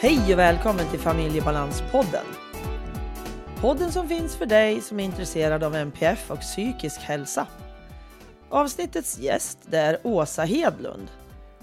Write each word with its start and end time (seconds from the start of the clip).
Hej 0.00 0.32
och 0.32 0.38
välkommen 0.38 0.90
till 0.90 0.98
Familjebalanspodden. 0.98 2.24
Podden 3.60 3.92
som 3.92 4.08
finns 4.08 4.36
för 4.36 4.46
dig 4.46 4.80
som 4.80 5.00
är 5.00 5.04
intresserad 5.04 5.64
av 5.64 5.74
NPF 5.74 6.30
och 6.30 6.40
psykisk 6.40 7.00
hälsa. 7.00 7.46
Avsnittets 8.48 9.18
gäst 9.18 9.58
är 9.70 9.98
Åsa 10.02 10.42
Hedlund 10.42 11.10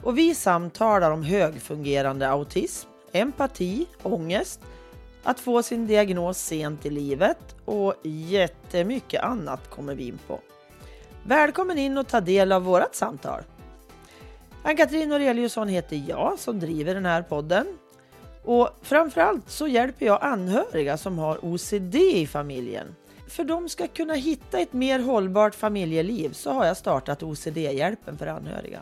och 0.03 0.17
vi 0.17 0.35
samtalar 0.35 1.11
om 1.11 1.23
högfungerande 1.23 2.29
autism, 2.29 2.89
empati, 3.11 3.85
ångest, 4.03 4.59
att 5.23 5.39
få 5.39 5.63
sin 5.63 5.87
diagnos 5.87 6.37
sent 6.37 6.85
i 6.85 6.89
livet 6.89 7.55
och 7.65 7.93
jättemycket 8.03 9.23
annat 9.23 9.69
kommer 9.69 9.95
vi 9.95 10.07
in 10.07 10.19
på. 10.27 10.39
Välkommen 11.23 11.77
in 11.77 11.97
och 11.97 12.07
ta 12.07 12.21
del 12.21 12.51
av 12.51 12.63
vårt 12.63 12.95
samtal. 12.95 13.41
Ann-Katrin 14.63 15.11
Aureliusson 15.11 15.67
heter 15.67 16.03
jag 16.07 16.39
som 16.39 16.59
driver 16.59 16.93
den 16.95 17.05
här 17.05 17.21
podden. 17.21 17.67
Och 18.45 18.69
framförallt 18.81 19.49
så 19.49 19.67
hjälper 19.67 20.05
jag 20.05 20.23
anhöriga 20.23 20.97
som 20.97 21.17
har 21.17 21.45
OCD 21.45 21.95
i 21.95 22.27
familjen. 22.27 22.95
För 23.27 23.43
de 23.43 23.69
ska 23.69 23.87
kunna 23.87 24.13
hitta 24.13 24.59
ett 24.59 24.73
mer 24.73 24.99
hållbart 24.99 25.55
familjeliv 25.55 26.33
så 26.33 26.51
har 26.51 26.65
jag 26.65 26.77
startat 26.77 27.23
OCD-hjälpen 27.23 28.17
för 28.17 28.27
anhöriga. 28.27 28.79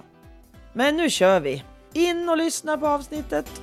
Men 0.74 0.98
nu 0.98 1.10
kör 1.10 1.40
vi! 1.40 1.64
In 1.94 2.30
och 2.30 2.38
lyssna 2.38 2.78
på 2.78 2.88
avsnittet! 2.88 3.62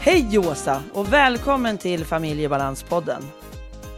Hej 0.00 0.38
Åsa 0.38 0.82
och 0.92 1.12
välkommen 1.12 1.78
till 1.78 2.04
Familjebalanspodden. 2.04 3.22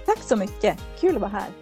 Tack 0.06 0.18
så 0.18 0.36
mycket, 0.36 0.78
kul 1.00 1.14
att 1.14 1.20
vara 1.20 1.30
här. 1.30 1.61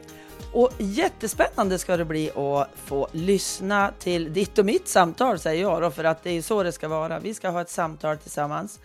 Och 0.52 0.70
jättespännande 0.78 1.78
ska 1.78 1.96
det 1.96 2.04
bli 2.04 2.30
att 2.30 2.68
få 2.74 3.08
lyssna 3.12 3.92
till 3.98 4.32
ditt 4.32 4.58
och 4.58 4.64
mitt 4.64 4.88
samtal 4.88 5.38
säger 5.38 5.62
jag 5.62 5.82
då, 5.82 5.90
för 5.90 6.04
att 6.04 6.22
det 6.22 6.30
är 6.30 6.42
så 6.42 6.62
det 6.62 6.72
ska 6.72 6.88
vara. 6.88 7.18
Vi 7.18 7.34
ska 7.34 7.48
ha 7.48 7.60
ett 7.60 7.70
samtal 7.70 8.18
tillsammans. 8.18 8.80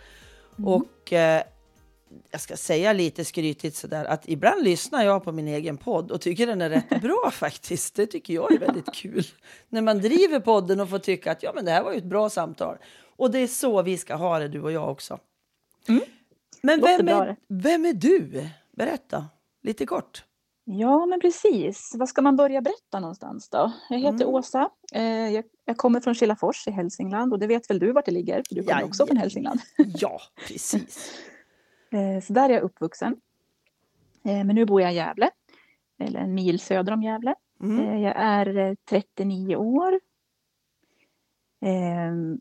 Mm. 0.58 0.68
Och 0.68 1.12
eh, 1.12 1.42
jag 2.30 2.40
ska 2.40 2.56
säga 2.56 2.92
lite 2.92 3.24
skrytigt 3.24 3.76
sådär 3.76 4.04
att 4.04 4.28
ibland 4.28 4.64
lyssnar 4.64 5.04
jag 5.04 5.24
på 5.24 5.32
min 5.32 5.48
egen 5.48 5.76
podd 5.76 6.10
och 6.10 6.20
tycker 6.20 6.46
den 6.46 6.60
är 6.60 6.70
rätt 6.70 6.88
bra 7.02 7.30
faktiskt. 7.32 7.94
Det 7.94 8.06
tycker 8.06 8.34
jag 8.34 8.52
är 8.52 8.58
väldigt 8.58 8.94
kul. 8.94 9.24
När 9.68 9.82
man 9.82 9.98
driver 9.98 10.40
podden 10.40 10.80
och 10.80 10.90
får 10.90 10.98
tycka 10.98 11.32
att 11.32 11.42
ja, 11.42 11.52
men 11.54 11.64
det 11.64 11.70
här 11.70 11.82
var 11.82 11.92
ju 11.92 11.98
ett 11.98 12.04
bra 12.04 12.30
samtal. 12.30 12.76
Och 13.16 13.30
det 13.30 13.38
är 13.38 13.46
så 13.46 13.82
vi 13.82 13.98
ska 13.98 14.14
ha 14.14 14.38
det, 14.38 14.48
du 14.48 14.60
och 14.60 14.72
jag 14.72 14.90
också. 14.90 15.18
Mm. 15.88 16.02
Men 16.62 16.80
vem 16.80 17.08
är, 17.08 17.36
vem 17.48 17.84
är 17.84 17.92
du? 17.92 18.48
Berätta 18.76 19.26
lite 19.62 19.86
kort. 19.86 20.25
Ja, 20.68 21.06
men 21.06 21.20
precis. 21.20 21.94
Var 21.98 22.06
ska 22.06 22.22
man 22.22 22.36
börja 22.36 22.60
berätta 22.60 23.00
någonstans 23.00 23.48
då? 23.48 23.72
Jag 23.90 23.98
heter 23.98 24.24
mm. 24.24 24.28
Åsa. 24.28 24.70
Eh, 24.92 25.02
jag, 25.04 25.44
jag, 25.64 25.76
kommer 25.76 26.00
från 26.00 26.14
Kilafors 26.14 26.68
i 26.68 26.70
Hälsingland 26.70 27.32
och 27.32 27.38
det 27.38 27.46
vet 27.46 27.70
väl 27.70 27.78
du 27.78 27.92
vart 27.92 28.04
det 28.04 28.12
ligger? 28.12 28.42
För 28.48 28.54
du 28.54 28.62
kommer 28.62 28.80
ja, 28.80 28.86
också 28.86 29.06
från 29.06 29.16
Hälsingland. 29.16 29.60
Ja, 29.76 30.20
precis. 30.48 31.20
eh, 31.90 32.24
så 32.24 32.32
där 32.32 32.48
är 32.48 32.54
jag 32.54 32.62
uppvuxen. 32.62 33.16
Eh, 34.24 34.44
men 34.44 34.54
nu 34.54 34.64
bor 34.64 34.82
jag 34.82 34.92
i 34.92 34.96
Gävle, 34.96 35.30
eller 35.98 36.20
en 36.20 36.34
mil 36.34 36.60
söder 36.60 36.92
om 36.92 37.02
Gävle. 37.02 37.34
Mm. 37.60 38.00
Jag 38.00 38.14
är 38.16 38.76
39 38.88 39.52
eh, 39.52 39.60
år. 39.60 40.00
Ehm, 41.60 42.40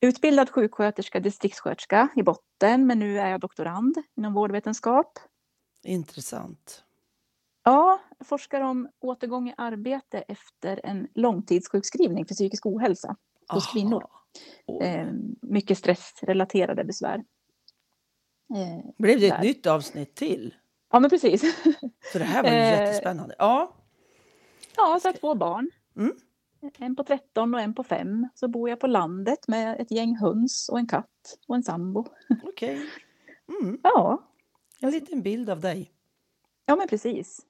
utbildad 0.00 0.50
sjuksköterska, 0.50 1.20
distriktssköterska 1.20 2.08
i 2.16 2.22
botten, 2.22 2.86
men 2.86 2.98
nu 2.98 3.18
är 3.18 3.30
jag 3.30 3.40
doktorand 3.40 3.94
inom 4.16 4.34
vårdvetenskap. 4.34 5.18
Intressant. 5.84 6.84
Ja, 7.68 8.00
jag 8.18 8.26
forskar 8.26 8.60
om 8.60 8.88
återgång 9.00 9.48
i 9.48 9.54
arbete 9.56 10.18
efter 10.18 10.80
en 10.84 11.08
långtidssjukskrivning 11.14 12.26
för 12.26 12.34
psykisk 12.34 12.66
ohälsa 12.66 13.16
hos 13.48 13.66
Aha. 13.66 13.72
kvinnor. 13.72 14.04
Eh, 14.82 15.06
mycket 15.42 15.78
stressrelaterade 15.78 16.84
besvär. 16.84 17.24
Eh, 18.54 18.90
Blev 18.98 19.20
det 19.20 19.26
ett 19.26 19.34
där. 19.34 19.42
nytt 19.42 19.66
avsnitt 19.66 20.14
till? 20.14 20.54
Ja, 20.92 21.00
men 21.00 21.10
precis. 21.10 21.40
För 22.12 22.18
det 22.18 22.24
här 22.24 22.42
var 22.42 22.50
ju 22.50 22.56
eh, 22.56 22.70
jättespännande. 22.70 23.34
Ja, 23.38 23.76
ja 24.76 24.98
så 25.02 25.08
har 25.08 25.12
två 25.12 25.34
barn. 25.34 25.70
Mm. 25.96 26.12
En 26.78 26.96
på 26.96 27.04
13 27.04 27.54
och 27.54 27.60
en 27.60 27.74
på 27.74 27.84
5. 27.84 28.28
Så 28.34 28.48
bor 28.48 28.68
jag 28.68 28.80
på 28.80 28.86
landet 28.86 29.48
med 29.48 29.80
ett 29.80 29.90
gäng 29.90 30.16
höns 30.16 30.68
och 30.68 30.78
en 30.78 30.86
katt 30.86 31.38
och 31.46 31.56
en 31.56 31.62
sambo. 31.62 32.04
Okej. 32.42 32.74
Okay. 32.74 32.88
Mm. 33.60 33.80
Ja. 33.82 34.22
En 34.80 34.90
liten 34.90 35.22
bild 35.22 35.50
av 35.50 35.60
dig. 35.60 35.92
Ja, 36.66 36.76
men 36.76 36.88
precis. 36.88 37.47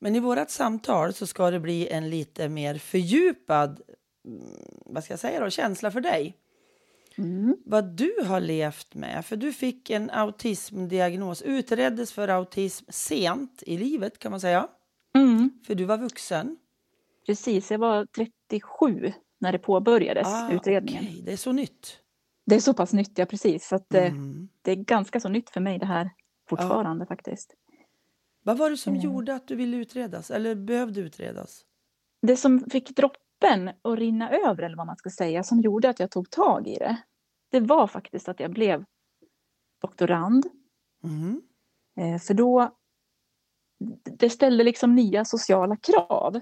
Men 0.00 0.16
i 0.16 0.20
vårt 0.20 0.50
samtal 0.50 1.12
så 1.12 1.26
ska 1.26 1.50
det 1.50 1.60
bli 1.60 1.88
en 1.88 2.10
lite 2.10 2.48
mer 2.48 2.74
fördjupad 2.74 3.80
mm, 4.26 4.40
vad 4.86 5.04
ska 5.04 5.12
jag 5.12 5.20
säga 5.20 5.40
då, 5.40 5.50
känsla 5.50 5.90
för 5.90 6.00
dig. 6.00 6.36
Mm. 7.18 7.56
Vad 7.64 7.84
du 7.96 8.14
har 8.26 8.40
levt 8.40 8.94
med. 8.94 9.24
För 9.24 9.36
du 9.36 9.52
fick 9.52 9.90
en 9.90 10.10
autismdiagnos, 10.10 11.42
utreddes 11.42 12.12
för 12.12 12.28
autism 12.28 12.84
sent 12.88 13.62
i 13.66 13.78
livet 13.78 14.18
kan 14.18 14.30
man 14.30 14.40
säga. 14.40 14.68
Mm. 15.14 15.50
För 15.66 15.74
du 15.74 15.84
var 15.84 15.98
vuxen. 15.98 16.56
Precis, 17.26 17.70
jag 17.70 17.78
var 17.78 18.06
37 18.06 19.12
när 19.38 19.52
det 19.52 19.58
påbörjades, 19.58 20.26
ah, 20.28 20.52
utredningen. 20.52 21.04
Okay. 21.04 21.20
Det 21.22 21.32
är 21.32 21.36
så 21.36 21.52
nytt. 21.52 21.98
Det 22.46 22.54
är 22.54 22.60
så 22.60 22.74
pass 22.74 22.92
nytt, 22.92 23.18
ja 23.18 23.26
precis. 23.26 23.68
Så 23.68 23.76
att, 23.76 23.94
eh, 23.94 24.06
mm. 24.06 24.48
Det 24.62 24.70
är 24.70 24.76
ganska 24.76 25.20
så 25.20 25.28
nytt 25.28 25.50
för 25.50 25.60
mig 25.60 25.78
det 25.78 25.86
här 25.86 26.10
fortfarande 26.48 27.02
ja. 27.02 27.06
faktiskt. 27.06 27.54
Vad 28.42 28.58
var 28.58 28.70
det 28.70 28.76
som 28.76 28.92
mm. 28.92 29.04
gjorde 29.04 29.34
att 29.34 29.46
du 29.46 29.56
ville 29.56 29.76
utredas 29.76 30.30
eller 30.30 30.54
behövde 30.54 31.00
utredas? 31.00 31.64
Det 32.22 32.36
som 32.36 32.60
fick 32.70 32.96
droppen 32.96 33.68
att 33.68 33.98
rinna 33.98 34.30
över 34.30 34.62
eller 34.62 34.76
vad 34.76 34.86
man 34.86 34.96
ska 34.96 35.10
säga 35.10 35.42
som 35.42 35.60
gjorde 35.60 35.88
att 35.88 36.00
jag 36.00 36.10
tog 36.10 36.30
tag 36.30 36.68
i 36.68 36.78
det. 36.78 36.96
Det 37.50 37.60
var 37.60 37.86
faktiskt 37.86 38.28
att 38.28 38.40
jag 38.40 38.50
blev 38.50 38.84
doktorand. 39.80 40.46
Mm. 41.04 41.42
Eh, 42.00 42.20
för 42.20 42.34
då 42.34 42.76
det 44.18 44.30
ställde 44.30 44.64
liksom 44.64 44.94
nya 44.94 45.24
sociala 45.24 45.76
krav. 45.76 46.40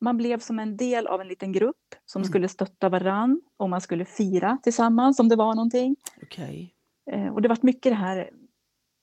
Man 0.00 0.16
blev 0.16 0.38
som 0.38 0.58
en 0.58 0.76
del 0.76 1.06
av 1.06 1.20
en 1.20 1.28
liten 1.28 1.52
grupp 1.52 1.94
som 2.04 2.22
mm. 2.22 2.28
skulle 2.28 2.48
stötta 2.48 2.88
varann 2.88 3.42
och 3.56 3.70
man 3.70 3.80
skulle 3.80 4.04
fira 4.04 4.58
tillsammans 4.62 5.20
om 5.20 5.28
det 5.28 5.36
var 5.36 5.54
någonting. 5.54 5.96
Okay. 6.22 6.68
Eh, 7.10 7.28
och 7.28 7.42
det 7.42 7.48
var 7.48 7.58
mycket 7.62 7.92
det 7.92 7.96
här 7.96 8.30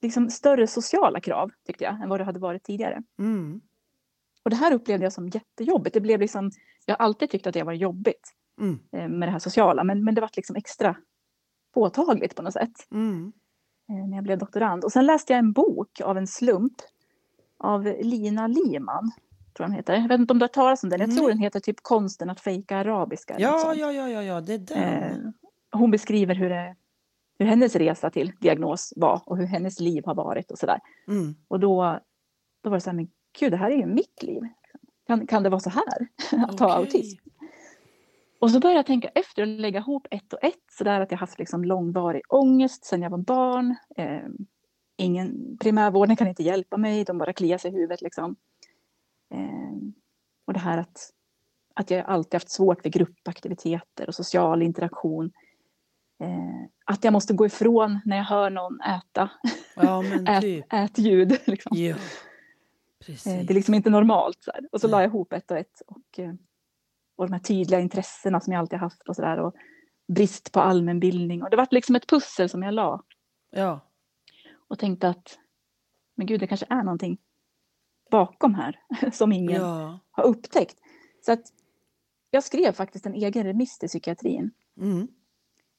liksom 0.05 0.29
större 0.29 0.67
sociala 0.67 1.19
krav, 1.19 1.51
tyckte 1.67 1.83
jag, 1.83 2.01
än 2.01 2.09
vad 2.09 2.19
det 2.19 2.23
hade 2.23 2.39
varit 2.39 2.63
tidigare. 2.63 3.03
Mm. 3.19 3.61
Och 4.43 4.49
det 4.49 4.55
här 4.55 4.73
upplevde 4.73 5.05
jag 5.05 5.13
som 5.13 5.29
jättejobbigt. 5.29 5.93
Det 5.93 6.01
blev 6.01 6.19
liksom, 6.19 6.51
jag 6.85 6.95
har 6.95 7.05
alltid 7.05 7.29
tyckt 7.29 7.47
att 7.47 7.53
det 7.53 7.63
var 7.63 7.73
jobbigt 7.73 8.33
mm. 8.61 8.79
Eh, 8.91 9.07
med 9.07 9.27
det 9.27 9.31
här 9.31 9.39
sociala, 9.39 9.83
men, 9.83 10.03
men 10.03 10.15
det 10.15 10.21
var 10.21 10.29
liksom 10.35 10.55
extra 10.55 10.95
påtagligt 11.73 12.35
på 12.35 12.41
något 12.41 12.53
sätt. 12.53 12.87
Mm. 12.91 13.33
Eh, 13.89 14.07
när 14.07 14.17
jag 14.17 14.23
blev 14.23 14.37
doktorand. 14.37 14.83
Och 14.83 14.91
sen 14.91 15.05
läste 15.05 15.33
jag 15.33 15.39
en 15.39 15.51
bok 15.51 16.01
av 16.01 16.17
en 16.17 16.27
slump 16.27 16.73
av 17.57 17.83
Lina 18.01 18.47
Liman, 18.47 19.11
tror 19.55 19.65
han 19.67 19.75
heter. 19.75 19.93
Jag 19.93 20.07
vet 20.07 20.19
inte 20.19 20.33
om 20.33 20.39
du 20.39 20.43
har 20.43 20.47
talat 20.47 20.83
om 20.83 20.89
den. 20.89 20.99
Jag 20.99 21.17
tror 21.17 21.29
den 21.29 21.39
heter 21.39 21.59
typ 21.59 21.81
Konsten 21.81 22.29
att 22.29 22.39
fejka 22.39 22.77
arabiska. 22.77 23.35
Ja, 23.39 23.73
ja, 23.75 23.91
ja, 23.91 24.09
ja, 24.09 24.23
ja, 24.23 24.41
det 24.41 24.53
är 24.53 24.57
den. 24.57 25.03
Eh, 25.03 25.31
hon 25.71 25.91
beskriver 25.91 26.35
hur 26.35 26.49
det 26.49 26.75
hur 27.39 27.45
hennes 27.45 27.75
resa 27.75 28.09
till 28.09 28.31
diagnos 28.39 28.93
var 28.95 29.21
och 29.25 29.37
hur 29.37 29.45
hennes 29.45 29.79
liv 29.79 30.03
har 30.05 30.15
varit 30.15 30.51
och 30.51 30.57
sådär. 30.57 30.79
Mm. 31.07 31.35
Och 31.47 31.59
då, 31.59 31.99
då 32.63 32.69
var 32.69 32.77
det 32.77 32.81
så 32.81 32.89
här, 32.89 32.95
men 32.95 33.07
gud, 33.39 33.51
det 33.51 33.57
här 33.57 33.71
är 33.71 33.77
ju 33.77 33.85
mitt 33.85 34.23
liv. 34.23 34.41
Kan, 35.07 35.27
kan 35.27 35.43
det 35.43 35.49
vara 35.49 35.59
så 35.59 35.69
här 35.69 36.07
att 36.43 36.53
okay. 36.53 36.67
ha 36.67 36.75
autism? 36.75 37.25
Och 38.39 38.51
så 38.51 38.59
började 38.59 38.79
jag 38.79 38.85
tänka 38.85 39.07
efter 39.07 39.41
och 39.41 39.47
lägga 39.47 39.79
ihop 39.79 40.07
ett 40.11 40.33
och 40.33 40.43
ett, 40.43 40.63
så 40.71 40.83
där 40.83 41.01
att 41.01 41.11
jag 41.11 41.17
haft 41.17 41.39
liksom 41.39 41.63
långvarig 41.63 42.21
ångest 42.29 42.85
sedan 42.85 43.01
jag 43.01 43.09
var 43.09 43.17
barn. 43.17 43.75
Eh, 43.97 44.27
ingen, 44.97 45.57
primärvården 45.57 46.15
kan 46.15 46.27
inte 46.27 46.43
hjälpa 46.43 46.77
mig, 46.77 47.03
de 47.03 47.17
bara 47.17 47.33
kliar 47.33 47.57
sig 47.57 47.71
i 47.71 47.73
huvudet. 47.73 48.01
Liksom. 48.01 48.35
Eh, 49.33 49.77
och 50.47 50.53
det 50.53 50.59
här 50.59 50.77
att, 50.77 51.09
att 51.73 51.91
jag 51.91 52.05
alltid 52.05 52.33
haft 52.33 52.49
svårt 52.49 52.81
för 52.81 52.89
gruppaktiviteter 52.89 54.07
och 54.07 54.15
social 54.15 54.61
interaktion. 54.61 55.31
Eh, 56.19 56.69
att 56.85 57.03
jag 57.03 57.13
måste 57.13 57.33
gå 57.33 57.45
ifrån 57.45 57.99
när 58.05 58.17
jag 58.17 58.23
hör 58.23 58.49
någon 58.49 58.81
äta. 58.81 59.29
Ja, 59.75 60.03
ät, 60.27 60.41
typ. 60.41 60.73
ät 60.73 60.97
ljud. 60.97 61.39
Liksom. 61.45 61.77
Ja, 61.77 61.95
eh, 63.07 63.15
det 63.25 63.49
är 63.49 63.53
liksom 63.53 63.73
inte 63.73 63.89
normalt. 63.89 64.43
Så 64.43 64.51
här. 64.51 64.67
Och 64.71 64.81
så 64.81 64.87
Nej. 64.87 64.91
la 64.91 65.01
jag 65.01 65.09
ihop 65.09 65.33
ett 65.33 65.51
och 65.51 65.57
ett. 65.57 65.81
Och, 65.87 66.19
eh, 66.19 66.33
och 67.15 67.27
de 67.27 67.33
här 67.33 67.39
tydliga 67.39 67.79
intressena 67.79 68.41
som 68.41 68.53
jag 68.53 68.59
alltid 68.59 68.79
haft 68.79 69.09
och 69.09 69.15
sådär. 69.15 69.39
Och 69.39 69.55
brist 70.07 70.51
på 70.51 70.59
allmänbildning. 70.59 71.43
Och 71.43 71.49
det 71.49 71.57
var 71.57 71.67
liksom 71.71 71.95
ett 71.95 72.07
pussel 72.07 72.49
som 72.49 72.63
jag 72.63 72.73
la. 72.73 73.03
Ja. 73.51 73.79
Och 74.67 74.79
tänkte 74.79 75.09
att 75.09 75.39
men 76.15 76.27
gud, 76.27 76.39
det 76.39 76.47
kanske 76.47 76.65
är 76.69 76.83
någonting 76.83 77.17
bakom 78.11 78.55
här 78.55 78.79
som 79.11 79.31
ingen 79.31 79.61
ja. 79.61 79.99
har 80.11 80.23
upptäckt. 80.23 80.77
Så 81.25 81.31
att 81.31 81.41
jag 82.29 82.43
skrev 82.43 82.71
faktiskt 82.71 83.05
en 83.05 83.13
egen 83.13 83.43
remiss 83.43 83.79
till 83.79 83.89
psykiatrin. 83.89 84.51
Mm. 84.81 85.07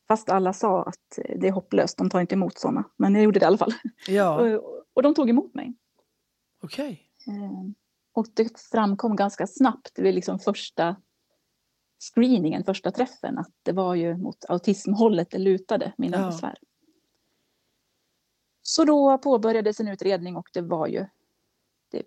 Fast 0.08 0.28
alla 0.28 0.52
sa 0.52 0.82
att 0.82 1.18
det 1.36 1.48
är 1.48 1.52
hopplöst, 1.52 1.98
de 1.98 2.10
tar 2.10 2.20
inte 2.20 2.34
emot 2.34 2.58
sådana. 2.58 2.84
Men 2.96 3.14
jag 3.14 3.24
gjorde 3.24 3.38
det 3.38 3.44
i 3.44 3.46
alla 3.46 3.58
fall. 3.58 3.72
Ja. 4.08 4.56
och, 4.58 4.84
och 4.94 5.02
de 5.02 5.14
tog 5.14 5.30
emot 5.30 5.54
mig. 5.54 5.74
Okej. 6.62 7.10
Okay. 7.26 7.36
Eh, 7.44 7.50
Och 8.12 8.26
det 8.34 8.60
framkom 8.60 9.16
ganska 9.16 9.46
snabbt, 9.46 9.90
det 9.94 10.02
blev 10.02 10.14
liksom 10.14 10.38
första 10.38 10.96
screeningen, 12.14 12.64
första 12.64 12.90
träffen, 12.90 13.38
att 13.38 13.50
det 13.62 13.72
var 13.72 13.94
ju 13.94 14.16
mot 14.16 14.44
autismhållet 14.48 15.30
det 15.30 15.38
lutade, 15.38 15.92
mina 15.98 16.16
Ja. 16.20 16.26
besvär. 16.26 16.58
Så 18.62 18.84
då 18.84 19.18
påbörjades 19.18 19.80
en 19.80 19.88
utredning 19.88 20.36
och 20.36 20.48
det 20.52 20.60
var 20.60 20.86
ju, 20.86 21.06
det, 21.90 22.02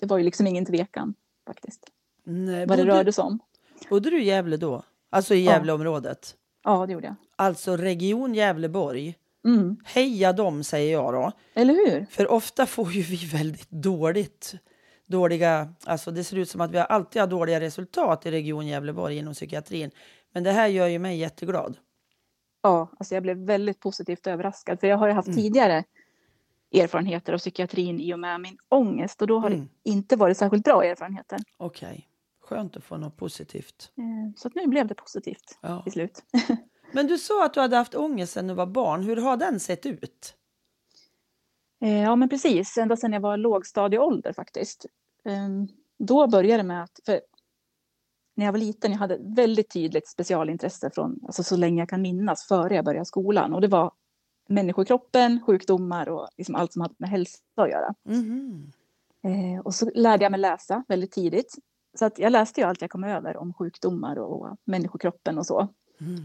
det 0.00 0.06
var 0.06 0.18
ju 0.18 0.24
liksom 0.24 0.46
ingen 0.46 0.64
tvekan 0.66 1.14
faktiskt, 1.46 1.90
Nej, 2.24 2.66
vad 2.66 2.78
det 2.78 2.82
bodde, 2.84 2.98
rörde 2.98 3.12
sig 3.12 3.24
om. 3.24 3.38
bodde 3.90 4.10
du 4.10 4.22
i 4.22 4.24
Gävle 4.24 4.56
då? 4.56 4.82
Alltså 5.10 5.34
i 5.34 5.44
Ja. 5.44 5.52
Gävleområdet? 5.52 6.36
Ja, 6.64 6.86
det 6.86 6.92
gjorde 6.92 7.06
jag. 7.06 7.14
Alltså 7.36 7.76
Region 7.76 8.34
Gävleborg. 8.34 9.14
Mm. 9.46 9.76
Heja 9.84 10.32
dem, 10.32 10.64
säger 10.64 10.92
jag 10.92 11.12
då. 11.14 11.32
Eller 11.54 11.74
hur? 11.74 12.06
För 12.10 12.30
ofta 12.30 12.66
får 12.66 12.92
ju 12.92 13.02
vi 13.02 13.16
väldigt 13.26 13.70
dåligt 13.70 14.54
dåliga, 15.06 15.74
alltså 15.84 16.10
det 16.10 16.24
ser 16.24 16.36
ut 16.36 16.50
som 16.50 16.60
att 16.60 16.70
vi 16.70 16.78
alltid 16.78 17.22
har 17.22 17.26
dåliga 17.26 17.60
resultat 17.60 18.26
i 18.26 18.30
Region 18.30 18.66
Gävleborg 18.66 19.16
inom 19.18 19.34
psykiatrin. 19.34 19.90
Men 20.32 20.42
det 20.42 20.52
här 20.52 20.68
gör 20.68 20.86
ju 20.86 20.98
mig 20.98 21.16
jätteglad. 21.18 21.76
Ja, 22.62 22.88
alltså 22.98 23.14
jag 23.14 23.22
blev 23.22 23.36
väldigt 23.36 23.80
positivt 23.80 24.26
överraskad, 24.26 24.80
för 24.80 24.86
jag 24.86 24.96
har 24.96 25.06
ju 25.06 25.12
haft 25.12 25.34
tidigare 25.34 25.84
erfarenheter 26.72 27.32
av 27.32 27.38
psykiatrin 27.38 28.00
i 28.00 28.14
och 28.14 28.18
med 28.18 28.40
min 28.40 28.58
ångest 28.68 29.20
och 29.22 29.28
då 29.28 29.38
har 29.38 29.50
Mm. 29.50 29.60
det 29.82 29.90
inte 29.90 30.16
varit 30.16 30.36
särskilt 30.36 30.64
bra 30.64 30.84
erfarenheter. 30.84 31.38
Okej, 31.56 32.08
skönt 32.42 32.76
att 32.76 32.84
få 32.84 32.96
något 32.96 33.16
positivt. 33.16 33.90
Eh, 33.98 34.34
Så 34.36 34.48
att 34.48 34.54
nu 34.54 34.66
blev 34.66 34.86
det 34.86 34.94
positivt 34.94 35.58
Ja. 35.62 35.82
till 35.82 35.92
slut. 35.92 36.22
Men 36.94 37.06
du 37.06 37.18
sa 37.18 37.44
att 37.44 37.54
du 37.54 37.60
hade 37.60 37.76
haft 37.76 37.94
ångest 37.94 38.32
sedan 38.32 38.46
du 38.46 38.54
var 38.54 38.66
barn. 38.66 39.02
Hur 39.02 39.16
har 39.16 39.36
den 39.36 39.60
sett 39.60 39.86
ut? 39.86 40.34
Eh, 41.80 42.02
Ja, 42.02 42.16
men 42.16 42.28
precis. 42.28 42.78
Ända 42.78 42.96
sedan 42.96 43.12
jag 43.12 43.20
var 43.20 43.36
lågstadieålder 43.36 44.32
faktiskt. 44.32 44.86
Ehm, 45.24 45.68
Då 45.98 46.26
började 46.26 46.62
det 46.62 46.66
med 46.66 46.82
att, 46.82 47.00
när 48.34 48.44
jag 48.44 48.52
var 48.52 48.58
liten, 48.58 48.92
jag 48.92 48.98
hade 48.98 49.18
väldigt 49.20 49.70
tydligt 49.70 50.08
specialintresse 50.08 50.90
från, 50.90 51.20
alltså 51.26 51.42
så 51.42 51.56
länge 51.56 51.82
jag 51.82 51.88
kan 51.88 52.02
minnas, 52.02 52.46
före 52.48 52.74
jag 52.74 52.84
började 52.84 53.06
skolan. 53.06 53.54
Och 53.54 53.60
det 53.60 53.68
var 53.68 53.92
människokroppen, 54.48 55.40
sjukdomar 55.46 56.08
och 56.08 56.28
liksom 56.36 56.54
allt 56.54 56.72
som 56.72 56.82
hade 56.82 56.94
med 56.98 57.10
hälsa 57.10 57.38
att 57.54 57.70
göra. 57.70 57.94
Eh, 59.22 59.60
och 59.64 59.74
så 59.74 59.90
lärde 59.94 60.24
jag 60.24 60.30
mig 60.30 60.40
läsa 60.40 60.84
väldigt 60.88 61.12
tidigt. 61.12 61.54
Så 61.98 62.04
att 62.04 62.18
jag 62.18 62.32
läste 62.32 62.60
ju 62.60 62.66
allt 62.66 62.80
jag 62.80 62.90
kom 62.90 63.04
över 63.04 63.36
om 63.36 63.54
sjukdomar 63.54 64.18
och 64.18 64.56
människokroppen 64.64 65.38
och 65.38 65.46
så. 65.46 65.68
Mm. 66.00 66.22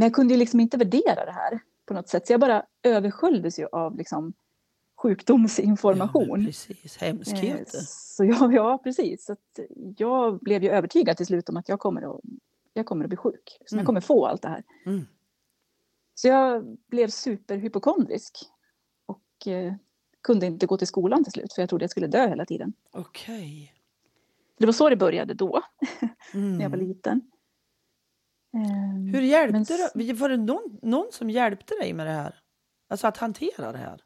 Men 0.00 0.06
jag 0.06 0.14
kunde 0.14 0.34
ju 0.34 0.38
liksom 0.38 0.60
inte 0.60 0.76
värdera 0.76 1.24
det 1.24 1.32
här 1.32 1.60
på 1.86 1.94
något 1.94 2.08
sätt. 2.08 2.26
Så 2.26 2.32
jag 2.32 2.40
bara 2.40 2.66
översköljdes 2.82 3.58
ju 3.58 3.66
av 3.72 3.96
liksom 3.96 4.32
Ja, 4.36 5.02
sjukdomsinformation. 5.02 6.44
precis, 6.46 7.02
Eh, 7.02 7.06
hemskheter. 7.06 7.78
så 7.86 8.24
jag, 8.24 8.54
ja, 8.54 8.78
precis. 8.78 9.24
Så 9.24 9.36
jag 9.96 10.38
blev 10.38 10.62
ju 10.64 10.70
övertygad 10.70 11.16
till 11.16 11.26
slut 11.26 11.48
om 11.48 11.56
att 11.56 11.68
jag 11.68 11.78
kommer 11.80 12.14
att, 12.14 12.20
jag 12.72 12.86
kommer 12.86 13.04
att 13.04 13.08
bli 13.08 13.16
sjuk. 13.16 13.58
Så 13.66 13.74
Mm. 13.74 13.80
jag 13.80 13.86
kommer 13.86 14.00
få 14.00 14.26
allt 14.26 14.42
det 14.42 14.48
här. 14.48 14.62
Mm. 14.86 15.06
Så 16.14 16.28
jag 16.28 16.76
blev 16.86 17.08
superhypokondrisk. 17.08 18.38
Och 19.06 19.46
eh, 19.46 19.74
kunde 20.20 20.46
inte 20.46 20.66
gå 20.66 20.76
till 20.76 20.86
skolan 20.86 21.24
till 21.24 21.32
slut 21.32 21.52
för 21.52 21.62
jag 21.62 21.68
trodde 21.68 21.82
jag 21.82 21.90
skulle 21.90 22.06
dö 22.06 22.28
hela 22.28 22.44
tiden. 22.46 22.72
Okej. 22.90 23.74
Det 24.58 24.66
var 24.66 24.72
så 24.72 24.88
det 24.90 24.96
började 24.96 25.34
då, 25.34 25.62
Mm. 26.34 26.52
när 26.56 26.62
jag 26.62 26.70
var 26.70 26.78
liten. 26.78 27.20
Ehm, 28.54 29.06
Hur 29.14 29.20
hjälpte 29.22 29.52
Men 29.52 30.02
du? 30.06 30.12
Var 30.12 30.28
det 30.28 30.36
någon, 30.36 30.78
någon 30.82 31.06
som 31.12 31.30
hjälpte 31.30 31.74
dig 31.74 31.92
med 31.92 32.06
det 32.06 32.12
här? 32.12 32.34
Alltså 32.88 33.06
att 33.06 33.16
hantera 33.16 33.72
det 33.72 33.78
här? 33.78 34.00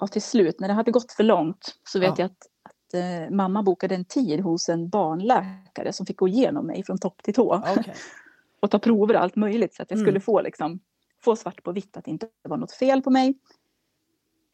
ja, 0.00 0.06
till 0.06 0.22
slut, 0.22 0.60
när 0.60 0.68
det 0.68 0.74
hade 0.74 0.90
gått 0.90 1.12
för 1.12 1.22
långt, 1.24 1.74
så 1.84 1.98
vet 1.98 2.08
Ja. 2.08 2.14
jag 2.18 2.26
att, 2.26 2.46
att 2.62 2.94
eh, 2.94 3.30
mamma 3.36 3.62
bokade 3.62 3.94
en 3.94 4.04
tid 4.04 4.40
hos 4.40 4.68
en 4.68 4.88
barnläkare 4.88 5.92
som 5.92 6.06
fick 6.06 6.16
gå 6.16 6.28
igenom 6.28 6.66
mig 6.66 6.84
från 6.84 6.98
topp 6.98 7.22
till 7.22 7.34
tå 7.34 7.62
Okej. 7.76 7.94
och 8.60 8.70
ta 8.70 8.78
prover 8.78 9.14
och 9.14 9.22
allt 9.22 9.36
möjligt 9.36 9.74
så 9.74 9.82
att 9.82 9.90
jag 9.90 9.96
Mm. 9.96 10.06
skulle 10.06 10.20
få, 10.20 10.40
liksom, 10.40 10.80
få 11.20 11.36
svart 11.36 11.62
på 11.62 11.72
vitt 11.72 11.96
att 11.96 12.04
det 12.04 12.10
inte 12.10 12.28
var 12.42 12.56
något 12.56 12.72
fel 12.72 13.02
på 13.02 13.10
mig. 13.10 13.34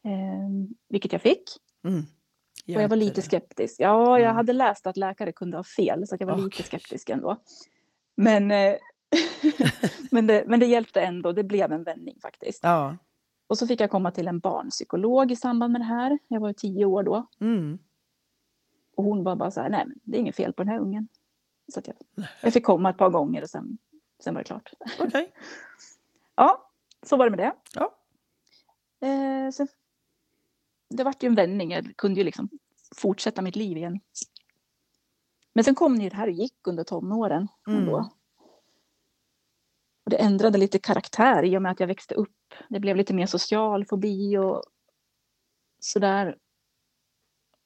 Ehm, 0.03 0.67
vilket 0.89 1.11
jag 1.13 1.21
fick. 1.21 1.43
Mm. 1.87 1.99
Och 2.75 2.81
jag 2.81 2.89
var 2.89 2.97
lite 2.97 3.21
skeptisk. 3.21 3.75
Ja, 3.79 4.09
jag 4.19 4.21
Mm. 4.21 4.35
hade 4.35 4.53
läst 4.53 4.87
att 4.87 4.97
läkare 4.97 5.31
kunde 5.31 5.57
ha 5.57 5.63
fel 5.63 6.07
så 6.07 6.17
jag 6.19 6.27
var 6.27 6.35
lite 6.37 6.47
Okej. 6.47 6.65
skeptisk 6.65 7.09
ändå. 7.09 7.37
Men, 8.17 8.51
eh, 8.51 8.75
men, 10.11 10.27
det, 10.27 10.43
men 10.47 10.59
det 10.59 10.65
hjälpte 10.65 11.01
ändå. 11.01 11.31
Det 11.31 11.43
blev 11.43 11.71
en 11.71 11.83
vändning 11.83 12.19
faktiskt. 12.21 12.59
Ja. 12.63 12.97
Och 13.47 13.57
så 13.57 13.67
fick 13.67 13.81
jag 13.81 13.91
komma 13.91 14.11
till 14.11 14.27
en 14.27 14.39
barnpsykolog 14.39 15.31
i 15.31 15.35
samband 15.35 15.71
med 15.71 15.81
det 15.81 15.85
här. 15.85 16.19
Jag 16.27 16.39
var 16.39 16.47
ju 16.47 16.53
tio 16.53 16.85
år 16.85 17.03
då. 17.03 17.27
Mm. 17.39 17.79
Och 18.95 19.03
hon 19.03 19.23
var 19.23 19.35
bara 19.35 19.51
så 19.51 19.61
här, 19.61 19.69
nej 19.69 19.85
men 19.87 19.99
det 20.03 20.17
är 20.17 20.19
inget 20.19 20.35
fel 20.35 20.53
på 20.53 20.63
den 20.63 20.71
här 20.71 20.79
ungen. 20.79 21.07
Så 21.73 21.81
jag, 21.85 21.95
jag 22.41 22.53
fick 22.53 22.65
komma 22.65 22.89
ett 22.89 22.97
par 22.97 23.09
gånger 23.09 23.41
och 23.41 23.49
sen, 23.49 23.77
sen 24.23 24.33
var 24.33 24.41
det 24.41 24.45
klart. 24.45 24.73
Okej. 24.99 25.33
Ja, 26.39 26.71
så 27.03 27.17
var 27.17 27.25
det 27.25 27.37
med 27.37 27.39
det. 27.39 27.53
Ja. 27.73 27.97
Eh, 29.07 29.51
sen, 29.51 29.67
det 30.89 31.03
vart 31.03 31.23
ju 31.23 31.27
en 31.27 31.35
vändning. 31.35 31.71
Jag 31.71 31.97
kunde 31.97 32.19
ju 32.19 32.23
liksom 32.23 32.49
fortsätta 32.95 33.41
mitt 33.41 33.55
liv 33.55 33.77
igen. 33.77 33.99
Men 35.57 35.63
sen 35.63 35.75
kom 35.75 35.95
ju 35.95 36.09
det 36.09 36.15
här 36.15 36.27
och 36.27 36.33
gick 36.33 36.67
under 36.67 36.83
tonåren. 36.83 37.47
Mm. 37.67 37.79
Ändå. 37.79 37.97
Och 40.03 40.09
det 40.09 40.17
ändrade 40.17 40.57
lite 40.57 40.79
karaktär 40.79 41.43
i 41.43 41.57
och 41.57 41.61
med 41.61 41.71
att 41.71 41.79
jag 41.79 41.87
växte 41.87 42.15
upp. 42.15 42.53
Det 42.69 42.79
blev 42.79 42.95
lite 42.95 43.13
mer 43.13 43.25
social 43.25 43.85
fobi 43.85 44.37
och 44.37 44.63
sådär. 45.79 46.37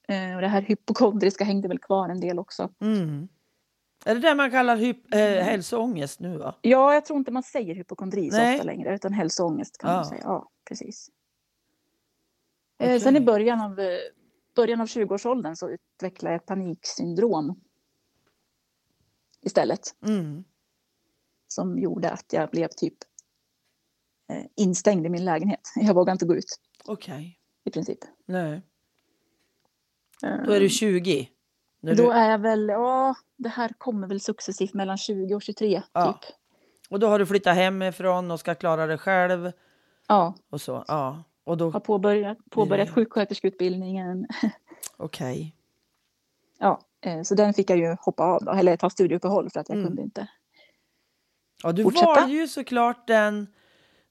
Eh, 0.08 0.34
och 0.34 0.40
det 0.40 0.48
här 0.48 0.62
hypokondriska 0.62 1.44
hängde 1.44 1.68
väl 1.68 1.78
kvar 1.78 2.08
en 2.08 2.20
del 2.20 2.38
också. 2.38 2.68
Mm. 2.80 3.28
Är 4.04 4.14
det 4.14 4.20
det 4.20 4.34
man 4.34 4.50
kallar 4.50 4.76
hyp- 4.76 5.14
äh, 5.14 5.44
hälsoångest 5.44 6.20
nu? 6.20 6.38
Va? 6.38 6.54
Ja, 6.62 6.94
jag 6.94 7.04
tror 7.04 7.18
inte 7.18 7.30
man 7.30 7.42
säger 7.42 7.74
hypokondri 7.74 8.30
så 8.30 8.52
ofta 8.52 8.62
längre, 8.62 8.94
utan 8.94 9.12
hälsoångest 9.12 9.78
kan 9.78 9.90
Ja. 9.90 9.96
man 9.96 10.04
säga. 10.04 10.20
Ja, 10.24 10.48
precis. 10.68 11.08
Eh, 12.78 12.86
Okej. 12.86 13.00
Sen 13.00 13.16
i 13.16 13.20
början 13.20 13.60
av, 13.60 13.80
eh, 13.80 13.98
början 14.56 14.80
av 14.80 14.86
20-årsåldern 14.86 15.56
så 15.56 15.70
utvecklade 15.70 16.34
jag 16.34 16.40
ett 16.40 16.46
paniksyndrom 16.46 17.60
istället. 19.42 19.80
Mm. 20.06 20.44
Som 21.48 21.78
gjorde 21.78 22.10
att 22.10 22.32
jag 22.32 22.50
blev 22.50 22.68
typ 22.68 22.94
eh, 24.32 24.44
instängd 24.56 25.06
i 25.06 25.08
min 25.08 25.24
lägenhet. 25.24 25.60
Jag 25.76 25.94
vågade 25.94 26.12
inte 26.12 26.26
gå 26.26 26.34
ut 26.36 26.60
Okej. 26.84 27.38
i 27.64 27.70
princip. 27.70 27.98
Nej. 28.26 28.62
Eh, 30.24 30.42
Då 30.46 30.52
är 30.52 30.60
du 30.60 30.68
20? 30.68 31.28
När 31.80 31.94
Då 31.94 32.02
du, 32.02 32.12
är 32.12 32.30
jag 32.30 32.38
väl, 32.38 32.68
ja, 32.68 33.14
det 33.36 33.48
här 33.48 33.68
kommer 33.78 34.06
väl 34.08 34.20
successivt 34.20 34.74
mellan 34.74 34.98
20 34.98 35.34
och 35.34 35.42
23 35.42 35.82
Ja. 35.92 36.12
typ. 36.12 36.34
och 36.90 36.98
då 37.00 37.06
har 37.06 37.18
du 37.18 37.26
flyttat 37.26 37.56
hemifrån 37.56 38.30
och 38.30 38.40
ska 38.40 38.54
klara 38.54 38.86
dig 38.86 38.98
själv? 38.98 39.52
Ja, 40.08 40.34
Och 40.50 40.60
så. 40.60 40.84
Ja. 40.88 41.24
Och 41.44 41.56
då... 41.56 41.70
har 41.70 41.80
påbörjat, 41.80 42.38
påbörjat 42.50 42.88
Ja. 42.88 42.94
sjuksköterskeutbildningen. 42.94 44.26
Okej. 44.96 45.56
Ja, 46.58 46.70
eh, 46.70 46.78
så 47.24 47.34
den 47.34 47.54
fick 47.54 47.70
jag 47.70 47.78
ju 47.78 47.96
hoppa 48.00 48.24
av 48.24 48.44
då, 48.44 48.52
eller 48.52 48.76
ta 48.76 48.90
studieuppehåll 48.90 49.50
för 49.50 49.60
att 49.60 49.68
jag 49.68 49.76
Mm. 49.78 49.88
kunde 49.88 50.02
inte. 50.02 50.28
Ja, 51.62 51.72
du 51.72 51.82
Fortsätta. 51.82 52.06
valde 52.06 52.32
ju 52.34 52.48
såklart 52.48 53.06
den, 53.06 53.46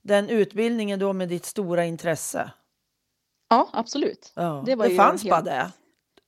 den 0.01 0.29
utbildningen 0.29 0.99
då 0.99 1.13
med 1.13 1.29
ditt 1.29 1.45
stora 1.45 1.85
intresse. 1.85 2.51
Ja, 3.49 3.69
absolut. 3.73 4.33
Ja. 4.35 4.63
Det 4.65 4.75
var 4.75 4.87
det 4.89 4.95
fanns 4.95 5.23
helt- 5.23 5.31
bara 5.31 5.41
det, 5.41 5.71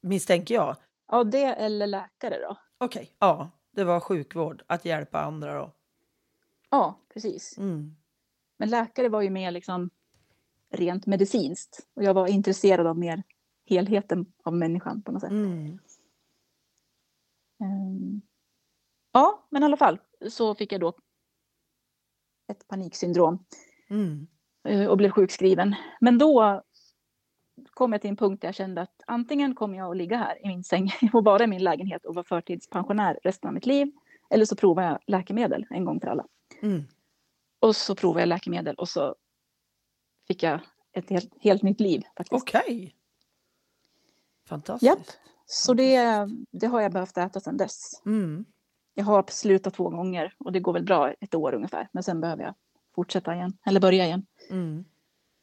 misstänker 0.02 0.56
jag. 0.56 0.76
Ja, 1.12 1.24
det 1.24 1.44
eller 1.46 1.88
läkare 1.88 2.40
då. 2.42 2.58
Okej. 2.78 3.12
Ja, 3.20 3.52
det 3.72 3.84
var 3.84 4.00
sjukvård, 4.00 4.64
att 4.68 4.86
hjälpa 4.86 5.22
andra 5.22 5.54
då. 5.60 5.72
Ja, 6.70 7.00
precis. 7.14 7.58
Mm. 7.58 7.96
Men 8.58 8.70
läkare 8.70 9.10
var 9.10 9.22
ju 9.22 9.30
mer 9.30 9.52
liksom 9.52 9.90
rent 10.72 11.06
medicinskt 11.06 11.80
och 11.96 12.04
jag 12.04 12.14
var 12.14 12.28
intresserad 12.28 12.88
av 12.88 12.98
mer 12.98 13.24
helheten 13.66 14.26
av 14.44 14.54
människan 14.54 15.02
på 15.02 15.12
något 15.12 15.22
sätt. 15.22 15.32
Mm. 15.32 15.80
Ehm, 17.64 18.22
Ja, 19.12 19.48
men 19.50 19.64
i 19.64 19.66
alla 19.66 19.78
fall 19.78 20.00
så 20.30 20.56
fick 20.56 20.72
jag 20.72 20.82
då 20.82 20.94
ett 22.48 22.68
paniksyndrom 22.68 23.46
Mm. 23.90 24.28
eh, 24.68 24.88
och 24.88 24.98
blev 24.98 25.10
sjukskriven. 25.12 25.76
Men 26.02 26.18
då 26.18 26.64
kom 27.74 27.92
jag 27.92 28.02
till 28.02 28.10
en 28.10 28.16
punkt 28.18 28.42
där 28.42 28.48
jag 28.48 28.56
kände 28.56 28.82
att 28.82 29.02
antingen 29.08 29.56
kommer 29.56 29.78
jag 29.78 29.92
att 29.92 29.98
ligga 29.98 30.18
här 30.18 30.46
i 30.46 30.48
min 30.48 30.64
säng 30.64 30.90
och 31.14 31.24
vara 31.24 31.44
i 31.44 31.48
min 31.48 31.64
lägenhet 31.64 32.06
och 32.06 32.16
vara 32.16 32.24
förtidspensionär 32.26 33.20
resten 33.24 33.48
av 33.48 33.54
mitt 33.54 33.66
liv. 33.66 33.92
Eller 34.30 34.46
så 34.46 34.56
provar 34.56 34.84
jag 34.84 35.00
läkemedel 35.08 35.66
en 35.70 35.86
gång 35.86 36.00
för 36.00 36.08
alla. 36.08 36.26
Mm. 36.62 36.84
Och 37.60 37.76
så 37.76 37.96
provade 37.96 38.22
jag 38.22 38.28
läkemedel 38.30 38.76
och 38.76 38.90
så 38.90 39.16
fick 40.28 40.44
jag 40.44 40.60
ett 40.92 41.10
helt, 41.10 41.34
helt 41.44 41.62
nytt 41.64 41.80
liv. 41.80 42.04
Okej. 42.32 42.96
Fantastiskt. 44.48 44.90
Japp. 44.90 45.08
Så 45.46 45.74
det, 45.74 46.28
det 46.52 46.68
har 46.68 46.82
jag 46.82 46.92
behövt 46.92 47.18
äta 47.18 47.40
sedan 47.40 47.58
dess. 47.58 48.02
Mm. 48.06 48.46
Jag 48.94 49.06
har 49.06 49.26
slutat 49.28 49.74
två 49.74 49.90
gånger 49.90 50.34
och 50.40 50.52
det 50.52 50.60
går 50.60 50.74
väl 50.74 50.84
bra 50.84 51.12
ett 51.12 51.36
år 51.36 51.54
ungefär. 51.54 51.90
Men 51.92 52.04
sen 52.04 52.22
behöver 52.22 52.44
jag 52.44 52.54
fortsätta 52.96 53.36
igen, 53.36 53.58
eller 53.66 53.80
börja 53.80 54.06
igen. 54.06 54.26
Mm. 54.50 54.86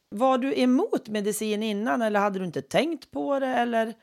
Var 0.09 0.37
du 0.37 0.59
emot 0.59 1.09
medicin 1.09 1.63
innan 1.63 2.01
eller 2.01 2.19
hade 2.19 2.39
du 2.39 2.45
inte 2.45 2.61
tänkt 2.61 3.11
på 3.11 3.39
det? 3.39 3.47
Eller? 3.47 3.93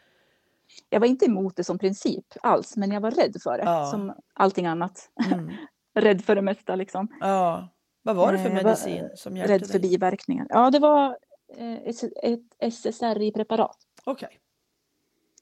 jag 0.89 1.01
var 1.01 1.07
inte 1.07 1.25
emot 1.25 1.57
det 1.57 1.65
som 1.65 1.79
princip 1.79 2.25
alls, 2.43 2.77
men 2.77 2.91
jag 2.91 3.01
var 3.01 3.11
rädd 3.11 3.37
för 3.43 3.59
det. 3.59 3.65
Ja. 3.65 3.87
Som 3.87 4.15
allting 4.33 4.67
annat. 4.67 5.11
Mm. 5.33 5.51
rädd 5.95 6.25
för 6.25 6.35
det 6.35 6.43
mesta 6.43 6.77
liksom. 6.77 7.09
Ja. 7.21 7.69
Vad 8.03 8.17
var 8.17 8.33
det 8.33 8.39
för 8.39 8.47
Eh, 8.49 8.55
var 8.55 8.63
medicin 8.63 9.11
som 9.15 9.37
hjälpte 9.37 9.55
Rädd 9.55 9.67
för 9.67 9.79
dig? 9.79 9.91
biverkningar. 9.91 10.47
Ja, 10.51 10.71
det 10.71 10.79
var 10.79 11.19
eh, 11.57 11.79
ett, 12.23 12.75
SSRI-preparat. 12.75 13.77
Okej. 14.05 14.39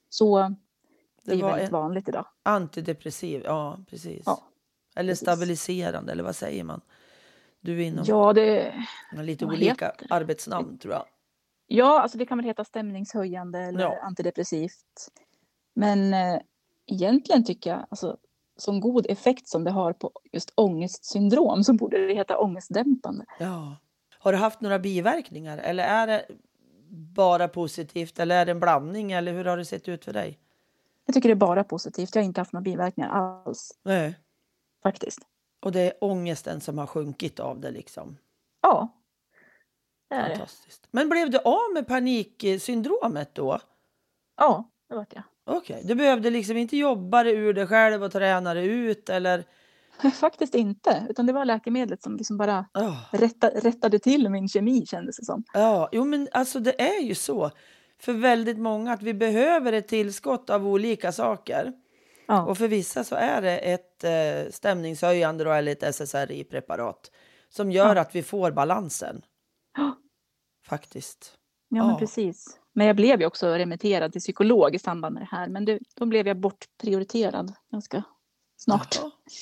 Så 0.09 0.39
det, 0.39 0.55
Det 1.23 1.41
är 1.41 1.45
väldigt 1.47 1.71
vanligt 1.71 2.09
idag. 2.09 2.25
antidepressiv, 2.43 3.41
ja 3.45 3.77
precis. 3.89 4.23
Ja, 4.25 4.43
eller 4.95 5.11
precis. 5.11 5.21
stabiliserande, 5.25 6.11
eller 6.11 6.23
vad 6.23 6.35
säger 6.35 6.63
man? 6.63 6.81
Du 7.61 7.81
är 7.81 7.85
inom 7.85 8.05
Ja, 8.07 8.33
det, 8.33 8.73
lite 9.17 9.45
olika 9.45 9.85
heter 9.85 10.07
arbetsnamn 10.09 10.77
tror 10.77 10.93
jag. 10.93 11.05
ja, 11.67 12.01
alltså 12.01 12.17
det 12.17 12.25
kan 12.25 12.37
väl 12.37 12.45
heta 12.45 12.63
stämningshöjande 12.63 13.59
eller 13.59 13.79
Ja. 13.81 13.99
antidepressivt. 14.03 15.09
Men 15.73 16.13
eh, 16.13 16.39
egentligen 16.85 17.43
tycker 17.45 17.69
jag, 17.69 17.85
alltså, 17.89 18.17
som 18.57 18.79
god 18.79 19.05
effekt 19.09 19.47
som 19.47 19.63
det 19.63 19.71
har 19.71 19.93
på 19.93 20.11
just 20.31 20.51
ångestsyndrom 20.55 21.63
så 21.63 21.73
borde 21.73 22.07
det 22.07 22.13
heta 22.13 22.37
ångestdämpande. 22.37 23.25
Ja. 23.39 23.77
Har 24.19 24.31
du 24.31 24.37
haft 24.37 24.61
några 24.61 24.79
biverkningar 24.79 25.57
eller 25.57 25.83
är 25.83 26.07
det 26.07 26.25
bara 26.89 27.47
positivt 27.47 28.19
eller 28.19 28.35
är 28.35 28.45
det 28.45 28.51
en 28.51 28.59
blandning 28.59 29.11
eller 29.11 29.33
hur 29.33 29.45
har 29.45 29.57
det 29.57 29.65
sett 29.65 29.87
ut 29.87 30.05
för 30.05 30.13
dig? 30.13 30.39
Jag 31.05 31.13
tycker 31.13 31.29
det 31.29 31.33
är 31.33 31.35
bara 31.35 31.63
positivt. 31.63 32.15
Jag 32.15 32.21
har 32.21 32.25
inte 32.25 32.41
haft 32.41 32.53
några 32.53 32.63
biverkningar 32.63 33.09
alls 33.09 33.71
Nej. 33.83 34.19
faktiskt. 34.83 35.19
Och 35.59 35.71
det 35.71 35.81
är 35.81 35.93
ångesten 36.01 36.61
som 36.61 36.77
har 36.77 36.87
sjunkit 36.87 37.39
av 37.39 37.59
det 37.59 37.71
liksom. 37.71 38.17
Ja, 38.61 38.93
det 40.09 40.15
är 40.15 40.29
det. 40.29 40.35
Fantastiskt. 40.35 40.87
Men 40.91 41.09
blev 41.09 41.29
du 41.29 41.37
av 41.37 41.73
med 41.73 41.87
paniksyndromet 41.87 43.35
då? 43.35 43.59
Ja, 44.37 44.69
det 44.89 44.95
vart 44.95 45.13
jag. 45.13 45.23
Okej, 45.43 45.81
du 45.85 45.95
behövde 45.95 46.29
liksom 46.29 46.57
inte 46.57 46.77
jobba 46.77 47.23
dig 47.23 47.33
ur 47.33 47.53
dig 47.53 47.67
själv 47.67 48.03
och 48.03 48.11
träna 48.11 48.53
dig 48.53 48.67
ut 48.67 49.09
eller? 49.09 49.45
Faktiskt 50.13 50.55
inte, 50.55 51.07
utan 51.09 51.25
det 51.25 51.33
var 51.33 51.45
läkemedlet 51.45 52.03
som 52.03 52.17
liksom 52.17 52.37
bara 52.37 52.65
Ja, 52.73 52.95
rätta, 53.11 53.49
rättade 53.49 53.99
till 53.99 54.29
min 54.29 54.47
kemi 54.49 54.85
kändes 54.85 55.17
det 55.17 55.25
som. 55.25 55.43
ja, 55.53 55.89
jo 55.91 56.05
men 56.05 56.27
alltså 56.31 56.59
det 56.59 56.81
är 56.81 57.01
ju 57.01 57.15
så 57.15 57.51
för 57.99 58.13
väldigt 58.13 58.57
många 58.59 58.93
att 58.93 59.01
vi 59.01 59.13
behöver 59.13 59.73
ett 59.73 59.87
tillskott 59.87 60.49
av 60.49 60.67
olika 60.67 61.11
saker. 61.11 61.73
Ja, 62.27 62.45
Och 62.45 62.57
för 62.57 62.67
vissa 62.67 63.03
så 63.03 63.15
är 63.15 63.41
det 63.41 63.57
ett 63.57 64.03
eh, 64.03 64.51
stämningshöjande 64.51 65.43
då, 65.43 65.51
eller 65.51 65.71
ett 65.71 65.83
SSRI-preparat 65.83 67.11
som 67.49 67.71
gör 67.71 67.95
Ja. 67.95 68.01
att 68.01 68.15
vi 68.15 68.23
får 68.23 68.51
balansen. 68.51 69.21
Ja. 69.77 69.97
Faktiskt. 70.67 71.33
ja 71.69 71.83
men 71.83 71.91
ja. 71.93 71.99
precis. 71.99 72.59
Men 72.73 72.87
jag 72.87 72.95
blev 72.95 73.19
ju 73.19 73.25
också 73.25 73.47
remitterad 73.47 74.11
till 74.11 74.21
psykolog 74.21 74.75
i 74.75 74.79
samband 74.79 75.13
med 75.13 75.21
det 75.23 75.27
här, 75.37 75.47
men 75.47 75.65
det, 75.65 75.79
då 75.95 76.05
blev 76.05 76.27
jag 76.27 76.37
bortprioriterad 76.39 77.53
ganska 77.71 78.03
snart. 78.57 78.99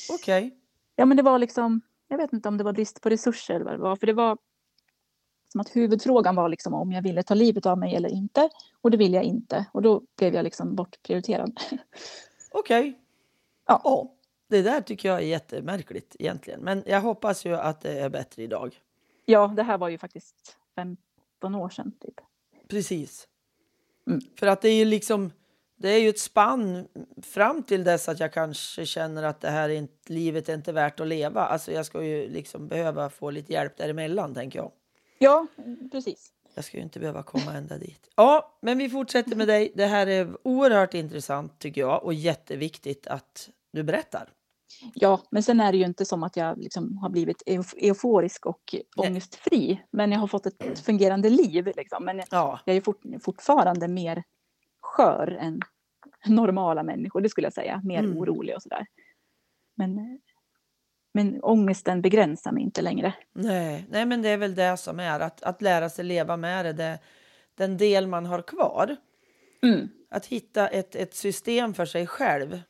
Okej. 0.10 0.58
Ja, 0.96 1.06
men 1.06 1.18
det 1.18 1.24
var 1.24 1.40
liksom, 1.40 1.82
jag 2.08 2.18
vet 2.18 2.34
inte 2.34 2.50
om 2.50 2.58
det 2.58 2.64
var 2.64 2.74
brist 2.74 3.02
på 3.02 3.10
resurser 3.10 3.56
eller 3.56 3.66
vad 3.66 3.74
det 3.74 3.82
var, 3.82 3.96
för 3.96 4.08
det 4.08 4.14
var 4.14 4.38
som 5.52 5.62
att 5.62 5.76
huvudfrågan 5.76 6.36
var 6.36 6.50
liksom 6.50 6.74
om 6.74 6.92
jag 6.92 7.02
ville 7.02 7.24
ta 7.24 7.34
livet 7.34 7.66
av 7.66 7.78
mig 7.78 7.96
eller 7.96 8.10
inte, 8.10 8.50
och 8.82 8.92
det 8.92 8.98
ville 8.98 9.16
jag 9.16 9.26
inte, 9.26 9.66
och 9.72 9.82
då 9.82 10.02
blev 10.18 10.36
jag 10.36 10.44
liksom 10.44 10.76
bortprioriterad. 10.76 11.60
Okej. 12.52 13.00
Ja. 13.68 13.82
Ja, 13.84 14.16
det 14.48 14.62
där 14.62 14.82
tycker 14.82 15.10
jag 15.10 15.18
är 15.18 15.26
jättemärkligt 15.26 16.16
egentligen. 16.20 16.62
Men 16.62 16.84
jag 16.86 17.02
hoppas 17.02 17.46
ju 17.46 17.56
att 17.56 17.82
det 17.82 18.00
är 18.00 18.10
bättre 18.10 18.44
idag. 18.44 18.80
Ja, 19.26 19.54
det 19.56 19.64
här 19.64 19.78
var 19.78 19.90
ju 19.90 19.98
faktiskt 19.98 20.58
15 20.76 21.56
år 21.56 21.70
sedan 21.70 21.92
typ. 22.00 22.22
Precis. 22.68 23.28
Mm. 24.08 24.22
För 24.40 24.48
att 24.48 24.62
det 24.62 24.70
är 24.70 24.76
ju 24.76 24.86
liksom, 24.86 25.32
det 25.78 25.90
är 25.90 26.00
ju 26.00 26.10
ett 26.10 26.20
spann 26.20 26.88
fram 27.24 27.64
till 27.64 27.84
dess 27.84 28.10
att 28.10 28.20
jag 28.20 28.34
kanske 28.34 28.86
känner 28.86 29.24
att 29.24 29.42
det 29.42 29.50
här 29.50 29.70
är 29.70 29.74
inte, 29.74 30.14
livet 30.14 30.50
är 30.50 30.54
inte 30.54 30.72
värt 30.72 31.00
att 31.00 31.08
leva. 31.08 31.46
Alltså 31.46 31.72
jag 31.72 31.86
ska 31.86 32.04
ju 32.04 32.30
liksom 32.30 32.68
behöva 32.68 33.10
få 33.10 33.30
lite 33.30 33.54
hjälp 33.54 33.78
däremellan 33.78 34.34
tänker 34.34 34.60
jag. 34.60 34.72
Ja, 35.20 35.48
precis. 35.92 36.32
Jag 36.54 36.66
ska 36.66 36.78
ju 36.78 36.84
inte 36.84 37.00
behöva 37.00 37.24
komma 37.24 37.54
ända 37.54 37.78
dit. 37.78 38.10
Ja, 38.16 38.58
men 38.62 38.78
vi 38.78 38.90
fortsätter 38.90 39.36
med 39.36 39.48
dig. 39.48 39.72
Det 39.76 39.86
här 39.86 40.08
är 40.08 40.38
oerhört 40.48 40.94
intressant 40.94 41.60
tycker 41.60 41.82
jag 41.82 42.04
och 42.04 42.14
jätteviktigt 42.14 43.08
att 43.08 43.50
du 43.74 43.84
berättar. 43.84 44.30
Ja, 44.94 45.22
men 45.30 45.44
sen 45.44 45.60
är 45.62 45.72
det 45.72 45.78
ju 45.78 45.86
inte 45.86 46.06
som 46.06 46.24
att 46.24 46.38
jag 46.38 46.58
liksom 46.58 46.98
har 46.98 47.10
blivit 47.10 47.44
euf- 47.46 47.76
euforisk 47.78 48.46
och 48.46 48.76
ångestfri, 48.96 49.82
men 49.92 50.12
jag 50.12 50.20
har 50.20 50.28
fått 50.28 50.46
ett 50.46 50.80
fungerande 50.80 51.30
liv. 51.30 51.72
Liksom. 51.76 52.06
Men 52.06 52.22
Ja, 52.32 52.60
jag 52.66 52.76
är 52.76 52.82
fort, 52.82 53.02
fortfarande 53.22 53.88
mer 53.88 54.24
skör 54.96 55.38
än 55.42 55.62
normala 56.26 56.84
människor, 56.84 57.22
det 57.22 57.30
skulle 57.30 57.46
jag 57.46 57.54
säga. 57.54 57.82
Mer 57.84 58.00
Mm. 58.00 58.18
orolig 58.18 58.56
och 58.56 58.62
sådär. 58.62 58.86
Men, 59.78 60.20
men 61.14 61.44
ångesten 61.44 62.02
begränsar 62.02 62.52
mig 62.52 62.64
inte 62.64 62.82
längre. 62.82 63.14
nej, 63.34 63.86
nej, 63.90 64.06
men 64.06 64.22
det 64.22 64.30
är 64.30 64.38
väl 64.38 64.56
det 64.56 64.78
som 64.78 65.00
är 65.00 65.20
att, 65.20 65.44
att 65.44 65.62
lära 65.62 65.90
sig 65.90 66.06
leva 66.06 66.38
med 66.38 66.66
det, 66.66 66.74
det, 66.74 67.00
den 67.56 67.78
del 67.78 68.08
man 68.08 68.26
har 68.26 68.42
kvar. 68.42 68.96
Mm. 69.64 69.90
Att 70.10 70.26
hitta 70.26 70.68
ett, 70.68 70.96
ett 70.96 71.16
system 71.16 71.74
för 71.74 71.86
sig 71.86 72.08
själv. 72.08 72.62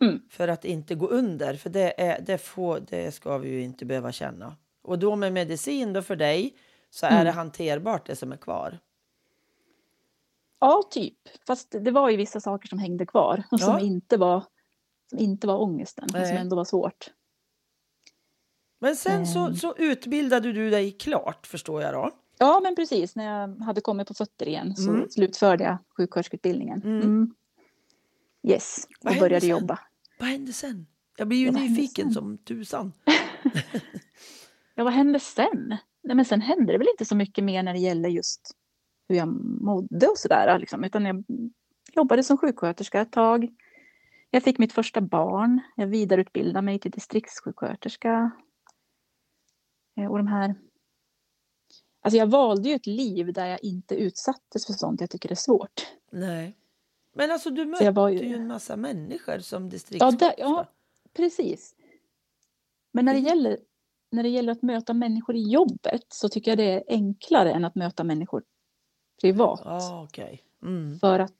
Mm. 0.00 0.20
För 0.30 0.48
att 0.48 0.64
inte 0.64 0.94
gå 0.94 1.06
under, 1.06 1.54
för 1.54 1.70
det, 1.70 2.00
är, 2.00 2.20
det, 2.20 2.38
får, 2.38 2.80
det 2.80 3.12
ska 3.14 3.38
vi 3.38 3.48
ju 3.48 3.60
inte 3.62 3.84
behöva 3.84 4.12
känna. 4.12 4.56
Och 4.82 4.98
då 4.98 5.16
med 5.16 5.32
medicin 5.32 5.92
då 5.92 6.02
för 6.02 6.16
dig 6.16 6.54
så 6.90 7.06
är 7.06 7.10
Mm. 7.10 7.24
det 7.24 7.30
hanterbart 7.30 8.06
det 8.06 8.16
som 8.16 8.32
är 8.32 8.36
kvar. 8.36 8.78
Ja, 10.60 10.82
typ. 10.90 11.18
Fast 11.46 11.70
det 11.84 11.90
var 11.90 12.10
ju 12.10 12.16
vissa 12.16 12.40
saker 12.40 12.68
som 12.68 12.78
hängde 12.78 13.06
kvar 13.06 13.42
och 13.50 13.60
som, 13.60 13.72
Ja. 13.74 13.80
inte, 13.80 14.16
var, 14.16 14.44
som 15.10 15.18
inte 15.18 15.46
var 15.46 15.58
ångesten, 15.62 16.08
men 16.12 16.26
som 16.26 16.34
Nej. 16.34 16.42
ändå 16.42 16.56
var 16.56 16.64
svårt. 16.64 17.10
Men 18.80 18.96
sen 18.96 19.26
så, 19.26 19.38
Mm. 19.38 19.56
så 19.56 19.74
utbildade 19.76 20.52
du 20.52 20.70
dig 20.70 20.92
klart 20.92 21.46
förstår 21.46 21.82
jag 21.82 21.94
då. 21.94 22.10
Ja, 22.38 22.60
men 22.62 22.76
precis. 22.76 23.16
När 23.16 23.24
jag 23.24 23.56
hade 23.64 23.80
kommit 23.80 24.08
på 24.08 24.14
fötter 24.14 24.48
igen 24.48 24.76
så 24.76 24.90
Mm. 24.90 25.10
slutförde 25.10 25.64
jag 25.64 25.78
sjuksköterskeutbildningen. 25.96 26.82
Mm. 26.82 27.00
Mm. 27.02 27.34
Yes, 28.42 28.86
Vad 29.00 29.14
och 29.14 29.20
började 29.20 29.40
sen? 29.40 29.50
jobba. 29.50 29.78
Vad 30.18 30.28
hände 30.28 30.52
sen? 30.52 30.86
Jag 31.18 31.28
blir 31.28 31.38
ju 31.38 31.46
Ja, 31.46 31.52
nyfiken 31.52 32.12
som 32.12 32.38
tusan. 32.38 32.92
Ja, 34.74 34.84
vad 34.84 34.92
hände 34.92 35.20
sen? 35.20 35.76
Nej, 36.02 36.16
men 36.16 36.24
sen 36.24 36.40
hände 36.40 36.72
det 36.72 36.78
väl 36.78 36.88
inte 36.88 37.04
så 37.04 37.16
mycket 37.16 37.44
mer 37.44 37.62
när 37.62 37.72
det 37.72 37.78
gäller 37.78 38.08
just 38.08 38.50
hur 39.10 39.16
jag 39.16 39.28
mådde 39.62 40.06
och 40.08 40.18
sådär. 40.18 40.58
Liksom. 40.58 40.84
Utan 40.84 41.04
jag 41.04 41.24
jobbade 41.92 42.22
som 42.22 42.38
sjuksköterska 42.38 43.00
ett 43.00 43.12
tag. 43.12 43.48
Jag 44.30 44.42
fick 44.42 44.58
mitt 44.58 44.72
första 44.72 45.00
barn. 45.00 45.60
Jag 45.76 45.86
vidareutbildade 45.86 46.62
mig 46.64 46.78
till 46.78 46.90
distriktssjuksköterska. 46.90 48.30
Eh, 49.96 50.10
Och 50.10 50.18
de 50.18 50.26
här... 50.26 50.54
Alltså 52.02 52.18
jag 52.18 52.26
valde 52.26 52.68
ju 52.68 52.74
ett 52.74 52.86
liv 52.86 53.32
där 53.32 53.46
jag 53.46 53.64
inte 53.64 53.94
utsattes 53.94 54.66
för 54.66 54.72
sånt 54.72 55.00
jag 55.00 55.10
tycker 55.10 55.30
är 55.30 55.34
svårt. 55.34 55.86
Nej. 56.12 56.56
Men 57.14 57.30
alltså 57.30 57.50
du 57.50 57.66
mötte 57.66 57.84
ju... 57.84 58.28
ju... 58.28 58.34
en 58.34 58.46
massa 58.46 58.76
människor 58.76 59.38
som 59.38 59.62
Ja, 59.62 59.68
distriktssköterska. 59.68 60.26
där, 60.26 60.34
ja, 60.38 60.66
precis. 61.16 61.74
Men 62.92 63.04
när 63.04 63.14
det, 63.14 63.20
gäller, 63.20 63.58
när 64.10 64.22
det 64.22 64.28
gäller 64.28 64.52
att 64.52 64.62
möta 64.62 64.94
människor 64.94 65.36
i 65.36 65.50
jobbet 65.50 66.04
så 66.08 66.28
tycker 66.28 66.50
jag 66.50 66.58
det 66.58 66.72
är 66.72 66.84
enklare 66.88 67.52
än 67.52 67.64
att 67.64 67.74
möta 67.74 68.04
människor 68.04 68.42
privat. 69.20 69.60
Ja, 69.64 70.02
okej. 70.08 70.42
Mm. 70.62 70.98
För 70.98 71.18
att 71.18 71.32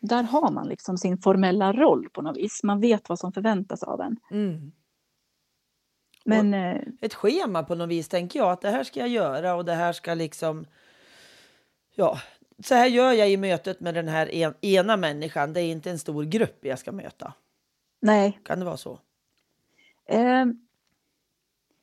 där 0.00 0.22
har 0.22 0.50
man 0.50 0.68
liksom 0.68 0.98
sin 0.98 1.18
formella 1.18 1.72
roll 1.72 2.08
på 2.12 2.22
något 2.22 2.36
vis. 2.36 2.62
Man 2.62 2.80
vet 2.80 3.08
vad 3.08 3.18
som 3.18 3.32
förväntas 3.32 3.82
av 3.82 4.00
en. 4.00 4.16
Mm. 4.30 4.72
Men 6.24 6.54
eh, 6.54 6.80
Ett 7.00 7.14
schema 7.14 7.62
på 7.62 7.74
något 7.74 7.88
vis 7.88 8.08
tänker 8.08 8.38
jag 8.38 8.52
att 8.52 8.60
det 8.60 8.70
här 8.70 8.84
ska 8.84 9.00
jag 9.00 9.08
göra 9.08 9.54
och 9.54 9.64
det 9.64 9.74
här 9.74 9.92
ska 9.92 10.14
liksom... 10.14 10.66
Ja, 11.94 12.18
så 12.64 12.74
här 12.74 12.86
gör 12.86 13.12
jag 13.12 13.30
i 13.30 13.36
mötet 13.36 13.80
med 13.80 13.94
den 13.94 14.08
här 14.08 14.34
en, 14.34 14.54
ena 14.60 14.96
människan. 14.96 15.52
Det 15.52 15.60
är 15.60 15.72
inte 15.72 15.90
en 15.90 15.98
stor 15.98 16.24
grupp 16.24 16.64
jag 16.64 16.78
ska 16.78 16.92
möta. 16.92 17.32
nej, 18.00 18.40
Kan 18.44 18.58
det 18.58 18.64
vara 18.64 18.76
så? 18.76 18.98
eh, 20.08 20.44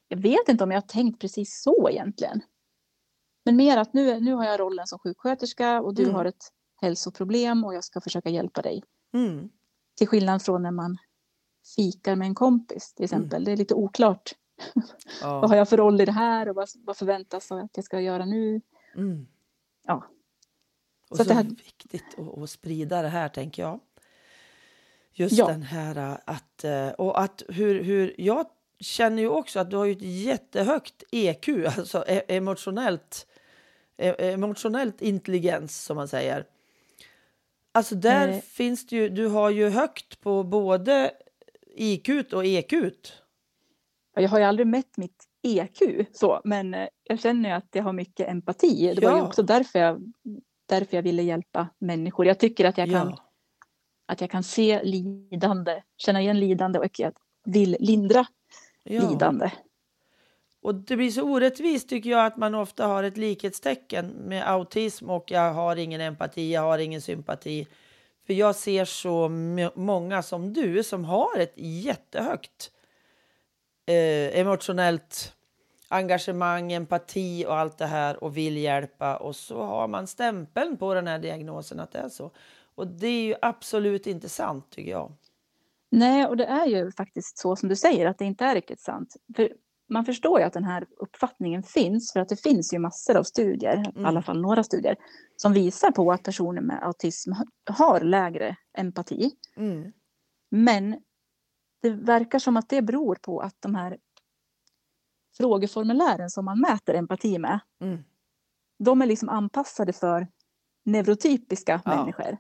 jag 0.07 0.17
vet 0.17 0.50
inte 0.50 0.63
om 0.63 0.72
jag 0.72 0.81
har 0.81 0.88
tänkt 0.88 1.22
precis 1.22 1.62
så 1.62 1.89
egentligen. 1.89 2.41
Men 3.44 3.56
mer 3.56 3.78
att 3.78 3.94
nu, 3.94 4.20
nu 4.20 4.34
har 4.34 4.46
jag 4.46 4.60
rollen 4.60 4.88
som 4.88 5.00
sjuksköterska 5.00 5.82
och 5.82 5.94
du 5.94 6.04
Mm. 6.04 6.16
har 6.16 6.26
ett 6.26 6.52
hälsoproblem 6.82 7.64
och 7.66 7.74
jag 7.74 7.84
ska 7.84 8.02
försöka 8.02 8.30
hjälpa 8.30 8.62
dig. 8.62 8.84
Mm. 9.14 9.50
Till 9.98 10.08
skillnad 10.08 10.42
från 10.42 10.64
när 10.64 10.72
man 10.72 10.98
fikar 11.76 12.16
med 12.16 12.26
en 12.28 12.36
kompis 12.36 12.94
till 12.94 13.04
exempel. 13.04 13.44
Det 13.44 13.52
är 13.52 13.58
lite 13.58 13.74
oklart. 13.74 14.32
Vad 15.24 15.50
har 15.50 15.56
Ja. 15.56 15.58
jag 15.58 15.70
för 15.70 15.78
roll 15.78 16.02
i 16.02 16.06
det 16.06 16.12
här 16.12 16.50
och 16.50 16.56
vad, 16.56 16.70
vad 16.86 16.98
förväntas 16.98 17.52
av 17.52 17.58
att 17.58 17.72
jag 17.78 17.86
ska 17.86 18.00
göra 18.02 18.26
nu? 18.26 18.62
Mm. 18.96 19.28
Ja. 19.84 20.04
Och 21.10 21.18
Så 21.18 21.24
så, 21.24 21.30
det 21.30 21.36
här- 21.36 21.44
viktigt 21.44 22.20
att, 22.20 22.38
att 22.38 22.50
sprida 22.50 23.02
det 23.02 23.08
här, 23.08 23.30
tänker 23.30 23.62
jag. 23.64 23.80
Just 25.14 25.38
Ja. 25.38 25.48
den 25.48 25.62
här 25.64 26.12
äh, 26.12 26.18
att... 26.26 26.64
äh, 26.64 26.88
Och 26.90 27.22
att 27.22 27.44
hur, 27.50 27.84
hur... 27.84 28.16
Jag 28.18 28.46
känner 28.80 29.22
ju 29.22 29.30
också 29.30 29.60
att 29.60 29.70
du 29.70 29.76
har 29.78 29.86
ju 29.86 29.92
ett 29.92 30.02
jättehögt 30.02 31.04
EQ, 31.12 31.48
alltså 31.78 32.04
e- 32.08 32.24
emotionellt, 32.36 33.28
emotionellt 33.98 35.02
intelligens, 35.02 35.84
som 35.84 35.96
man 35.96 36.08
säger. 36.08 36.46
Alltså 37.72 37.96
där 37.96 38.28
Eh. 38.28 38.40
finns 38.40 38.88
det 38.88 38.96
ju, 38.96 39.10
du 39.10 39.28
har 39.28 39.50
ju 39.50 39.70
högt 39.70 40.22
på 40.22 40.44
både 40.44 41.12
IQ 41.76 42.10
och 42.34 42.46
EQ. 42.46 42.74
Ja, 42.74 44.22
Jag 44.22 44.30
har 44.30 44.40
ju 44.40 44.46
aldrig 44.46 44.68
mätt 44.68 44.98
mitt 44.98 45.24
EQ 45.44 46.08
så, 46.14 46.42
men 46.44 46.74
eh, 46.74 46.88
jag 47.04 47.20
känner 47.20 47.50
ju 47.50 47.56
att 47.56 47.68
jag 47.72 47.84
har 47.84 47.94
mycket 47.94 48.30
empati. 48.30 48.94
Det 48.96 49.02
var 49.06 49.12
ju 49.12 49.18
Ja. 49.18 49.28
också 49.28 49.44
därför 49.44 49.80
jag, 49.80 50.14
därför 50.66 50.98
jag 50.98 51.04
ville 51.04 51.22
hjälpa 51.24 51.68
människor. 51.80 52.26
Jag 52.26 52.40
tycker 52.40 52.66
att 52.66 52.78
jag 52.78 52.90
kan, 52.90 53.10
Ja, 53.10 53.18
att 54.06 54.22
jag 54.22 54.30
kan 54.32 54.44
se 54.44 54.84
lidande, 54.84 55.82
känna 55.98 56.22
igen 56.22 56.40
lidande 56.40 56.80
och 56.80 57.00
jag 57.00 57.14
vill 57.46 57.78
lindra 57.80 58.26
ja. 58.84 59.10
lidande. 59.10 59.52
Och 60.63 60.75
det 60.75 60.96
blir 60.96 61.12
så 61.12 61.24
orättvist 61.24 61.89
tycker 61.89 62.10
jag 62.10 62.25
att 62.25 62.38
man 62.38 62.55
ofta 62.55 62.88
har 62.88 63.03
ett 63.03 63.17
likhetstecken 63.17 64.08
med 64.08 64.50
autism 64.50 65.10
och 65.10 65.32
jag 65.32 65.53
har 65.53 65.75
ingen 65.75 66.01
empati, 66.01 66.53
jag 66.53 66.62
har 66.62 66.77
ingen 66.77 67.01
sympati. 67.01 67.67
För 68.27 68.34
jag 68.34 68.55
ser 68.55 68.86
så 68.86 69.29
många 69.75 70.24
som 70.24 70.53
du 70.53 70.84
som 70.84 71.05
har 71.05 71.39
ett 71.39 71.53
jättehögt 71.55 72.72
eh, 73.86 74.39
emotionellt 74.39 75.34
engagemang, 75.88 76.74
empati 76.74 77.46
och 77.48 77.55
allt 77.55 77.77
det 77.77 77.86
här 77.86 78.24
och 78.24 78.38
vill 78.38 78.58
hjälpa 78.58 79.17
och 79.17 79.36
så 79.36 79.62
har 79.62 79.88
man 79.88 80.08
stämpeln 80.08 80.77
på 80.77 80.93
den 80.93 81.08
här 81.08 81.20
diagnosen 81.20 81.79
att 81.79 81.91
det 81.91 82.00
är 82.00 82.10
så. 82.10 82.32
Och 82.75 82.88
det 82.88 83.08
är 83.08 83.24
ju 83.24 83.36
absolut 83.41 84.08
inte 84.08 84.29
sant 84.29 84.70
tycker 84.70 84.91
jag. 84.91 85.13
Nej, 85.89 86.25
och 86.25 86.38
det 86.38 86.46
är 86.46 86.65
ju 86.65 86.91
faktiskt 86.91 87.38
så 87.38 87.55
som 87.55 87.70
du 87.70 87.75
säger 87.75 88.05
att 88.05 88.17
det 88.17 88.25
inte 88.25 88.46
är 88.46 88.55
riktigt 88.55 88.79
sant. 88.79 89.15
För 89.36 89.50
man 89.90 90.06
förstår 90.06 90.40
ju 90.40 90.46
att 90.46 90.54
den 90.54 90.63
här 90.63 90.88
uppfattningen 90.98 91.63
finns 91.63 92.13
för 92.13 92.20
att 92.20 92.30
det 92.30 92.42
finns 92.42 92.74
ju 92.74 92.80
massor 92.80 93.18
av 93.18 93.24
studier, 93.24 93.78
i 93.78 93.90
Mm. 93.96 94.06
alla 94.06 94.22
fall 94.22 94.42
några 94.42 94.63
studier, 94.63 94.96
som 95.36 95.54
visar 95.54 95.92
på 95.92 96.12
att 96.12 96.24
personer 96.24 96.62
med 96.62 96.84
autism 96.84 97.32
har 97.70 98.02
lägre 98.02 98.56
empati. 98.78 99.32
Mm. 99.56 99.92
Men 100.52 101.02
det 101.82 101.90
verkar 101.90 102.40
som 102.40 102.58
att 102.58 102.70
det 102.70 102.82
beror 102.82 103.16
på 103.16 103.40
att 103.40 103.56
de 103.60 103.75
här 103.75 103.98
frågeformulären 105.38 106.30
som 106.30 106.46
man 106.46 106.60
mäter 106.62 106.96
empati 106.96 107.40
med, 107.40 107.60
Mm. 107.82 108.04
de 108.80 109.02
är 109.02 109.06
liksom 109.06 109.30
anpassade 109.30 109.94
för 109.94 110.28
neurotypiska 110.86 111.82
Ja. 111.86 111.96
människor. 111.96 112.38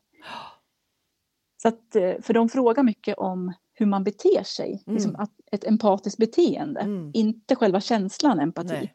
Så 1.61 1.67
att, 1.67 1.95
eh, 1.95 2.13
för 2.21 2.33
de 2.33 2.49
frågar 2.49 2.83
mycket 2.83 3.17
om 3.17 3.53
hur 3.73 3.85
man 3.85 4.03
beter 4.03 4.43
sig, 4.43 4.83
Mm. 4.87 4.95
liksom 4.95 5.15
att, 5.15 5.31
ett 5.51 5.63
empatiskt 5.63 6.17
beteende, 6.19 6.79
Mm. 6.81 7.11
inte 7.13 7.55
själva 7.55 7.81
känslan 7.81 8.39
empati. 8.39 8.67
Nej. 8.67 8.93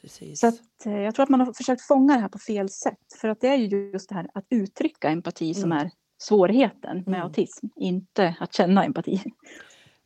Precis. 0.00 0.40
Så 0.40 0.46
att, 0.46 0.86
eh, 0.86 0.92
jag 1.00 1.14
tror 1.14 1.22
att 1.22 1.28
man 1.28 1.40
har 1.40 1.52
försökt 1.52 1.82
fånga 1.82 2.14
det 2.14 2.20
här 2.20 2.28
på 2.28 2.38
fel 2.38 2.68
sätt. 2.68 2.98
För 3.20 3.28
att 3.28 3.40
det 3.40 3.48
är 3.48 3.56
ju 3.56 3.90
just 3.92 4.08
det 4.08 4.14
här 4.14 4.30
att 4.34 4.46
uttrycka 4.50 5.08
empati 5.10 5.54
som 5.54 5.72
Mm. 5.72 5.86
är 5.86 5.90
svårigheten 6.18 6.96
med 6.96 7.14
Mm. 7.14 7.22
autism, 7.22 7.66
inte 7.76 8.36
att 8.40 8.54
känna 8.54 8.84
empati. 8.84 9.22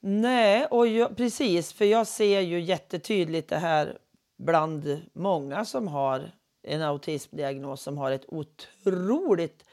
Nej, 0.01 0.67
och 0.67 0.87
jag, 0.87 1.17
precis, 1.17 1.73
för 1.73 1.85
jag 1.85 2.07
ser 2.07 2.41
ju 2.41 2.61
jättetydligt 2.61 3.49
det 3.49 3.57
här 3.59 3.99
bland 4.39 5.03
många 5.15 5.65
som 5.65 5.89
har 5.89 6.31
en 6.63 6.83
autismdiagnos 6.83 7.83
som 7.83 7.99
har 7.99 8.11
ett 8.11 8.25
otroligt 8.29 9.65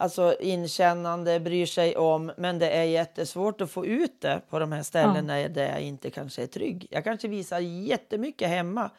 alltså, 0.00 0.36
inkännande, 0.40 1.40
bryr 1.40 1.66
sig 1.66 1.96
om, 1.96 2.32
men 2.36 2.58
det 2.58 2.70
är 2.70 2.84
jättesvårt 2.84 3.60
att 3.60 3.70
få 3.70 3.86
ut 3.86 4.20
det 4.20 4.40
på 4.50 4.58
de 4.58 4.72
här 4.72 4.82
ställena 4.82 5.48
där 5.48 5.68
jag 5.68 5.80
inte 5.82 6.10
kanske 6.10 6.42
är 6.42 6.46
trygg. 6.46 6.86
Jag 6.90 7.04
kanske 7.04 7.28
visar 7.28 7.58
jättemycket 7.58 8.48
hemma 8.48 8.90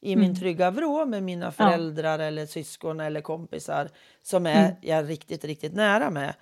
i 0.00 0.16
min 0.16 0.24
Mm. 0.24 0.36
trygga 0.36 0.70
vrå 0.70 1.06
med 1.06 1.22
mina 1.22 1.52
föräldrar 1.52 2.18
eller 2.18 2.46
syskon 2.46 3.00
eller 3.00 3.20
kompisar 3.20 3.88
som 4.22 4.46
är 4.46 4.64
Mm. 4.64 4.76
jag 4.82 5.08
riktigt, 5.08 5.44
riktigt 5.44 5.74
nära 5.74 6.10
med. 6.10 6.34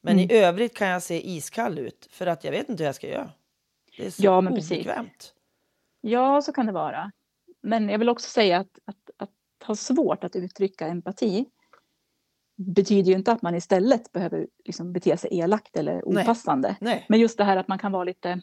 Men 0.00 0.18
i 0.18 0.32
övrigt 0.32 0.76
kan 0.76 0.88
jag 0.88 1.02
se 1.02 1.30
iskall 1.30 1.78
ut 1.78 2.08
för 2.10 2.26
att 2.26 2.44
jag 2.44 2.50
vet 2.52 2.68
inte 2.68 2.82
hur 2.82 2.88
jag 2.88 2.94
ska 2.94 3.08
göra. 3.08 3.30
Det 3.96 4.06
är 4.06 4.10
så 4.10 4.24
Ja, 4.24 4.40
men 4.40 4.54
precis. 4.54 4.70
obekvämt. 4.72 5.34
Ja, 6.00 6.42
så 6.42 6.52
kan 6.52 6.66
det 6.66 6.72
vara. 6.72 7.12
Men 7.62 7.88
jag 7.88 7.98
vill 7.98 8.08
också 8.08 8.30
säga 8.30 8.58
att, 8.58 8.78
att, 8.84 9.10
att 9.16 9.66
ha 9.66 9.74
svårt 9.76 10.24
att 10.24 10.36
uttrycka 10.36 10.86
empati 10.86 11.46
betyder 12.66 13.10
ju 13.10 13.16
inte 13.18 13.32
att 13.32 13.42
man 13.42 13.54
istället 13.54 14.12
behöver 14.12 14.46
liksom 14.64 14.92
bete 14.92 15.16
sig 15.16 15.38
elakt 15.38 15.76
eller 15.76 16.02
Nej. 16.06 16.22
opassande. 16.24 16.76
Nej. 16.80 17.06
Men 17.08 17.20
just 17.20 17.38
det 17.38 17.44
här 17.44 17.56
att 17.56 17.68
man 17.68 17.78
kan 17.78 17.92
vara 17.92 18.04
lite 18.04 18.40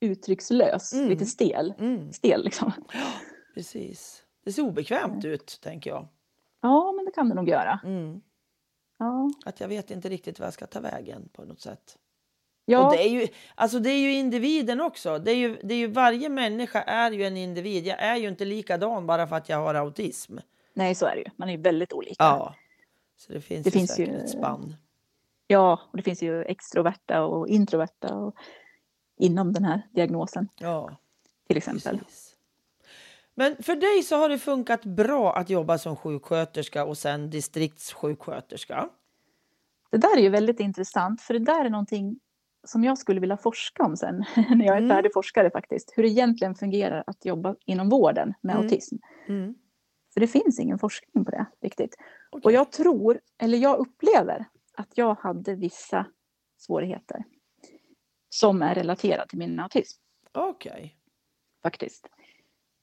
uttryckslös, 0.00 0.92
Mm. 0.92 1.08
lite 1.08 1.26
stel. 1.26 1.74
Mm, 1.78 2.12
Stel 2.12 2.44
liksom. 2.44 2.72
precis. 3.54 4.22
Det 4.44 4.52
ser 4.52 4.62
obekvämt 4.62 5.24
ut, 5.24 5.58
tänker 5.62 5.90
jag. 5.90 6.08
Ja, 6.62 6.92
men 6.92 7.04
det 7.04 7.10
kan 7.10 7.28
det 7.28 7.34
nog 7.34 7.48
göra. 7.48 7.80
Mm. 7.84 8.20
Ja, 8.98 9.30
Att 9.44 9.60
jag 9.60 9.68
vet 9.68 9.90
inte 9.90 10.08
riktigt 10.08 10.38
vad 10.38 10.46
jag 10.46 10.54
ska 10.54 10.66
ta 10.66 10.80
vägen 10.80 11.28
på 11.32 11.44
något 11.44 11.60
sätt. 11.60 11.96
ja 12.64 12.86
Och 12.86 12.92
det 12.92 13.02
är, 13.02 13.08
ju, 13.10 13.26
alltså 13.54 13.78
det 13.78 13.90
är 13.90 13.98
ju 13.98 14.12
individen 14.12 14.80
också. 14.80 15.18
Det 15.18 15.30
är 15.30 15.36
ju, 15.36 15.60
det 15.62 15.74
är 15.74 15.78
ju, 15.78 15.86
varje 15.86 16.28
människa 16.28 16.82
är 16.82 17.10
ju 17.10 17.24
en 17.24 17.36
individ. 17.36 17.86
Jag 17.86 18.02
är 18.02 18.16
ju 18.16 18.28
inte 18.28 18.44
likadan 18.44 19.06
bara 19.06 19.26
för 19.26 19.36
att 19.36 19.48
jag 19.48 19.58
har 19.58 19.74
autism. 19.74 20.38
nej 20.74 20.94
så 20.94 21.06
är 21.06 21.14
det 21.14 21.20
ju. 21.20 21.30
Man 21.36 21.48
är 21.48 21.52
ju 21.52 21.60
väldigt 21.62 21.92
olika. 21.92 22.14
Ja. 22.24 22.54
Så 23.20 23.32
det 23.32 23.40
finns 23.40 23.64
Det 23.64 23.68
ju 23.68 23.72
finns 23.72 23.90
säkert 23.90 24.14
ju- 24.14 24.18
ett 24.20 24.30
spann. 24.30 24.74
Ja, 25.46 25.80
och 25.90 25.96
det 25.96 26.02
finns 26.02 26.22
ju 26.22 26.42
extroverta 26.42 27.22
och 27.24 27.48
introverta 27.48 28.14
och 28.14 28.34
inom 29.18 29.52
den 29.52 29.64
här 29.64 29.82
diagnosen 29.92 30.48
Ja, 30.58 30.96
till 31.48 31.56
exempel. 31.56 31.98
precis. 31.98 32.36
Men 33.34 33.56
för 33.62 33.76
dig 33.76 34.02
så 34.02 34.16
har 34.16 34.28
det 34.28 34.38
funkat 34.38 34.84
bra 34.84 35.32
att 35.36 35.50
jobba 35.50 35.78
som 35.78 35.96
sjuksköterska 35.96 36.84
och 36.84 36.98
sen 36.98 37.30
distriktssjuksköterska. 37.30 38.88
Det 39.90 39.98
där 39.98 40.16
är 40.18 40.22
ju 40.22 40.28
väldigt 40.28 40.60
intressant, 40.60 41.20
för 41.20 41.34
det 41.34 41.40
där 41.44 41.64
är 41.64 41.70
någonting 41.70 42.20
som 42.64 42.84
jag 42.84 42.98
skulle 42.98 43.20
vilja 43.20 43.36
forska 43.36 43.82
om 43.84 43.96
sen, 43.96 44.16
när 44.36 44.64
jag 44.66 44.74
är 44.76 44.82
Mm. 44.82 44.88
färdig 44.90 45.12
forskare 45.14 45.50
faktiskt. 45.50 45.92
Hur 45.96 46.02
det 46.02 46.08
egentligen 46.08 46.54
fungerar 46.54 47.04
att 47.06 47.24
jobba 47.24 47.54
inom 47.66 47.88
vården 47.88 48.34
med 48.40 48.54
Mm. 48.54 48.64
autism. 48.66 48.96
Mm. 49.28 49.54
För 50.14 50.20
det 50.20 50.26
finns 50.28 50.58
ingen 50.58 50.78
forskning 50.78 51.24
på 51.24 51.30
det 51.30 51.46
riktigt. 51.60 51.96
Okej. 52.30 52.44
Och 52.44 52.52
jag 52.52 52.72
tror, 52.72 53.20
eller 53.38 53.58
jag 53.58 53.78
upplever, 53.78 54.44
att 54.74 54.98
jag 54.98 55.14
hade 55.14 55.54
vissa 55.54 56.06
svårigheter 56.58 57.24
som 58.28 58.62
är 58.62 58.74
relaterade 58.74 59.28
till 59.28 59.38
min 59.38 59.60
autism 59.60 60.00
Okej. 60.32 60.96
faktiskt. 61.62 62.08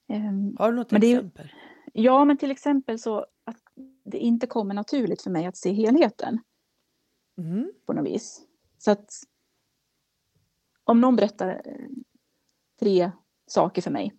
Ehm, 0.09 0.55
Har 0.59 0.71
du 0.71 0.77
något 0.77 0.91
Men 0.91 1.01
det 1.01 1.07
är 1.07 1.15
exempel? 1.17 1.51
Ja, 1.93 2.25
men 2.25 2.37
till 2.37 2.51
exempel 2.51 2.99
så 2.99 3.25
att 3.43 3.57
det 4.05 4.17
inte 4.17 4.47
kommer 4.47 4.73
naturligt 4.73 5.21
för 5.21 5.31
mig 5.31 5.45
att 5.45 5.57
se 5.57 5.71
helheten. 5.71 6.39
Mm. 7.37 7.71
på 7.85 7.93
något 7.93 8.05
vis. 8.05 8.41
Så 8.77 8.91
att 8.91 9.09
om 10.83 11.01
någon 11.01 11.15
berättar 11.15 11.61
eh, 11.65 11.87
tre 12.79 13.11
saker 13.45 13.81
för 13.81 13.91
mig, 13.91 14.13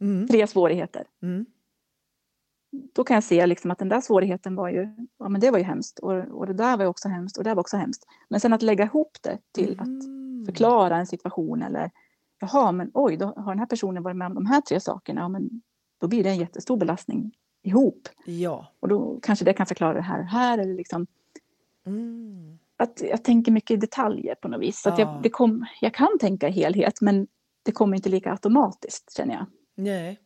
Mm. 0.00 0.26
tre 0.28 0.46
svårigheter, 0.46 1.06
Mm. 1.22 1.46
Då 2.94 3.04
kan 3.04 3.14
jag 3.14 3.24
se 3.24 3.46
liksom 3.46 3.70
att 3.70 3.78
den 3.78 3.88
där 3.88 4.00
svårigheten 4.00 4.54
var 4.56 4.68
ju, 4.68 4.88
ja 5.18 5.28
men 5.28 5.40
det 5.40 5.50
var 5.50 5.58
ju 5.58 5.64
hemskt 5.64 5.98
och, 5.98 6.12
och 6.12 6.46
det 6.46 6.52
där 6.54 6.76
var 6.76 6.84
också 6.86 7.08
hemskt 7.08 7.36
och 7.38 7.44
det 7.44 7.50
där 7.50 7.54
var 7.54 7.60
också 7.60 7.76
hemskt. 7.76 8.04
Men 8.28 8.40
sen 8.40 8.52
att 8.52 8.62
lägga 8.62 8.84
ihop 8.84 9.18
det 9.22 9.38
till 9.52 9.80
att 9.80 9.86
Mm. 9.88 10.46
förklara 10.46 10.96
en 10.96 11.06
situation 11.06 11.62
eller 11.62 11.90
jaha, 12.40 12.72
men 12.72 12.90
oj, 12.94 13.16
då 13.16 13.26
har 13.26 13.52
den 13.52 13.58
här 13.58 13.66
personen 13.66 14.02
varit 14.02 14.16
med 14.16 14.26
om 14.26 14.34
de 14.34 14.46
här 14.46 14.60
tre 14.60 14.80
sakerna, 14.80 15.20
ja 15.20 15.28
men 15.28 15.62
då 16.00 16.08
blir 16.08 16.24
det 16.24 16.30
en 16.30 16.36
jättestor 16.38 16.76
belastning 16.76 17.32
ihop 17.62 18.08
Ja. 18.24 18.66
och 18.80 18.88
då 18.88 19.18
kanske 19.22 19.44
det 19.44 19.52
kan 19.52 19.66
förklara 19.66 19.94
det 19.94 20.00
här 20.02 20.18
och 20.20 20.26
här 20.26 20.58
eller 20.58 20.74
liksom 20.74 21.06
Mm. 21.86 22.58
att 22.76 23.00
jag 23.10 23.24
tänker 23.24 23.52
mycket 23.52 23.70
i 23.70 23.76
detaljer 23.76 24.34
på 24.34 24.48
något 24.48 24.60
vis. 24.60 24.82
Så 24.82 24.88
att 24.88 24.98
Ja. 24.98 25.12
jag, 25.14 25.22
det 25.22 25.30
kom, 25.30 25.66
jag 25.80 25.94
kan 25.94 26.18
tänka 26.20 26.48
i 26.48 26.52
helhet 26.52 27.00
men 27.00 27.26
det 27.62 27.72
kommer 27.72 27.96
inte 27.96 28.08
lika 28.08 28.30
automatiskt 28.32 29.16
känner 29.16 29.34
jag. 29.34 29.46
Nej. 29.74 30.18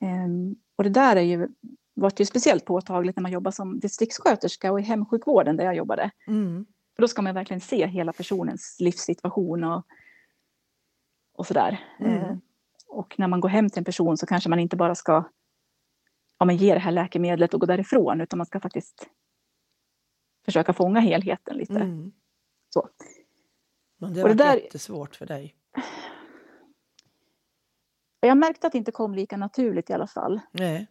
Ehm, 0.00 0.56
och 0.76 0.84
det 0.84 0.90
där 0.90 1.16
är 1.16 1.20
ju, 1.20 1.48
varit 1.94 2.20
ju 2.20 2.24
speciellt 2.24 2.64
påtagligt 2.64 3.16
när 3.16 3.22
man 3.22 3.32
jobbar 3.32 3.50
som 3.50 3.80
distriktssköterska 3.80 4.72
och 4.72 4.80
i 4.80 4.82
hemsjukvården 4.82 5.56
där 5.56 5.64
jag 5.64 5.76
jobbade. 5.76 6.10
Mm. 6.26 6.66
För 6.96 7.02
då 7.02 7.08
ska 7.08 7.22
man 7.22 7.34
verkligen 7.34 7.60
se 7.60 7.86
hela 7.86 8.12
personens 8.12 8.76
livssituation 8.80 9.64
och, 9.64 9.86
och 11.34 11.46
sådär. 11.46 11.80
Mm. 12.00 12.12
Ehm, 12.12 12.40
och 12.88 13.18
när 13.18 13.28
man 13.28 13.40
går 13.40 13.48
hem 13.48 13.70
till 13.70 13.78
en 13.78 13.84
person 13.84 14.16
så 14.16 14.26
kanske 14.26 14.50
man 14.50 14.58
inte 14.58 14.76
bara 14.76 14.94
ska 14.94 15.24
ja, 16.38 16.46
men 16.46 16.56
ge 16.56 16.74
det 16.74 16.80
här 16.80 16.92
läkemedlet 16.92 17.54
och 17.54 17.60
gå 17.60 17.66
därifrån 17.66 18.20
utan 18.20 18.38
man 18.38 18.46
ska 18.46 18.60
faktiskt 18.60 19.06
försöka 20.44 20.72
fånga 20.72 21.00
helheten 21.00 21.56
lite. 21.56 21.74
Mm. 21.80 22.12
Så. 22.70 22.88
Men 23.98 24.14
det 24.14 24.22
var 24.22 24.56
jättesvårt 24.56 25.16
för 25.16 25.26
dig. 25.26 25.56
Jag 28.26 28.38
märkte 28.38 28.66
att 28.66 28.72
det 28.72 28.78
inte 28.78 28.92
kom 28.92 29.14
lika 29.14 29.36
naturligt 29.36 29.90
i 29.90 29.92
alla 29.92 30.06
fall. 30.06 30.40
Nej. 30.52 30.88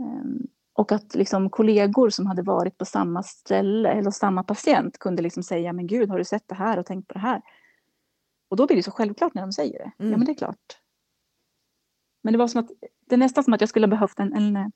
Ehm, 0.00 0.46
Och 0.72 0.92
att 0.92 1.14
liksom 1.14 1.50
kollegor 1.50 2.10
som 2.10 2.26
hade 2.26 2.42
varit 2.42 2.78
på 2.78 2.84
samma 2.84 3.22
ställe 3.22 3.88
eller 3.88 4.10
samma 4.10 4.42
patient 4.42 4.98
kunde 4.98 5.22
liksom 5.22 5.42
säga, 5.42 5.72
men 5.72 5.86
gud, 5.86 6.10
har 6.10 6.18
du 6.18 6.24
sett 6.24 6.48
det 6.48 6.54
här 6.54 6.78
och 6.78 6.86
tänkt 6.86 7.08
på 7.08 7.14
det 7.14 7.20
här? 7.20 7.42
Och 8.48 8.56
då 8.56 8.66
blir 8.66 8.76
det 8.76 8.82
så 8.82 8.90
självklart 8.90 9.34
när 9.34 9.42
de 9.42 9.52
säger 9.52 9.78
det. 9.78 9.92
Mm. 9.98 10.12
Ja, 10.12 10.18
men 10.18 10.26
det 10.26 10.32
är 10.32 10.36
klart. 10.36 10.78
Men 12.22 12.32
det 12.32 12.38
var 12.38 12.48
som 12.48 12.60
att, 12.60 12.70
det 13.06 13.14
är 13.14 13.18
nästan 13.18 13.44
som 13.44 13.52
att 13.52 13.60
jag 13.60 13.68
skulle 13.68 13.86
ha 13.86 13.90
behövt 13.90 14.18
en, 14.18 14.32
en, 14.32 14.72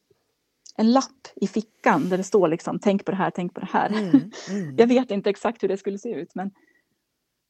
en 0.77 0.93
lapp 0.93 1.29
i 1.37 1.47
fickan 1.47 2.09
där 2.09 2.17
det 2.17 2.25
står 2.25 2.49
liksom 2.49 2.79
tänk 2.79 3.05
på 3.05 3.11
det 3.11 3.17
här, 3.17 3.31
tänk 3.31 3.55
på 3.55 3.61
det 3.61 3.69
här. 3.73 3.89
Mm, 3.89 4.31
mm, 4.51 4.77
Jag 4.77 4.87
vet 4.87 5.11
inte 5.11 5.31
exakt 5.31 5.63
hur 5.63 5.69
det 5.69 5.77
skulle 5.77 5.99
se 5.99 6.15
ut 6.15 6.35
men, 6.35 6.51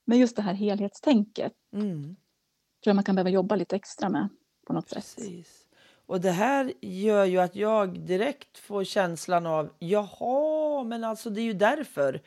men 0.05 0.19
just 0.19 0.37
det 0.37 0.43
här 0.43 0.55
helhetstänket 0.55 1.53
mm. 1.73 2.17
Tror 2.85 2.91
jag 2.91 2.95
man 2.95 3.05
kan 3.05 3.15
behöva 3.15 3.31
jobba 3.31 3.57
lite 3.57 3.77
extra 3.77 4.09
med 4.09 4.29
på 4.67 4.73
något 4.73 4.89
sätt. 4.89 4.95
Precis. 5.17 5.62
Och 6.07 6.21
det 6.21 6.31
här 6.31 6.73
gör 6.81 7.25
ju 7.25 7.39
att 7.39 7.57
jag 7.57 8.01
direkt 8.01 8.59
får 8.59 8.85
känslan 8.85 9.47
av 9.47 9.71
jaha, 9.79 10.85
men 10.85 11.05
alltså 11.05 11.31
det 11.31 11.41
är 11.41 11.45
ju 11.45 11.53
därför 11.53 12.21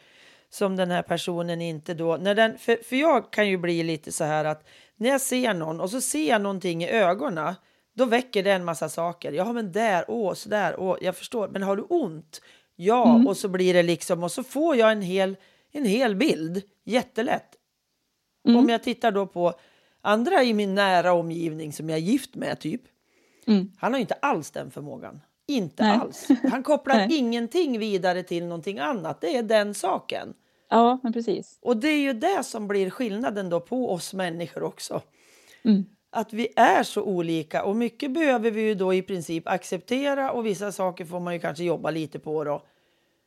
som 0.49 0.75
den 0.75 0.91
här 0.91 1.01
personen 1.01 1.61
inte 1.61 1.93
då... 1.93 2.17
När 2.17 2.35
den, 2.35 2.57
för, 2.57 2.75
för 2.83 2.95
jag 2.95 3.31
kan 3.31 3.47
ju 3.49 3.57
bli 3.57 3.83
lite 3.83 4.11
så 4.11 4.23
här 4.23 4.45
att 4.45 4.67
när 4.95 5.09
jag 5.09 5.21
ser 5.21 5.53
någon 5.53 5.81
och 5.81 5.89
så 5.89 6.01
ser 6.01 6.29
jag 6.29 6.41
någonting 6.41 6.83
i 6.83 6.89
ögonen 6.89 7.53
då 7.93 8.05
väcker 8.05 8.43
det 8.43 8.51
en 8.51 8.65
massa 8.65 8.89
saker. 8.89 9.31
Ja, 9.31 9.53
men 9.53 9.71
där, 9.71 10.05
åh, 10.07 10.33
så 10.33 10.49
där, 10.49 10.79
åh, 10.79 10.97
jag 11.01 11.15
förstår. 11.15 11.47
Men 11.47 11.63
har 11.63 11.75
du 11.75 11.83
ont? 11.83 12.41
Ja, 12.75 13.15
Mm. 13.15 13.27
och 13.27 13.37
så 13.37 13.47
blir 13.47 13.73
det 13.73 13.83
liksom 13.83 14.23
och 14.23 14.31
så 14.31 14.43
får 14.43 14.75
jag 14.75 14.91
en 14.91 15.01
hel, 15.01 15.35
en 15.71 15.85
hel 15.85 16.15
bild. 16.15 16.61
Jättelätt. 16.83 17.55
Mm. 18.47 18.59
Om 18.59 18.69
jag 18.69 18.83
tittar 18.83 19.11
då 19.11 19.27
på 19.27 19.53
andra 20.01 20.43
i 20.43 20.53
min 20.53 20.75
nära 20.75 21.13
omgivning 21.13 21.73
som 21.73 21.89
jag 21.89 21.97
är 21.97 22.03
gift 22.03 22.35
med, 22.35 22.59
typ. 22.59 22.81
Mm. 23.47 23.71
Han 23.77 23.93
har 23.93 23.99
inte 23.99 24.13
alls 24.13 24.51
den 24.51 24.71
förmågan. 24.71 25.21
Inte 25.47 25.83
Nej. 25.83 25.97
alls. 25.97 26.27
Han 26.51 26.63
kopplar 26.63 27.07
ingenting 27.11 27.79
vidare 27.79 28.23
till 28.23 28.45
någonting 28.45 28.79
annat. 28.79 29.21
Det 29.21 29.37
är 29.37 29.43
den 29.43 29.73
saken. 29.73 30.33
Ja, 30.69 30.99
men 31.03 31.13
precis. 31.13 31.59
Och 31.61 31.77
det 31.77 31.87
är 31.89 31.99
ju 31.99 32.13
det 32.13 32.43
som 32.43 32.67
blir 32.67 32.89
skillnaden 32.89 33.49
då 33.49 33.59
på 33.59 33.91
oss 33.91 34.13
människor 34.13 34.63
också. 34.63 35.01
Mm. 35.63 35.85
Att 36.11 36.33
vi 36.33 36.47
är 36.55 36.83
så 36.83 37.03
olika 37.03 37.63
och 37.63 37.75
mycket 37.75 38.11
behöver 38.11 38.51
vi 38.51 38.61
ju 38.61 38.75
då 38.75 38.93
i 38.93 39.01
princip 39.01 39.47
acceptera 39.47 40.31
och 40.31 40.45
vissa 40.45 40.71
saker 40.71 41.05
får 41.05 41.19
man 41.19 41.33
ju 41.33 41.39
kanske 41.39 41.63
jobba 41.63 41.91
lite 41.91 42.19
på 42.19 42.43
då. 42.43 42.63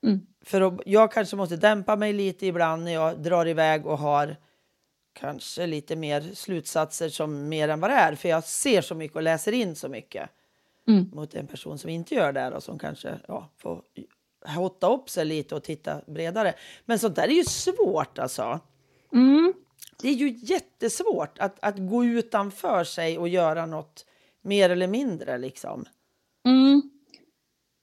Mm. 0.06 0.20
För 0.44 0.78
jag 0.86 1.12
kanske 1.12 1.36
måste 1.36 1.56
dämpa 1.56 1.96
mig 1.96 2.12
lite 2.12 2.46
ibland 2.46 2.84
när 2.84 2.92
jag 2.92 3.18
drar 3.18 3.48
iväg 3.48 3.86
och 3.86 3.98
har 3.98 4.36
kanske 5.12 5.66
lite 5.66 5.96
mer 5.96 6.20
slutsatser 6.34 7.08
som 7.08 7.48
mer 7.48 7.68
än 7.68 7.80
vad 7.80 7.90
det 7.90 7.94
är. 7.94 8.14
För 8.14 8.28
jag 8.28 8.44
ser 8.44 8.80
så 8.80 8.94
mycket 8.94 9.16
och 9.16 9.22
läser 9.22 9.52
in 9.52 9.76
så 9.76 9.88
mycket 9.88 10.30
Mm. 10.88 11.10
mot 11.12 11.34
en 11.34 11.46
person 11.46 11.78
som 11.78 11.90
inte 11.90 12.14
gör 12.14 12.32
det 12.32 12.50
och 12.50 12.62
som 12.62 12.78
kanske 12.78 13.18
ja, 13.28 13.50
får 13.58 13.82
hotta 14.46 14.86
upp 14.94 15.10
sig 15.10 15.24
lite 15.24 15.54
och 15.54 15.62
titta 15.62 16.00
bredare. 16.06 16.54
Men 16.84 16.98
sånt 16.98 17.16
där 17.16 17.28
är 17.28 17.32
ju 17.32 17.44
svårt 17.44 18.18
alltså. 18.18 18.60
Mm. 19.12 19.52
Det 20.00 20.08
är 20.08 20.12
ju 20.12 20.28
jättesvårt 20.28 21.38
att, 21.38 21.56
att 21.60 21.78
gå 21.78 22.04
utanför 22.04 22.84
sig 22.84 23.18
och 23.18 23.28
göra 23.28 23.66
något 23.66 24.06
mer 24.42 24.70
eller 24.70 24.86
mindre 24.86 25.38
liksom. 25.38 25.84
Mm. 26.44 26.82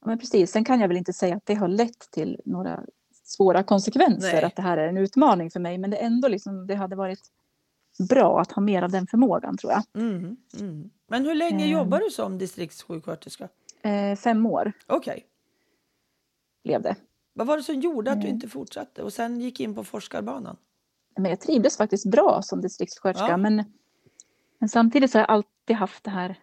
Men 0.04 0.18
precis, 0.18 0.50
sen 0.50 0.64
kan 0.64 0.80
jag 0.80 0.88
väl 0.88 0.96
inte 0.96 1.12
säga 1.12 1.36
att 1.36 1.46
det 1.46 1.54
har 1.54 1.68
lett 1.68 2.10
till 2.10 2.40
några 2.44 2.84
svåra 3.30 3.62
konsekvenser, 3.62 4.32
Nej. 4.32 4.44
att 4.44 4.56
det 4.56 4.62
här 4.62 4.76
är 4.78 4.88
en 4.88 4.96
utmaning 4.96 5.50
för 5.50 5.60
mig, 5.60 5.78
men 5.78 5.90
det 5.90 5.96
ändå 5.96 6.28
liksom, 6.28 6.66
det 6.66 6.74
hade 6.74 6.96
varit 6.96 7.20
bra 8.08 8.40
att 8.40 8.52
ha 8.52 8.62
mer 8.62 8.82
av 8.82 8.90
den 8.90 9.06
förmågan 9.06 9.56
tror 9.56 9.72
jag. 9.72 9.82
Mm, 10.02 10.36
mm. 10.60 10.90
Men 11.08 11.24
hur 11.24 11.34
länge 11.34 11.64
Ehm. 11.64 11.70
jobbar 11.70 11.98
du 11.98 12.10
som 12.10 12.38
distriktssjuksköterska? 12.38 13.48
Eh, 13.82 14.16
fem 14.16 14.46
år 14.46 14.72
Okej. 14.86 15.26
blev 16.64 16.82
det. 16.82 16.96
Vad 17.32 17.46
var 17.46 17.56
det 17.56 17.62
som 17.62 17.74
gjorde 17.80 18.10
att 18.12 18.20
du 18.20 18.26
Mm. 18.26 18.34
inte 18.34 18.48
fortsatte 18.48 19.02
och 19.02 19.12
sen 19.12 19.40
gick 19.40 19.60
in 19.60 19.74
på 19.74 19.84
forskarbanan? 19.84 20.56
Men 21.16 21.30
jag 21.30 21.40
trivdes 21.40 21.76
faktiskt 21.76 22.10
bra 22.10 22.42
som 22.42 22.60
distriktssköterska, 22.60 23.28
Ja. 23.28 23.36
men, 23.36 23.64
men 24.58 24.68
samtidigt 24.68 25.10
så 25.10 25.18
har 25.18 25.22
jag 25.22 25.30
alltid 25.30 25.76
haft 25.76 26.04
det 26.04 26.10
här 26.10 26.38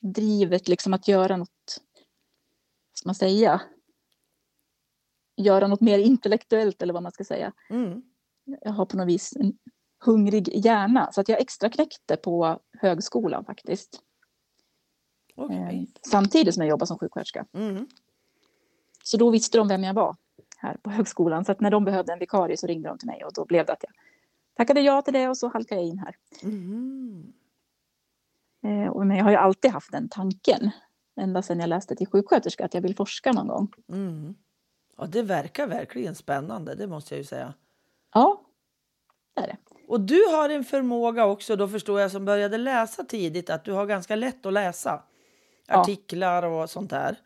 drivet 0.00 0.68
liksom 0.68 0.94
att 0.94 1.08
göra 1.08 1.36
något, 1.36 1.80
ska 2.94 3.08
man 3.08 3.14
säga, 3.14 3.60
göra 5.36 5.66
något 5.66 5.80
mer 5.80 5.98
intellektuellt 5.98 6.82
eller 6.82 6.92
vad 6.94 7.02
man 7.02 7.12
ska 7.12 7.24
säga. 7.24 7.52
Mm. 7.70 8.02
jag 8.60 8.72
har 8.72 8.86
på 8.86 8.96
något 8.96 9.08
vis 9.08 9.36
en 9.36 9.52
hungrig 10.04 10.64
hjärna. 10.64 11.12
Så 11.12 11.20
att 11.20 11.28
jag 11.28 11.40
extra 11.40 11.70
knäckte 11.70 12.16
på 12.16 12.60
högskolan 12.78 13.44
faktiskt. 13.44 14.00
Okej. 15.36 15.56
Eh, 15.58 16.00
samtidigt 16.10 16.54
som 16.54 16.62
jag 16.62 16.70
jobbade 16.70 16.86
som 16.86 16.98
sjuksköterska. 16.98 17.46
Mm. 17.52 17.86
Så 19.04 19.16
då 19.16 19.30
visste 19.30 19.58
de 19.58 19.68
vem 19.68 19.84
jag 19.84 19.94
var 19.94 20.16
här 20.58 20.76
på 20.82 20.90
högskolan. 20.90 21.44
Så 21.44 21.52
att 21.52 21.60
när 21.60 21.70
de 21.70 21.84
behövde 21.84 22.12
en 22.12 22.18
vikarie 22.18 22.56
så 22.56 22.66
ringde 22.66 22.88
de 22.88 22.98
till 22.98 23.08
mig 23.08 23.24
och 23.24 23.32
då 23.34 23.44
blev 23.44 23.66
det 23.66 23.72
att 23.72 23.82
jag 23.84 23.92
tackade 24.56 24.80
ja 24.80 25.02
till 25.02 25.14
det 25.14 25.28
och 25.28 25.38
så 25.38 25.48
halkade 25.48 25.80
jag 25.80 25.88
in 25.90 25.98
här. 25.98 26.16
Mm. 26.42 27.32
Eh, 28.66 28.88
och- 28.92 29.06
men 29.06 29.16
jag 29.16 29.24
har 29.24 29.30
ju 29.30 29.36
alltid 29.36 29.70
haft 29.70 29.92
den 29.92 30.08
tanken. 30.08 30.70
Ända 31.20 31.42
sedan 31.42 31.60
jag 31.60 31.68
läste 31.68 31.96
till 31.96 32.06
sjuksköterska 32.06 32.64
att 32.64 32.74
jag 32.74 32.80
vill 32.82 32.96
forska 32.96 33.32
någon 33.32 33.46
gång. 33.48 33.72
Mm. 33.88 34.34
Ja, 34.96 35.06
det 35.06 35.22
verkar 35.22 35.66
verkligen 35.66 36.14
spännande, 36.14 36.74
det 36.74 36.86
måste 36.86 37.14
jag 37.14 37.18
ju 37.18 37.24
säga. 37.24 37.54
Ja, 38.14 38.42
det 39.34 39.40
är 39.40 39.46
det. 39.46 39.56
Och 39.88 40.00
du 40.00 40.24
har 40.24 40.48
en 40.48 40.64
förmåga 40.64 41.26
också, 41.26 41.56
då 41.56 41.68
förstår 41.68 42.00
jag 42.00 42.10
som 42.10 42.24
började 42.24 42.58
läsa 42.58 43.04
tidigt, 43.04 43.50
att 43.50 43.64
du 43.64 43.72
har 43.72 43.86
ganska 43.86 44.16
lätt 44.16 44.46
att 44.46 44.52
läsa 44.52 45.02
artiklar 45.68 46.42
och 46.42 46.70
sånt 46.70 46.90
där. 46.90 47.16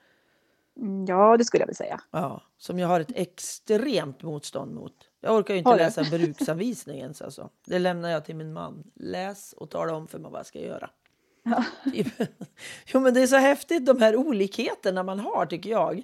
Mm, 0.77 1.05
Ja, 1.05 1.37
det 1.37 1.45
skulle 1.45 1.63
jag 1.63 1.67
väl 1.67 1.77
säga. 1.77 2.01
Ja, 2.11 2.43
som 2.59 2.79
jag 2.79 2.89
har 2.89 3.01
ett 3.01 3.13
extremt 3.15 4.23
motstånd 4.23 4.75
mot. 4.75 4.93
Jag 5.21 5.37
orkar 5.37 5.55
inte 5.55 5.77
läsa 5.77 6.03
bruksanvisningen. 6.11 7.15
så 7.15 7.25
Alltså. 7.25 7.51
Det 7.67 7.79
lämnar 7.79 8.09
jag 8.09 8.25
till 8.25 8.37
min 8.37 8.53
man. 8.53 8.85
Läs 8.95 9.53
och 9.53 9.71
tala 9.71 9.95
om 9.95 10.09
för 10.09 10.19
mig 10.19 10.31
vad 10.31 10.39
jag 10.39 10.47
ska 10.47 10.61
göra. 10.61 10.91
Ja. 11.43 11.65
Jo, 12.87 13.01
men 13.01 13.15
det 13.15 13.23
är 13.23 13.27
så 13.27 13.37
häftigt 13.37 13.87
de 13.87 14.01
här 14.03 14.17
olikheterna 14.17 15.03
man 15.03 15.21
har 15.21 15.47
tycker 15.47 15.71
jag. 15.71 16.03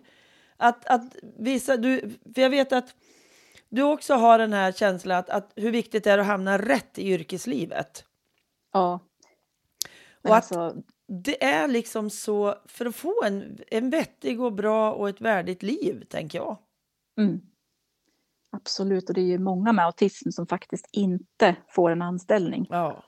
Att, 0.62 0.86
att 0.86 1.16
vissa, 1.38 1.76
du, 1.76 2.00
för 2.34 2.42
jag 2.42 2.50
vet 2.50 2.72
att 2.72 2.94
du 3.68 3.82
också 3.82 4.14
har 4.14 4.38
den 4.38 4.52
här 4.52 4.72
känslan 4.72 5.18
att, 5.18 5.30
att 5.30 5.52
hur 5.56 5.70
viktigt 5.70 6.04
det 6.04 6.10
är 6.10 6.18
att 6.18 6.26
hamna 6.26 6.58
rätt 6.58 6.98
i 6.98 7.08
yrkeslivet. 7.12 8.04
Ja. 8.72 9.00
Men 10.22 10.30
Och 10.32 10.36
att- 10.36 10.52
alltså, 10.52 10.82
Det 11.06 11.44
är 11.44 11.68
liksom 11.68 12.10
så, 12.10 12.54
för 12.66 12.86
att 12.86 12.96
få 12.96 13.24
en, 13.24 13.58
en 13.68 13.90
vettig 13.90 14.40
och 14.40 14.52
bra 14.52 14.92
och 14.92 15.08
ett 15.08 15.20
värdigt 15.20 15.62
liv, 15.62 16.04
tänker 16.08 16.38
jag. 16.38 16.58
Mm. 17.18 17.40
Absolut, 18.56 19.08
och 19.08 19.14
det 19.14 19.20
är 19.20 19.24
ju 19.26 19.38
många 19.38 19.72
med 19.72 19.84
autism 19.84 20.30
som 20.30 20.46
faktiskt 20.46 20.88
inte 20.92 21.56
får 21.68 21.90
en 21.90 22.02
anställning. 22.02 22.66
Ja, 22.70 23.04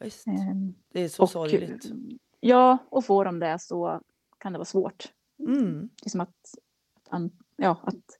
visst. 0.00 0.26
Ehm, 0.26 0.74
Det 0.92 1.00
är 1.00 1.08
så 1.08 1.22
och, 1.22 1.30
sorgligt. 1.30 1.84
Ja, 2.40 2.78
och 2.90 3.04
får 3.04 3.24
de 3.24 3.38
det 3.38 3.58
så 3.58 4.00
kan 4.38 4.52
det 4.52 4.58
vara 4.58 4.64
svårt. 4.64 5.12
Mm. 5.38 5.88
Liksom 6.02 6.20
att, 6.20 6.54
att, 7.10 7.22
ja, 7.56 7.78
att 7.82 8.18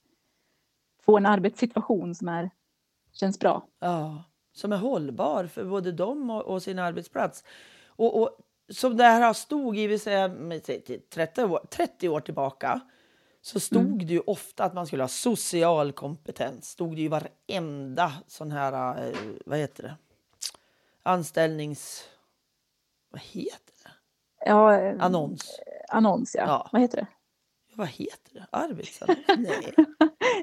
få 1.02 1.16
en 1.16 1.26
arbetssituation 1.26 2.14
som 2.14 2.28
är, 2.28 2.50
känns 3.12 3.38
bra. 3.38 3.66
Ja, 3.80 4.24
som 4.52 4.72
är 4.72 4.76
hållbar 4.76 5.46
för 5.46 5.64
både 5.64 5.92
dem 5.92 6.30
och, 6.30 6.42
och 6.42 6.62
sin 6.62 6.78
arbetsplats. 6.78 7.44
Och, 7.86 8.22
och 8.22 8.38
som 8.68 8.96
det 8.96 9.04
här 9.04 9.20
har 9.20 9.34
stod 9.34 9.78
i, 9.78 9.86
vi 9.86 9.98
säger, 9.98 10.28
med- 10.28 10.64
säg 10.66 10.80
till 10.84 11.00
30 11.08 11.42
år, 11.44 11.66
30 11.70 12.08
år 12.08 12.20
tillbaka, 12.20 12.80
så 13.40 13.60
stod 13.60 13.82
Mm. 13.86 13.98
det 13.98 14.04
ju 14.12 14.20
ofta 14.20 14.64
att 14.64 14.74
man 14.74 14.86
skulle 14.86 15.02
ha 15.02 15.08
social 15.08 15.92
kompetens. 15.92 16.70
Stod 16.70 16.96
det 16.96 17.00
ju 17.02 17.08
varenda 17.08 18.12
sån 18.26 18.50
här, 18.52 19.06
eh, 19.08 19.16
vad 19.46 19.58
heter 19.58 19.82
det, 19.82 19.96
anställnings... 21.02 22.08
Vad 23.10 23.20
heter 23.20 23.72
det? 23.84 23.90
Ja, 24.46 24.74
eh, 24.80 24.96
Annons. 25.04 25.60
Annons 25.88 26.34
ja. 26.38 26.44
Ja. 26.46 26.68
Vad 26.72 26.82
heter 26.82 26.96
det? 26.96 27.06
Vad 27.74 27.88
heter 27.88 28.34
det? 28.34 28.46
Arbetsannons? 28.50 29.18
Nej. 29.38 29.74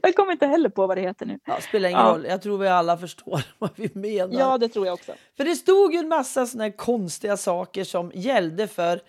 Jag 0.02 0.16
kommer 0.16 0.32
inte 0.32 0.48
heller 0.48 0.70
på 0.70 0.88
vad 0.88 0.98
det 0.98 1.02
heter 1.02 1.26
nu. 1.26 1.40
Ja, 1.46 1.62
spelar 1.62 1.90
ingen 1.90 2.02
Ja. 2.02 2.12
roll. 2.12 2.26
Jag 2.26 2.42
tror 2.42 2.58
vi 2.58 2.68
alla 2.68 2.98
förstår 2.98 3.42
vad 3.60 3.70
vi 3.76 3.90
menar. 3.94 4.40
Ja, 4.40 4.58
det 4.58 4.70
tror 4.70 4.86
jag 4.86 4.94
också. 4.94 5.14
För 5.38 5.44
det 5.46 5.56
stod 5.56 5.94
ju 5.94 6.00
en 6.00 6.08
massa 6.08 6.46
såna 6.46 6.72
konstiga 6.72 7.38
saker 7.38 7.84
som 7.84 8.12
gällde 8.16 8.68
för 8.68 9.02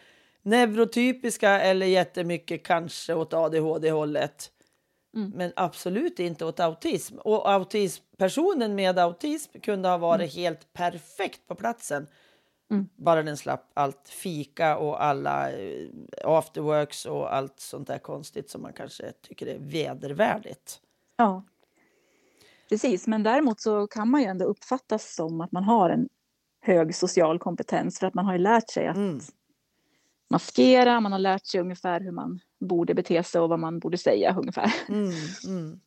neurotypiska 0.43 1.61
eller 1.61 1.87
jättemycket 1.87 2.63
kanske 2.67 3.15
åt 3.15 3.35
ADHD-hållet. 3.35 4.51
Mm. 5.17 5.33
Men 5.35 5.53
absolut 5.57 6.19
inte 6.19 6.45
åt 6.45 6.61
autism. 6.61 7.19
Och 7.19 7.51
autism, 7.51 8.05
personen 8.19 8.75
med 8.75 8.99
autism 8.99 9.61
kunde 9.61 9.89
ha 9.89 9.99
varit 9.99 10.35
helt 10.35 10.73
perfekt 10.73 11.47
på 11.49 11.55
platsen. 11.55 12.07
Mm. 12.71 12.89
Bara 12.97 13.23
den 13.23 13.37
slapp 13.37 13.71
allt 13.75 14.09
fika 14.09 14.77
och 14.79 15.05
alla 15.05 15.53
eh, 15.53 15.89
afterworks 16.25 17.07
och 17.07 17.35
allt 17.35 17.61
sånt 17.61 17.87
där 17.89 17.99
konstigt 17.99 18.51
som 18.51 18.63
man 18.63 18.73
kanske 18.73 19.13
tycker 19.13 19.47
är 19.47 19.59
vedervärdigt. 19.59 20.81
Ja. 21.17 21.45
Precis, 22.69 23.07
men 23.07 23.23
däremot 23.23 23.61
så 23.61 23.87
kan 23.87 24.11
man 24.11 24.21
ju 24.21 24.27
ändå 24.27 24.45
uppfattas 24.45 25.15
som 25.15 25.41
att 25.41 25.53
man 25.53 25.65
har 25.65 25.91
en 25.91 26.09
hög 26.61 26.95
social 26.95 27.39
kompetens 27.39 27.99
för 27.99 28.07
att 28.07 28.15
man 28.15 28.25
har 28.25 28.33
ju 28.33 28.39
lärt 28.39 28.71
sig 28.71 28.87
att 28.87 28.97
Mm. 28.97 29.21
maskera, 30.31 31.01
man 31.01 31.13
har 31.13 31.19
lärt 31.19 31.47
sig 31.47 31.61
ungefär 31.61 32.01
hur 32.01 32.11
man 32.11 32.41
borde 32.61 32.95
bete 32.95 33.23
sig 33.23 33.41
och 33.41 33.49
vad 33.49 33.59
man 33.59 33.79
borde 33.79 33.99
säga 33.99 34.35
ungefär. 34.39 34.75
Mm, 34.89 35.11
mm. 35.47 35.81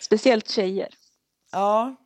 Speciellt 0.00 0.48
tjejer. 0.48 0.88
Ja, 1.52 1.96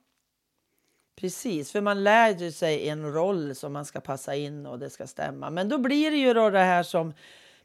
precis. 1.23 1.73
För 1.73 1.81
man 1.81 2.05
lär 2.05 2.35
ju 2.35 2.53
sig 2.53 2.89
en 2.89 3.13
roll 3.13 3.55
som 3.55 3.73
man 3.73 3.85
ska 3.85 4.01
passa 4.01 4.35
in 4.35 4.67
och 4.67 4.79
det 4.79 4.91
ska 4.91 5.07
stämma. 5.07 5.51
Men 5.51 5.69
då 5.69 5.79
blir 5.79 6.11
det 6.11 6.17
ju 6.17 6.35
då 6.35 6.51
det 6.51 6.59
här 6.59 6.83
som 6.83 7.13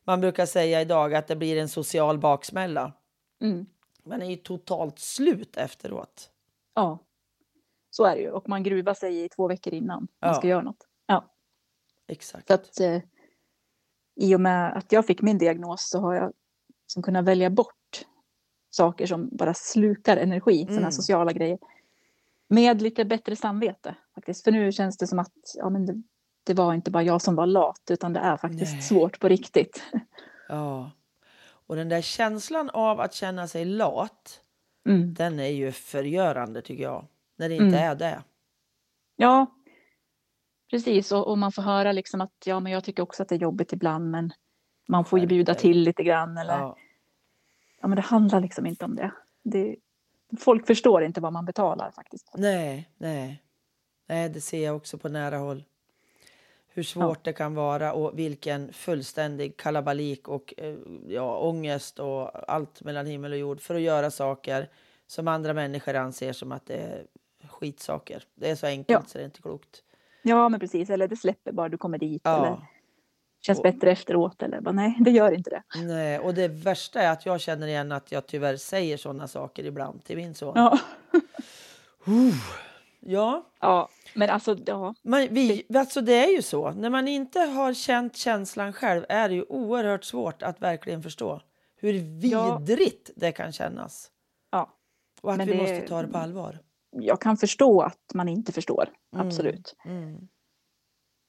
Man 0.03 0.21
brukar 0.21 0.45
säga 0.45 0.81
idag 0.81 1.15
att 1.15 1.27
det 1.27 1.35
blir 1.35 1.57
en 1.57 1.69
social 1.69 2.17
baksmälla. 2.19 2.93
Mm. 3.41 3.65
Man 4.03 4.21
är 4.21 4.29
ju 4.29 4.35
totalt 4.35 4.99
slut 4.99 5.57
efteråt. 5.57 6.29
Ja, 6.75 6.99
så 7.89 8.05
är 8.05 8.15
det 8.15 8.21
ju. 8.21 8.31
Och 8.31 8.49
man 8.49 8.63
gruvar 8.63 8.93
sig 8.93 9.23
i 9.23 9.29
två 9.29 9.47
veckor 9.47 9.73
innan 9.73 10.07
man 10.21 10.35
ska 10.35 10.47
Ja. 10.47 10.51
göra 10.51 10.61
något. 10.61 10.87
Ja. 11.07 11.25
Exakt. 12.07 12.47
Så 12.47 12.53
att 12.53 12.79
eh, 12.79 13.01
i 14.15 14.35
och 14.35 14.41
med 14.41 14.77
att 14.77 14.91
jag 14.91 15.05
fick 15.05 15.21
min 15.21 15.37
diagnos 15.37 15.89
så 15.89 15.99
har 15.99 16.13
jag 16.15 16.33
liksom 16.83 17.03
kunnat 17.03 17.25
välja 17.25 17.49
bort 17.49 18.05
saker 18.69 19.05
som 19.07 19.29
bara 19.31 19.53
slukar 19.53 20.17
energi, 20.17 20.57
sådana 20.59 20.71
Mm. 20.71 20.83
här 20.83 20.91
sociala 20.91 21.31
grejer. 21.33 21.57
Med 22.49 22.81
lite 22.81 23.05
bättre 23.05 23.35
samvete 23.35 23.95
faktiskt. 24.15 24.43
För 24.43 24.51
nu 24.51 24.71
känns 24.71 24.97
det 24.97 25.07
som 25.07 25.19
att 25.19 25.33
ja, 25.55 25.69
men 25.69 25.85
det, 25.85 26.03
det 26.43 26.53
var 26.53 26.73
inte 26.73 26.91
bara 26.91 27.03
jag 27.03 27.21
som 27.21 27.35
var 27.35 27.45
lat 27.45 27.81
utan 27.91 28.13
det 28.13 28.19
är 28.19 28.37
faktiskt 28.37 28.73
Nej. 28.73 28.81
svårt 28.81 29.19
på 29.19 29.27
riktigt. 29.27 29.83
Ja. 30.49 30.91
Och 31.67 31.75
den 31.75 31.89
där 31.89 32.01
känslan 32.01 32.69
av 32.69 32.99
att 32.99 33.13
känna 33.13 33.47
sig 33.47 33.65
lat, 33.65 34.41
Mm. 34.85 35.13
den 35.13 35.39
är 35.39 35.47
ju 35.47 35.71
förgörande 35.71 36.61
tycker 36.61 36.83
jag. 36.83 37.05
När 37.37 37.49
det 37.49 37.55
inte 37.55 37.77
Mm. 37.77 37.91
är 37.91 37.95
det. 37.95 38.23
Ja, 39.15 39.45
precis. 40.69 41.11
Och, 41.11 41.27
och 41.27 41.37
man 41.37 41.51
får 41.51 41.61
höra 41.61 41.91
liksom 41.91 42.21
att 42.21 42.33
ja, 42.45 42.59
men 42.59 42.71
jag 42.71 42.83
tycker 42.83 43.03
också 43.03 43.23
att 43.23 43.29
det 43.29 43.35
är 43.35 43.39
jobbigt 43.39 43.73
ibland 43.73 44.11
men 44.11 44.31
man 44.87 45.05
får 45.05 45.19
ju 45.19 45.27
bjuda 45.27 45.53
till 45.53 45.79
lite 45.81 46.03
grann. 46.03 46.37
Eller, 46.37 46.59
Ja. 46.59 46.77
ja, 47.81 47.87
men 47.87 47.95
det 47.95 48.01
handlar 48.01 48.41
liksom 48.41 48.65
inte 48.65 48.85
om 48.85 48.95
det. 48.95 49.11
det. 49.43 49.75
Folk 50.39 50.67
förstår 50.67 51.03
inte 51.03 51.21
vad 51.21 51.33
man 51.33 51.45
betalar 51.45 51.91
faktiskt. 51.91 52.31
Nej, 52.33 52.89
nej. 52.97 53.43
Nej, 54.07 54.29
det 54.29 54.41
ser 54.41 54.65
jag 54.65 54.75
också 54.75 54.97
på 54.97 55.09
nära 55.09 55.37
håll. 55.37 55.63
Hur 56.67 56.83
svårt 56.83 57.23
det 57.23 57.33
kan 57.33 57.55
vara 57.55 57.93
och 57.93 58.19
vilken 58.19 58.73
fullständig 58.73 59.57
kalabalik 59.57 60.27
och 60.27 60.53
eh, 60.57 60.75
ja, 61.07 61.37
ångest 61.37 61.99
och 61.99 62.51
allt 62.51 62.83
mellan 62.83 63.05
himmel 63.05 63.31
och 63.31 63.37
jord 63.37 63.61
för 63.61 63.75
att 63.75 63.81
göra 63.81 64.11
saker 64.11 64.69
som 65.07 65.27
andra 65.27 65.53
människor 65.53 65.95
anser 65.95 66.33
som 66.33 66.51
att 66.51 66.65
det 66.65 66.75
är 66.77 67.05
skitsaker. 67.49 68.23
Det 68.35 68.49
är 68.49 68.55
så 68.55 68.67
enkelt 68.67 68.99
Ja. 69.03 69.09
så 69.09 69.17
det 69.17 69.23
är 69.23 69.25
inte 69.25 69.41
klokt. 69.41 69.83
Ja, 70.21 70.49
men 70.49 70.59
precis. 70.59 70.89
Eller 70.89 71.07
det 71.07 71.15
släpper 71.17 71.51
bara 71.51 71.69
du 71.69 71.77
kommer 71.77 71.97
dit. 71.97 72.27
Eller 72.27 72.45
Ja. 72.45 72.61
Känns 73.47 73.61
bättre 73.63 73.91
efteråt. 73.91 74.43
Eller 74.43 74.61
bara, 74.61 74.71
nej, 74.71 74.97
det 74.99 75.11
gör 75.11 75.31
inte 75.31 75.49
det. 75.49 75.63
Nej, 75.83 76.19
och 76.19 76.33
det 76.33 76.47
värsta 76.47 77.01
är 77.01 77.11
att 77.11 77.25
jag 77.25 77.41
känner 77.41 77.67
igen 77.67 77.91
att 77.91 78.11
jag 78.11 78.27
tyvärr 78.27 78.57
säger 78.57 78.97
sådana 78.97 79.27
saker 79.27 79.63
ibland 79.65 80.03
till 80.03 80.17
min 80.17 80.35
son. 80.35 80.53
Ja, 80.55 80.79
Ja, 82.99 83.43
ja 83.59 83.89
men 84.13 84.29
alltså, 84.29 84.57
ja. 84.65 84.93
man, 85.03 85.27
vi, 85.31 85.63
alltså 85.75 86.01
det 86.01 86.13
är 86.25 86.35
ju 86.35 86.41
så. 86.41 86.71
När 86.71 86.89
man 86.89 87.07
inte 87.07 87.39
har 87.39 87.73
känt 87.73 88.15
känslan 88.17 88.73
själv 88.73 89.05
är 89.09 89.29
det 89.29 89.35
ju 89.35 89.43
oerhört 89.43 90.03
svårt 90.03 90.43
att 90.43 90.61
verkligen 90.61 91.03
förstå 91.03 91.41
hur 91.75 91.93
Ja. 92.27 92.57
vidrigt 92.57 93.09
det 93.15 93.31
kan 93.31 93.51
kännas. 93.51 94.11
ja. 94.51 94.69
Och 95.21 95.31
att 95.31 95.37
Men 95.37 95.47
vi 95.47 95.53
det- 95.53 95.59
måste 95.61 95.81
ta 95.87 96.01
det 96.01 96.07
på 96.07 96.17
allvar. 96.17 96.59
Jag 96.91 97.21
kan 97.21 97.37
förstå 97.37 97.81
att 97.81 98.13
man 98.13 98.27
inte 98.29 98.51
förstår. 98.51 98.89
Mm. 99.15 99.27
Absolut. 99.27 99.75
Mm. 99.85 100.27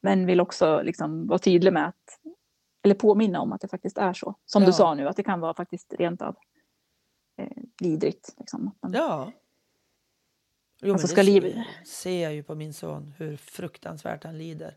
Men 0.00 0.26
vill 0.26 0.40
också 0.40 0.82
liksom 0.82 1.26
vara 1.26 1.38
tydlig 1.38 1.72
med 1.72 1.88
att, 1.88 2.20
eller 2.82 2.94
påminna 2.94 3.40
om 3.40 3.52
att 3.52 3.60
det 3.60 3.68
faktiskt 3.68 3.98
är 3.98 4.12
så. 4.12 4.34
Som 4.44 4.62
Ja. 4.62 4.66
du 4.66 4.72
sa 4.72 4.94
nu, 4.94 5.08
att 5.08 5.16
det 5.16 5.22
kan 5.22 5.40
vara 5.40 5.54
faktiskt 5.54 5.94
rent 5.98 6.22
av 6.22 6.36
eh, 7.36 7.48
vidrigt. 7.80 8.34
Liksom. 8.38 8.76
Man, 8.82 8.92
Ja. 8.92 9.32
Jo, 10.80 10.92
Alltså, 10.92 11.06
ska 11.08 11.24
ser, 11.24 11.64
ser 11.86 12.22
jag 12.22 12.34
ju 12.34 12.42
på 12.42 12.54
min 12.54 12.72
son 12.72 13.12
hur 13.18 13.36
fruktansvärt 13.36 14.24
han 14.24 14.38
lider. 14.38 14.76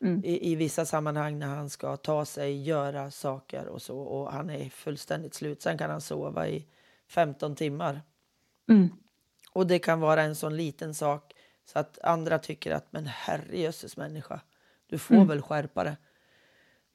Mm. 0.00 0.24
I, 0.24 0.52
I 0.52 0.54
vissa 0.54 0.84
sammanhang 0.86 1.38
när 1.38 1.46
han 1.46 1.70
ska 1.70 1.96
ta 1.96 2.24
sig, 2.24 2.62
göra 2.62 3.10
saker 3.10 3.66
och 3.66 3.82
så. 3.82 3.98
Och 3.98 4.32
han 4.32 4.50
är 4.50 4.68
fullständigt 4.70 5.34
slut. 5.34 5.62
Sen 5.62 5.78
kan 5.78 5.90
han 5.90 6.00
sova 6.00 6.48
i 6.48 6.66
15 7.08 7.54
timmar. 7.56 8.02
Mm. 8.70 8.88
Och 9.52 9.66
det 9.66 9.78
kan 9.78 10.00
vara 10.00 10.22
en 10.22 10.36
sån 10.36 10.56
liten 10.56 10.94
sak 10.94 11.34
så 11.64 11.78
att 11.78 11.98
andra 11.98 12.38
tycker 12.38 12.72
att 12.72 12.92
men 12.92 13.06
herrejösses 13.06 13.96
människa, 13.96 14.40
du 14.88 14.98
får 14.98 15.14
Mm. 15.14 15.26
väl 15.28 15.42
skärpa 15.42 15.84
det. 15.84 15.96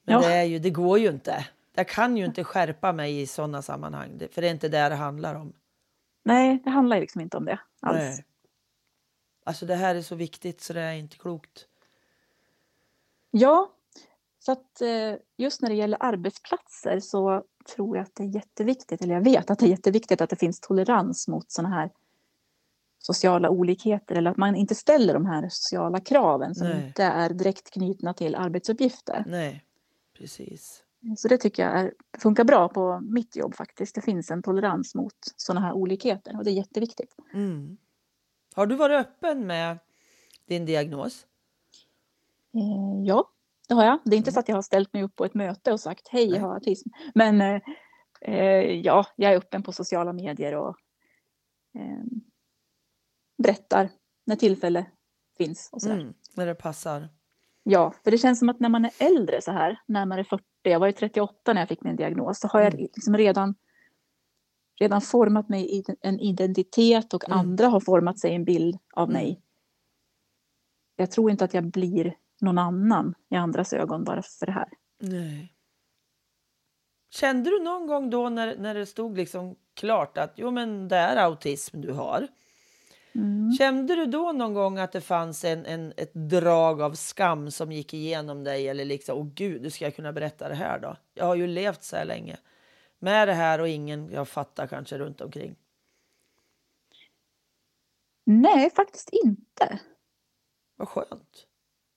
Men 0.02 0.14
Ja. 0.14 0.28
det, 0.28 0.34
är 0.34 0.42
ju, 0.44 0.58
det 0.58 0.70
går 0.70 0.98
ju 0.98 1.08
inte. 1.08 1.46
Jag 1.74 1.88
kan 1.88 2.16
ju 2.16 2.24
inte 2.24 2.44
skärpa 2.44 2.92
mig 2.92 3.20
i 3.20 3.26
såna 3.26 3.62
sammanhang, 3.62 4.20
för 4.32 4.42
det 4.42 4.48
är 4.48 4.52
inte 4.52 4.68
det 4.68 4.88
det 4.88 4.94
handlar 4.94 5.34
om. 5.34 5.52
Nej, 6.22 6.60
det 6.64 6.70
handlar 6.70 7.00
liksom 7.00 7.20
inte 7.20 7.36
om 7.36 7.44
det 7.44 7.58
alls. 7.80 7.98
Nej. 7.98 8.24
Alltså 9.44 9.66
det 9.66 9.74
här 9.74 9.94
är 9.94 10.02
så 10.02 10.14
viktigt 10.14 10.60
så 10.60 10.72
det 10.72 10.80
är 10.80 10.92
inte 10.94 11.16
klokt. 11.16 11.66
Ja, 13.30 13.70
så 14.38 14.52
att 14.52 14.80
eh, 14.80 15.14
just 15.36 15.62
när 15.62 15.68
det 15.68 15.74
gäller 15.74 15.98
arbetsplatser 16.00 17.00
så 17.00 17.44
tror 17.76 17.96
jag 17.96 18.04
att 18.04 18.14
det 18.14 18.22
är 18.22 18.28
jätteviktigt, 18.28 19.02
eller 19.02 19.14
jag 19.14 19.24
vet 19.24 19.50
att 19.50 19.58
det 19.58 19.66
är 19.66 19.70
jätteviktigt 19.70 20.20
att 20.20 20.30
det 20.30 20.36
finns 20.36 20.60
tolerans 20.60 21.28
mot 21.28 21.50
sådana 21.52 21.74
här 21.74 21.90
sociala 23.06 23.50
olikheter 23.50 24.14
eller 24.14 24.30
att 24.30 24.36
man 24.36 24.56
inte 24.56 24.74
ställer 24.74 25.14
de 25.14 25.26
här 25.26 25.48
sociala 25.48 26.00
kraven 26.00 26.54
som 26.54 26.68
Nej. 26.68 26.86
inte 26.86 27.04
är 27.04 27.30
direkt 27.30 27.70
knutna 27.70 28.14
till 28.14 28.34
arbetsuppgifter. 28.34 29.24
Nej, 29.26 29.64
precis. 30.18 30.84
Så 31.16 31.28
det 31.28 31.38
tycker 31.38 31.62
jag 31.62 31.80
är, 31.80 31.94
funkar 32.18 32.44
bra 32.44 32.68
på 32.68 33.00
mitt 33.00 33.36
jobb 33.36 33.54
faktiskt. 33.54 33.94
Det 33.94 34.00
finns 34.00 34.30
en 34.30 34.42
tolerans 34.42 34.94
mot 34.94 35.14
sådana 35.36 35.66
här 35.66 35.72
olikheter 35.72 36.36
och 36.36 36.44
det 36.44 36.50
är 36.50 36.54
jätteviktigt. 36.54 37.14
Mm. 37.34 37.76
Har 38.54 38.66
du 38.66 38.74
varit 38.74 39.06
öppen 39.06 39.46
med 39.46 39.78
din 40.48 40.66
diagnos? 40.66 41.26
Eh, 42.54 43.04
ja, 43.04 43.30
det 43.68 43.74
har 43.74 43.84
jag. 43.84 43.98
Det 44.04 44.16
är 44.16 44.18
inte 44.18 44.32
så 44.32 44.40
att 44.40 44.48
jag 44.48 44.56
har 44.56 44.62
ställt 44.62 44.92
mig 44.92 45.02
upp 45.02 45.16
på 45.16 45.24
ett 45.24 45.34
möte 45.34 45.72
och 45.72 45.80
sagt 45.80 46.08
hej, 46.08 46.30
jag 46.30 46.40
har 46.40 46.54
autism. 46.54 46.88
Men 47.14 47.40
eh, 47.40 47.60
eh, 48.20 48.80
ja, 48.80 49.06
jag 49.16 49.32
är 49.32 49.36
öppen 49.36 49.62
på 49.62 49.72
sociala 49.72 50.12
medier 50.12 50.54
och 50.56 50.76
eh, 51.74 52.04
berättar 53.44 53.90
när 54.26 54.36
tillfälle 54.36 54.86
finns. 55.38 55.68
Och 55.72 55.82
så 55.82 55.88
där. 55.88 55.94
Mm. 56.00 56.14
När 56.34 56.46
det 56.46 56.54
passar? 56.54 57.08
Ja, 57.62 57.94
för 58.04 58.10
det 58.10 58.18
känns 58.18 58.38
som 58.38 58.48
att 58.48 58.60
när 58.60 58.68
man 58.68 58.84
är 58.84 58.92
äldre 58.98 59.42
så 59.42 59.52
här, 59.52 59.80
närmare 59.86 60.24
40, 60.24 60.44
jag 60.62 60.80
var 60.80 60.86
ju 60.86 60.92
38 60.92 61.52
när 61.52 61.60
jag 61.60 61.68
fick 61.68 61.82
min 61.82 61.96
diagnos, 61.96 62.40
så 62.40 62.48
har 62.48 62.60
jag 62.60 62.74
Mm. 62.74 62.80
liksom 62.94 63.16
redan, 63.16 63.54
redan 64.80 65.00
format 65.00 65.48
mig 65.48 65.78
i 65.78 65.84
en 66.00 66.20
identitet 66.20 67.14
och 67.14 67.24
Mm. 67.28 67.38
andra 67.38 67.68
har 67.68 67.80
format 67.80 68.18
sig 68.18 68.34
en 68.34 68.44
bild 68.44 68.78
av 68.94 69.10
Mm. 69.10 69.22
mig. 69.22 69.40
Jag 70.96 71.10
tror 71.10 71.30
inte 71.30 71.44
att 71.44 71.54
jag 71.54 71.64
blir 71.64 72.16
någon 72.40 72.58
annan 72.58 73.14
i 73.30 73.36
andras 73.36 73.72
ögon 73.72 74.04
bara 74.04 74.22
för 74.22 74.46
det 74.46 74.52
här. 74.52 74.68
Nej. 75.00 75.50
Kände 77.10 77.50
du 77.50 77.62
någon 77.62 77.86
gång 77.86 78.10
då 78.10 78.28
när, 78.28 78.56
när 78.56 78.74
det 78.74 78.86
stod 78.86 79.16
liksom 79.16 79.56
klart 79.74 80.18
att 80.18 80.32
jo 80.36 80.50
men 80.50 80.88
det 80.88 80.96
är 80.96 81.16
autism 81.16 81.80
du 81.80 81.92
har? 81.92 82.28
Mm. 83.14 83.52
Kände 83.52 83.96
du 83.96 84.06
då 84.06 84.32
någon 84.32 84.54
gång 84.54 84.78
att 84.78 84.92
det 84.92 85.00
fanns 85.00 85.44
en, 85.44 85.66
en, 85.66 85.92
ett 85.96 86.14
drag 86.14 86.82
av 86.82 86.94
skam 86.94 87.50
som 87.50 87.72
gick 87.72 87.94
igenom 87.94 88.44
dig? 88.44 88.68
Eller 88.68 88.84
liksom, 88.84 89.18
åh 89.18 89.26
gud, 89.34 89.62
hur 89.62 89.70
ska 89.70 89.84
jag 89.84 89.96
kunna 89.96 90.12
berätta 90.12 90.48
det 90.48 90.54
här 90.54 90.78
då? 90.78 90.96
Jag 91.14 91.24
har 91.24 91.34
ju 91.34 91.46
levt 91.46 91.82
så 91.82 91.96
här 91.96 92.04
länge 92.04 92.36
med 92.98 93.28
det 93.28 93.34
här 93.34 93.60
och 93.60 93.68
ingen 93.68 94.10
jag 94.10 94.28
fattar 94.28 94.66
kanske 94.66 94.98
runt 94.98 95.20
omkring. 95.20 95.56
Nej, 98.26 98.70
faktiskt 98.70 99.10
inte. 99.12 99.80
Vad 100.76 100.88
skönt. 100.88 101.46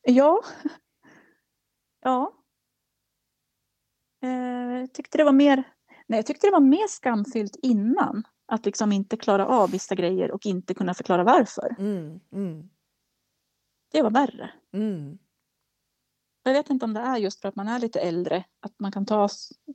Ja. 0.01 0.41
Ja. 2.01 2.33
Eh, 4.23 4.79
jag 4.79 4.93
tyckte 4.93 5.17
det 5.17 5.23
var 5.23 5.31
mer, 5.31 5.63
nej, 6.07 6.17
jag 6.17 6.25
tyckte 6.25 6.47
det 6.47 6.51
var 6.51 6.59
mer 6.59 6.87
skamfyllt 6.87 7.55
innan. 7.61 8.23
Att 8.49 8.65
liksom 8.65 8.91
inte 8.91 9.17
klara 9.17 9.47
av 9.47 9.71
vissa 9.71 9.95
grejer 9.95 10.31
och 10.31 10.45
inte 10.45 10.73
kunna 10.73 10.93
förklara 10.93 11.23
varför. 11.23 11.75
Mm, 11.79 12.19
mm, 12.31 12.69
Det 13.91 14.01
var 14.01 14.11
värre. 14.11 14.51
mm. 14.71 15.17
Jag 16.43 16.53
vet 16.53 16.69
inte 16.69 16.85
om 16.85 16.93
det 16.93 16.99
är 16.99 17.17
just 17.17 17.41
för 17.41 17.49
att 17.49 17.55
man 17.55 17.67
är 17.67 17.79
lite 17.79 17.99
äldre, 17.99 18.43
att 18.59 18.79
man 18.79 18.91
kan 18.91 19.05
ta 19.05 19.29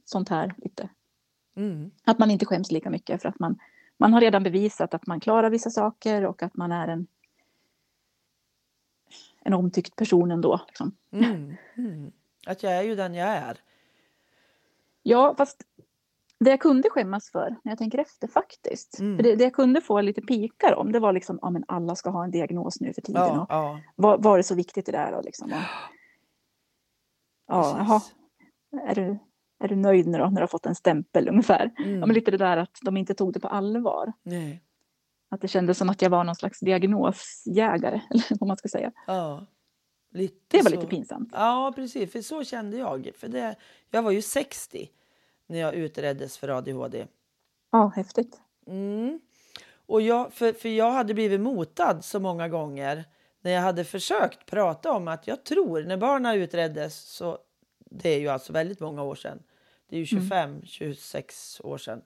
sånt 0.05 0.29
här 0.29 0.55
lite. 0.59 0.89
Mm. 1.57 1.91
Att 2.05 2.19
man 2.19 2.31
inte 2.31 2.47
skäms 2.47 2.71
lika 2.71 2.91
mycket 2.91 3.23
för 3.23 3.29
att 3.29 3.39
man, 3.39 3.59
man 3.97 4.13
har 4.13 4.21
redan 4.21 4.43
bevisat 4.43 4.95
att 4.95 5.07
man 5.07 5.21
klarar 5.21 5.51
vissa 5.51 5.71
saker 5.71 6.25
och 6.27 6.43
att 6.43 6.57
man 6.57 6.73
är 6.73 6.89
en, 6.89 7.07
en 9.41 9.55
omtyckt 9.55 9.97
person 9.97 10.31
ändå. 10.31 10.61
Liksom. 10.67 10.97
Mm, 11.11 11.57
mm. 11.77 12.13
Att 12.47 12.63
jag 12.63 12.73
är 12.73 12.83
ju 12.83 12.95
den 12.95 13.15
jag 13.15 13.29
är. 13.29 13.59
Ja, 15.03 15.35
fast 15.39 15.63
det 16.45 16.51
jag 16.51 16.61
kunde 16.61 16.91
skämmas 16.91 17.31
för 17.31 17.57
när 17.65 17.73
jag 17.73 17.79
tänker 17.79 17.99
efter 17.99 18.29
faktiskt. 18.29 18.99
Mm. 19.01 19.17
För 19.17 19.23
det, 19.23 19.37
det 19.37 19.45
jag 19.45 19.53
kunde 19.53 19.81
få 19.81 20.01
lite 20.01 20.21
pikar 20.23 20.75
om 20.75 20.93
det 20.93 21.01
var 21.01 21.13
liksom, 21.13 21.39
ja 21.43 21.51
men 21.51 21.65
alla 21.69 21.95
ska 21.97 22.11
ha 22.11 22.25
en 22.25 22.31
diagnos 22.31 22.81
nu 22.81 22.93
för 22.93 23.03
tiden. 23.03 23.23
Ja, 23.23 23.41
Och 23.41 23.47
ja. 23.49 23.81
var, 23.97 24.19
var 24.19 24.37
det 24.37 24.43
så 24.43 24.55
viktigt 24.55 24.87
det 24.87 24.93
där? 24.93 25.13
Och 25.13 25.25
liksom, 25.25 25.53
och, 25.53 25.59
ja, 27.47 27.75
jaha, 27.79 28.01
är 28.89 28.95
du, 28.95 29.19
är 29.65 29.69
du 29.69 29.77
nöjd 29.77 30.07
nu 30.07 30.19
då 30.19 30.25
när 30.25 30.35
du 30.35 30.41
har 30.43 30.47
fått 30.47 30.67
en 30.67 30.75
stämpel 30.75 31.29
ungefär? 31.29 31.71
Mm. 31.79 31.99
Ja, 32.01 32.07
men 32.07 32.15
lite 32.15 32.31
det 32.31 32.37
där 32.37 32.57
att 32.57 32.79
de 32.83 32.97
inte 32.97 33.15
tog 33.15 33.33
det 33.33 33.41
på 33.41 33.49
allvar. 33.49 34.13
Nej. 34.23 34.63
Att 35.31 35.41
det 35.41 35.49
kändes 35.49 35.79
som 35.79 35.89
att 35.89 36.03
jag 36.03 36.11
var 36.11 36.25
någon 36.25 36.37
slags 36.37 36.61
diagnosjägare, 36.61 38.01
eller 38.11 38.39
vad 38.41 38.49
man 38.49 38.57
ska 38.57 38.69
säga. 38.69 38.93
Ja. 39.07 39.47
Lite 40.15 40.37
Det 40.49 40.63
var 40.63 40.71
så. 40.71 40.77
lite 40.77 40.87
pinsamt. 40.87 41.29
Ja, 41.33 41.73
precis. 41.77 42.13
För 42.13 42.21
så 42.21 42.45
kände 42.45 42.77
jag. 42.77 43.11
För 43.17 43.29
det, 43.29 43.57
jag 43.91 44.03
var 44.03 44.11
ju 44.11 44.23
60 44.23 44.89
när 45.47 45.59
jag 45.59 45.75
utreddes 45.75 46.39
för 46.39 46.49
ADHD. 46.49 47.07
Ja, 47.73 47.93
häftigt. 47.97 48.41
Mm. 48.67 49.21
Och 49.87 50.03
jag, 50.03 50.33
för, 50.33 50.53
för 50.53 50.69
jag 50.69 50.91
hade 50.91 51.15
blivit 51.15 51.41
motad 51.41 52.05
så 52.05 52.21
många 52.21 52.49
gånger 52.49 53.05
när 53.41 53.51
jag 53.51 53.61
hade 53.61 53.85
försökt 53.85 54.47
prata 54.47 54.93
om 54.93 55.09
att 55.09 55.27
jag 55.27 55.45
tror, 55.45 55.83
när 55.83 55.97
barnen 55.97 56.35
utreddes, 56.35 57.01
så 57.01 57.39
det 57.91 58.09
är 58.09 58.19
ju 58.19 58.29
alltså 58.29 58.53
väldigt 58.53 58.81
många 58.81 59.03
år 59.03 59.15
sedan. 59.15 59.43
Det 59.89 59.97
är 59.97 60.01
ju 60.01 60.07
25, 60.07 60.63
26 60.65 61.61
år 61.65 61.79
sedan. 61.79 62.03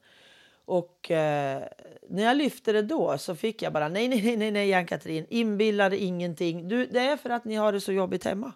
Och 0.65 1.11
eh, 1.11 1.63
när 2.09 2.23
jag 2.23 2.37
lyfte 2.37 2.73
det 2.73 2.83
då 2.83 3.19
så 3.19 3.35
fick 3.35 3.63
jag 3.63 3.73
bara 3.73 3.89
nej, 3.89 4.09
nej, 4.09 4.23
nej, 4.23 4.37
nej, 4.37 4.51
nej, 4.51 4.75
Ann-Katrin, 4.75 5.27
inbilla 5.29 5.89
dig 5.89 5.99
ingenting. 5.99 6.69
Du, 6.69 6.87
det 6.87 7.01
är 7.01 7.17
för 7.17 7.31
att 7.31 7.45
ni 7.45 7.55
har 7.55 7.73
det 7.73 7.81
så 7.81 7.93
jobbigt 7.93 8.25
hemma. 8.25 8.53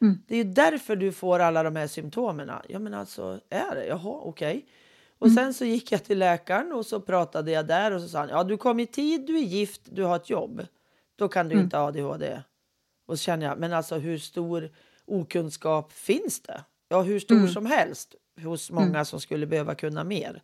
Mm. 0.00 0.18
Det 0.26 0.34
är 0.34 0.44
ju 0.44 0.52
därför 0.52 0.96
du 0.96 1.12
får 1.12 1.38
alla 1.38 1.62
de 1.62 1.76
här 1.76 1.86
symptomen. 1.86 2.50
Ja, 2.68 2.78
men 2.78 2.94
alltså, 2.94 3.40
är 3.50 3.74
det? 3.74 3.86
Jaha, 3.86 4.20
okej. 4.22 4.66
Och 5.18 5.30
sen 5.30 5.54
så 5.54 5.64
gick 5.64 5.92
jag 5.92 6.04
till 6.04 6.18
läkaren 6.18 6.72
och 6.72 6.86
så 6.86 7.00
pratade 7.00 7.50
jag 7.50 7.66
där 7.66 7.90
och 7.92 8.00
så 8.00 8.08
sa 8.08 8.18
han, 8.18 8.28
ja 8.28 8.44
du 8.44 8.56
kom 8.56 8.80
i 8.80 8.86
tid, 8.86 9.26
du 9.26 9.36
är 9.36 9.42
gift, 9.42 9.80
du 9.84 10.02
har 10.02 10.16
ett 10.16 10.30
jobb. 10.30 10.66
Då 11.16 11.28
kan 11.28 11.48
du 11.48 11.60
inte 11.60 11.76
ha 11.76 11.86
ADHD. 11.88 12.42
Och 13.06 13.18
så 13.18 13.22
känner 13.22 13.46
jag, 13.46 13.58
men 13.58 13.72
alltså 13.72 13.96
hur 13.96 14.18
stor 14.18 14.70
okunskap 15.04 15.92
finns 15.92 16.40
det? 16.40 16.64
Ja, 16.88 17.02
hur 17.02 17.20
stor 17.20 17.46
som 17.46 17.66
helst 17.66 18.14
hos 18.42 18.70
många 18.70 19.04
som 19.04 19.20
skulle 19.20 19.46
behöva 19.46 19.74
kunna 19.74 20.04
mer 20.04 20.42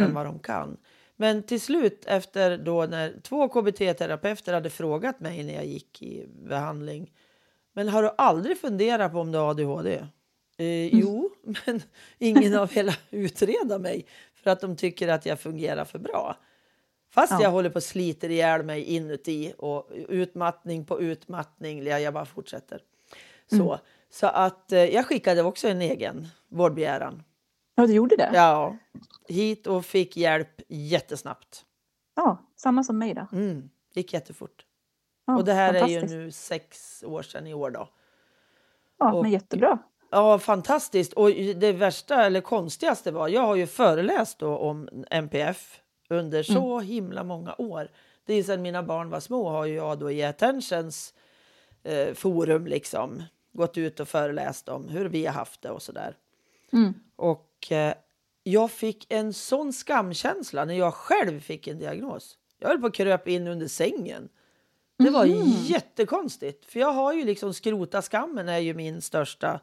än 0.00 0.14
vad 0.14 0.26
de 0.26 0.38
kan. 0.38 0.76
Men 1.16 1.42
till 1.42 1.60
slut 1.60 2.04
efter 2.06 2.58
då 2.58 2.86
när 2.86 3.20
två 3.22 3.48
KBT-terapeuter 3.48 4.52
hade 4.52 4.70
frågat 4.70 5.20
mig 5.20 5.44
när 5.44 5.54
jag 5.54 5.66
gick 5.66 6.02
i 6.02 6.26
behandling. 6.48 7.12
Men 7.76 7.88
har 7.88 8.02
du 8.02 8.10
aldrig 8.18 8.58
funderat 8.60 9.12
på 9.12 9.18
om 9.20 9.32
du 9.32 9.38
har 9.38 9.50
ADHD? 9.50 10.06
Eh, 10.58 10.94
Jo, 10.94 11.30
men 11.66 11.82
ingen 12.18 12.54
har 12.54 12.66
velat 12.66 13.00
utreda 13.10 13.78
mig 13.78 14.06
för 14.34 14.50
att 14.50 14.60
de 14.60 14.76
tycker 14.76 15.08
att 15.08 15.26
jag 15.26 15.40
fungerar 15.40 15.84
för 15.84 15.98
bra. 15.98 16.36
Fast 17.10 17.32
Ja. 17.32 17.42
jag 17.42 17.50
håller 17.50 17.70
på 17.70 17.76
och 17.76 17.82
sliter 17.82 18.30
ihjäl 18.30 18.62
mig 18.62 18.82
inuti 18.82 19.52
och 19.58 19.90
utmattning 20.08 20.84
på 20.84 21.00
utmattning. 21.00 21.82
Ja, 21.86 21.98
Jag 21.98 22.14
bara 22.14 22.24
fortsätter. 22.24 22.80
Så, 23.50 23.78
så 24.10 24.26
att 24.26 24.72
eh, 24.72 24.84
jag 24.84 25.06
skickade 25.06 25.42
också 25.42 25.68
en 25.68 25.82
egen 25.82 26.28
vårdbegäran. 26.48 27.22
Ja, 27.74 27.86
du 27.86 27.92
gjorde 27.94 28.16
det? 28.16 28.30
Ja, 28.34 28.76
hit 29.28 29.66
och 29.66 29.84
fick 29.84 30.16
hjälp 30.16 30.60
jättesnabbt. 30.68 31.64
Ja, 32.16 32.46
samma 32.56 32.84
som 32.84 32.98
mig 32.98 33.14
då. 33.14 33.26
Mm, 33.32 33.70
gick 33.94 34.12
jättefort. 34.12 34.63
Ja, 35.24 35.36
och 35.36 35.44
det 35.44 35.52
här 35.52 35.74
är 35.74 35.86
ju 35.88 36.02
nu 36.02 36.30
sex 36.30 37.04
år 37.06 37.22
sedan 37.22 37.46
i 37.46 37.54
år 37.54 37.70
då. 37.70 37.88
Ja, 38.98 39.12
och- 39.12 39.22
men 39.22 39.30
jättebra. 39.32 39.78
Ja, 40.10 40.38
fantastiskt. 40.38 41.12
Och 41.12 41.30
det 41.56 41.72
värsta 41.72 42.24
eller 42.24 42.40
konstigaste 42.40 43.10
var, 43.12 43.28
jag 43.28 43.40
har 43.42 43.54
ju 43.56 43.66
föreläst 43.66 44.38
då 44.38 44.56
om 44.56 44.88
MPF 45.10 45.80
under 46.08 46.42
så 46.42 46.80
himla 46.80 47.24
många 47.24 47.54
år. 47.58 47.88
Det 48.26 48.34
är 48.34 48.42
sedan 48.42 48.62
mina 48.62 48.82
barn 48.82 49.10
var 49.10 49.20
små 49.20 49.48
har 49.48 49.66
jag 49.66 49.98
då 49.98 50.10
i 50.10 50.24
Attentions 50.24 51.14
eh, 51.82 52.14
forum 52.14 52.66
liksom 52.66 53.22
gått 53.52 53.78
ut 53.78 54.00
och 54.00 54.08
föreläst 54.08 54.68
om 54.68 54.88
hur 54.88 55.04
vi 55.08 55.26
har 55.26 55.32
haft 55.32 55.62
det 55.62 55.70
och 55.70 55.82
sådär. 55.82 56.16
Mm. 56.72 56.94
Och 57.16 57.72
eh, 57.72 57.94
jag 58.42 58.70
fick 58.70 59.06
en 59.12 59.32
sån 59.32 59.72
skamkänsla 59.72 60.64
när 60.64 60.74
jag 60.74 60.94
själv 60.94 61.40
fick 61.40 61.66
en 61.68 61.78
diagnos. 61.78 62.38
Jag 62.58 62.68
höll 62.68 62.80
på 62.80 62.86
att 62.86 62.94
kröp 62.94 63.28
in 63.28 63.46
under 63.48 63.68
sängen. 63.68 64.28
Det 64.98 65.10
var 65.10 65.24
jättekonstigt. 65.64 66.66
För 66.66 66.80
jag 66.80 66.92
har 66.92 67.12
ju 67.12 67.24
liksom 67.24 67.54
skrota 67.54 68.02
skammen 68.02 68.48
är 68.48 68.58
ju 68.58 68.74
min 68.74 69.02
största 69.02 69.60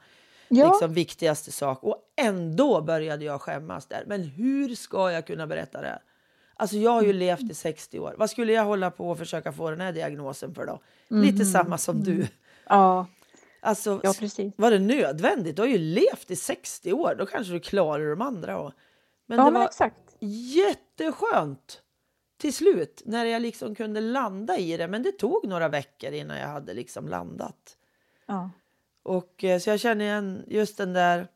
Ja, 0.54 0.67
liksom, 0.72 0.94
viktigaste 0.94 1.52
sak. 1.52 1.84
Och 1.84 1.98
ändå 2.22 2.82
började 2.82 3.26
jag 3.26 3.41
skämmas 3.41 3.86
där. 3.86 4.04
Men 4.08 4.24
hur 4.24 4.76
ska 4.76 5.12
jag 5.12 5.28
kunna 5.28 5.48
berätta 5.48 5.82
det 5.82 5.88
här? 5.88 6.02
Alltså 6.56 6.78
jag 6.78 6.91
har 6.91 7.02
ju 7.04 7.13
levt 7.13 7.52
i 7.52 7.54
60 7.54 8.00
år. 8.00 8.15
Vad 8.17 8.30
skulle 8.30 8.54
jag 8.54 8.65
hålla 8.65 8.91
på 8.91 9.10
och 9.10 9.17
försöka 9.17 9.52
få 9.52 9.70
den 9.70 9.82
här 9.82 9.91
diagnosen 9.91 10.56
för 10.56 10.65
då? 10.65 10.80
Lite 11.08 11.46
samma 11.46 11.78
som 11.78 12.04
du. 12.04 12.28
ja, 12.70 13.06
Alltså, 13.63 14.00
ja, 14.04 14.13
precis. 14.20 14.54
var 14.58 14.72
det 14.72 14.80
nödvändigt? 14.80 15.56
Du 15.56 15.62
har 15.62 15.70
ju 15.70 15.78
levt 15.78 16.32
i 16.32 16.36
60 16.36 16.94
år. 16.94 17.15
Då 17.17 17.26
kanske 17.26 17.54
du 17.54 17.60
klarar 17.60 18.10
de 18.10 18.22
andra. 18.22 18.58
Och... 18.60 18.72
Men 19.26 19.38
Ja, 19.38 19.46
det 19.46 19.52
men 19.52 19.60
var 19.60 19.67
exakt. 19.67 20.02
jätteskönt 20.20 21.81
till 22.42 22.54
slut 22.54 23.02
när 23.06 23.26
jag 23.26 23.42
liksom 23.42 23.76
kunde 23.76 24.02
landa 24.02 24.58
i 24.58 24.78
det. 24.78 24.88
Men 24.88 25.04
det 25.04 25.12
tog 25.12 25.48
några 25.48 25.70
veckor 25.70 26.12
innan 26.12 26.38
jag 26.38 26.48
hade 26.48 26.74
liksom 26.74 27.08
landat. 27.08 27.78
Ja. 28.26 28.50
Och 29.04 29.44
eh, 29.44 29.60
så 29.60 29.70
jag 29.70 29.80
känner 29.80 30.06
igen 30.06 30.44
just 30.48 30.78
den 30.78 30.94
där. 30.94 31.28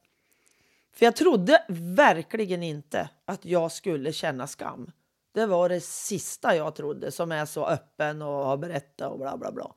För 0.94 1.06
jag 1.06 1.16
trodde 1.16 1.66
verkligen 1.96 2.64
inte 2.64 3.10
att 3.26 3.46
jag 3.46 3.72
skulle 3.72 4.14
känna 4.14 4.48
skam. 4.48 4.92
Det 5.32 5.46
var 5.46 5.70
det 5.70 5.82
sista 5.82 6.56
jag 6.56 6.76
trodde 6.76 7.12
som 7.12 7.32
är 7.32 7.46
så 7.46 7.66
öppen 7.66 8.22
och 8.22 8.46
har 8.46 8.58
berättat 8.58 9.12
och 9.12 9.20
bla 9.20 9.38
bla 9.38 9.52
bla. 9.52 9.74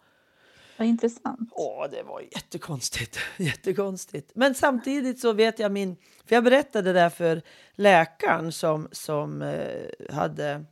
Vad 0.76 0.88
intressant. 0.88 1.50
Åh, 1.52 1.86
det 1.90 2.02
var 2.02 2.20
jättekonstigt. 2.20 3.18
jättekonstigt. 3.36 4.30
Men 4.34 4.54
samtidigt 4.54 5.20
så 5.20 5.32
vet 5.32 5.58
jag 5.58 5.72
min... 5.72 5.96
För 6.26 6.34
jag 6.34 6.44
berättade 6.44 6.92
det 6.92 7.10
för 7.10 7.42
läkaren 7.72 8.52
som, 8.52 8.88
som, 8.92 9.42
eh, 9.42 10.14
hade, 10.14 10.64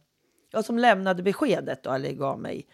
ja, 0.51 0.63
som 0.63 0.79
lämnade 0.79 1.23
beskedet 1.23 1.83
då, 1.83 1.91
eller 1.93 2.13
gav 2.13 2.41
mig 2.41 2.67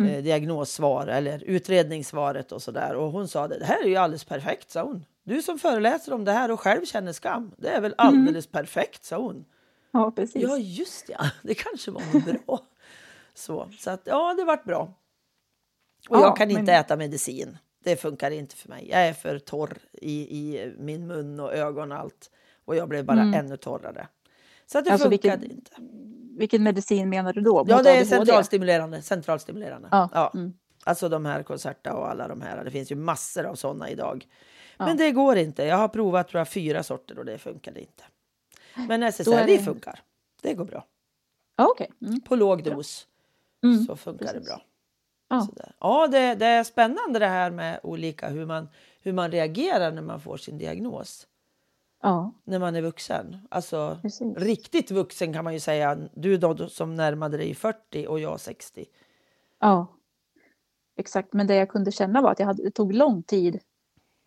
eh, 0.00 0.22
diagnossvar 0.22 1.06
eller 1.06 1.44
utredningssvaret 1.44 2.52
och 2.52 2.62
sådär. 2.62 2.94
Och 2.94 3.12
hon 3.12 3.28
sa 3.28 3.48
det, 3.48 3.58
det 3.58 3.64
här 3.64 3.82
är 3.82 3.88
ju 3.88 3.96
alldeles 3.96 4.24
perfekt, 4.24 4.70
sa 4.70 4.82
hon. 4.82 5.04
Du 5.22 5.42
som 5.42 5.58
föreläser 5.58 6.12
om 6.12 6.24
det 6.24 6.32
här 6.32 6.50
och 6.50 6.60
själv 6.60 6.84
känner 6.84 7.12
skam, 7.12 7.52
det 7.58 7.68
är 7.68 7.80
väl 7.80 7.94
alldeles 7.98 8.46
perfekt, 8.46 9.04
sa 9.04 9.16
hon. 9.16 9.44
Ja, 9.90 10.10
precis. 10.10 10.42
Ja, 10.42 10.56
just 10.58 11.08
ja. 11.08 11.30
Det 11.42 11.54
kanske 11.54 11.90
var 11.90 12.20
bra. 12.46 12.60
Så, 13.34 13.68
så 13.78 13.90
att, 13.90 14.00
ja, 14.04 14.34
det 14.34 14.44
vart 14.44 14.64
bra. 14.64 14.82
Och 16.08 16.16
Ja, 16.16 16.20
jag 16.20 16.36
kan 16.36 16.48
men- 16.48 16.58
inte 16.58 16.72
äta 16.72 16.96
medicin. 16.96 17.58
Det 17.84 17.96
funkar 17.96 18.30
inte 18.30 18.56
för 18.56 18.68
mig. 18.68 18.88
Jag 18.90 19.06
är 19.06 19.12
för 19.12 19.38
torr 19.38 19.78
i, 19.92 20.12
i 20.38 20.72
min 20.78 21.06
mun 21.06 21.40
och 21.40 21.54
ögon 21.54 21.92
och 21.92 21.98
allt. 21.98 22.30
Och 22.64 22.76
jag 22.76 22.88
blev 22.88 23.04
bara 23.04 23.20
ännu 23.20 23.56
torrare. 23.56 24.08
Så 24.66 24.78
att 24.78 24.84
det 24.84 24.90
Alltså, 24.92 25.10
funkade 25.10 25.36
vilken- 25.36 25.56
inte. 25.56 25.70
Vilken 26.38 26.62
medicin 26.62 27.08
menar 27.08 27.32
du 27.32 27.40
då? 27.40 27.64
Ja, 27.68 27.82
det 27.82 27.90
är 27.90 27.94
ADHD? 28.00 28.04
centralstimulerande. 28.16 29.02
centralstimulerande. 29.02 29.88
Ja, 29.90 30.30
mm. 30.34 30.52
Alltså 30.84 31.08
de 31.08 31.24
här 31.26 31.42
Concerta 31.42 31.94
och 31.94 32.10
alla 32.10 32.28
de 32.28 32.40
här. 32.40 32.64
Det 32.64 32.70
finns 32.70 32.92
ju 32.92 32.96
massor 32.96 33.44
av 33.44 33.54
sådana 33.54 33.90
idag. 33.90 34.26
Men 34.78 34.96
det 34.96 35.10
går 35.10 35.36
inte. 35.36 35.64
Jag 35.64 35.76
har 35.76 35.88
provat 35.88 36.28
tror 36.28 36.38
jag, 36.40 36.48
fyra 36.48 36.82
sorter 36.82 37.18
och 37.18 37.24
det 37.24 37.38
funkade 37.38 37.80
inte. 37.80 38.04
Men 38.88 39.02
SSRI 39.02 39.56
det- 39.56 39.62
funkar. 39.62 40.00
Det 40.42 40.54
går 40.54 40.64
bra. 40.64 40.86
Ja, 41.56 41.66
okej. 41.70 41.90
Mm. 42.02 42.20
På 42.20 42.36
låg 42.36 42.64
dos 42.64 43.06
Mm, 43.64 43.84
så 43.84 43.96
funkar 43.96 44.26
det 44.26 44.32
precis. 44.32 44.48
bra. 44.48 44.62
Ja. 45.28 45.48
Ja, 45.80 46.06
det, 46.06 46.34
det 46.34 46.46
är 46.46 46.64
spännande 46.64 47.18
det 47.18 47.26
här 47.26 47.50
med 47.50 47.80
olika 47.82 48.28
hur 48.28 48.46
man, 48.46 48.68
hur 49.00 49.12
man 49.12 49.30
reagerar 49.30 49.92
när 49.92 50.02
man 50.02 50.20
får 50.20 50.36
sin 50.36 50.58
diagnos. 50.58 51.26
Ja, 52.06 52.32
När 52.44 52.58
man 52.58 52.76
är 52.76 52.82
vuxen. 52.82 53.36
Alltså 53.50 53.98
Precis. 54.02 54.36
riktigt 54.36 54.90
vuxen 54.90 55.32
kan 55.32 55.44
man 55.44 55.52
ju 55.52 55.60
säga. 55.60 55.98
Du 56.14 56.36
då 56.36 56.68
som 56.68 56.94
närmade 56.94 57.36
dig 57.36 57.54
40 57.54 58.06
och 58.06 58.20
jag 58.20 58.40
60. 58.40 58.84
ja. 59.60 59.86
Exakt, 60.96 61.32
men 61.32 61.46
det 61.46 61.54
jag 61.54 61.68
kunde 61.68 61.92
känna 61.92 62.22
var 62.22 62.30
att 62.30 62.38
jag 62.38 62.46
hade, 62.46 62.62
det 62.62 62.70
tog 62.70 62.92
lång 62.92 63.22
tid, 63.22 63.60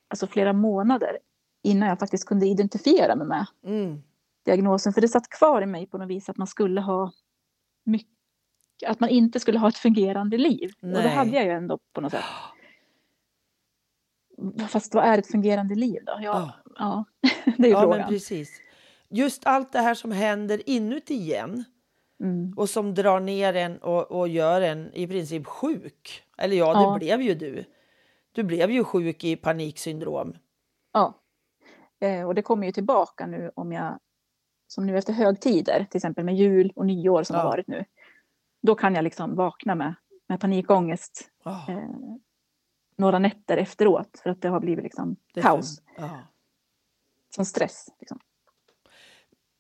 alltså 0.07 0.27
flera 0.27 0.53
månader, 0.53 1.17
innan 1.63 1.89
jag 1.89 1.99
faktiskt 1.99 2.25
kunde 2.27 2.47
identifiera 2.47 3.15
mig 3.15 3.27
med 3.27 3.45
Mm. 3.63 4.01
diagnosen. 4.45 4.93
För 4.93 5.01
det 5.01 5.07
satt 5.07 5.29
kvar 5.29 5.61
i 5.61 5.65
mig 5.65 5.87
på 5.87 5.97
något 5.97 6.07
vis 6.09 6.29
att 6.29 6.37
man 6.37 6.47
skulle 6.47 6.81
ha 6.81 7.11
mycket, 7.83 8.09
att 8.87 8.99
man 8.99 9.09
inte 9.09 9.39
skulle 9.39 9.59
ha 9.59 9.67
ett 9.69 9.77
fungerande 9.77 10.37
liv. 10.37 10.71
Och 10.81 10.87
det 10.87 10.93
Nej. 10.93 11.15
hade 11.15 11.31
jag 11.31 11.45
ju 11.45 11.51
ändå 11.51 11.79
på 11.93 12.01
något 12.01 12.11
sätt. 12.11 12.23
Fast 14.69 14.93
vad 14.95 15.03
är 15.05 15.17
ett 15.17 15.27
fungerande 15.31 15.75
liv 15.75 16.03
då? 16.05 16.17
Ja, 16.21 16.51
ja. 16.79 17.05
det 17.57 17.67
är 17.67 17.71
Ja, 17.71 17.79
men 17.81 17.89
frågan. 17.91 18.09
precis. 18.09 18.61
Just 19.09 19.45
allt 19.45 19.71
det 19.71 19.79
här 19.79 19.93
som 19.95 20.11
händer 20.11 20.69
inuti 20.69 21.13
igen 21.13 21.63
Mm. 22.19 22.53
och 22.57 22.69
som 22.69 22.93
drar 22.93 23.19
ner 23.19 23.53
en 23.53 23.77
och, 23.77 24.11
och 24.11 24.27
gör 24.27 24.61
en 24.61 24.93
i 24.93 25.07
princip 25.07 25.45
sjuk. 25.47 26.23
Eller 26.37 26.55
ja, 26.57 26.73
det 26.73 26.81
Ja. 26.81 26.95
blev 26.99 27.21
ju 27.21 27.35
du. 27.35 27.63
Du 28.31 28.43
blev 28.43 28.71
ju 28.71 28.83
sjuk 28.83 29.23
i 29.23 29.35
paniksyndrom. 29.35 30.37
Ja. 30.93 31.13
Eh, 31.99 32.27
och 32.27 32.35
det 32.35 32.41
kommer 32.41 32.65
ju 32.65 32.71
tillbaka 32.71 33.27
nu 33.27 33.51
om 33.55 33.71
jag, 33.71 33.99
som 34.67 34.85
nu 34.87 34.97
efter 34.97 35.13
högtider, 35.13 35.85
till 35.89 35.97
exempel 35.97 36.23
med 36.25 36.35
jul 36.35 36.71
och 36.75 36.85
nyår 36.85 37.23
som 37.23 37.35
Ja. 37.35 37.41
har 37.41 37.49
varit 37.49 37.67
nu. 37.67 37.85
Då 38.61 38.75
kan 38.75 38.95
jag 38.95 39.03
liksom 39.03 39.35
vakna 39.35 39.75
med, 39.75 39.93
med 40.29 40.39
panikångest 40.39 41.29
Oh, 41.45 41.69
eh, 41.71 41.89
några 42.95 43.19
nätter 43.19 43.57
efteråt 43.57 44.19
för 44.23 44.29
att 44.29 44.41
det 44.41 44.49
har 44.49 44.59
blivit 44.59 44.83
liksom 44.83 45.15
det 45.33 45.41
kaos, 45.41 45.81
Ja. 45.97 46.09
Som 47.37 47.45
stress. 47.45 47.87
Liksom. 47.99 48.19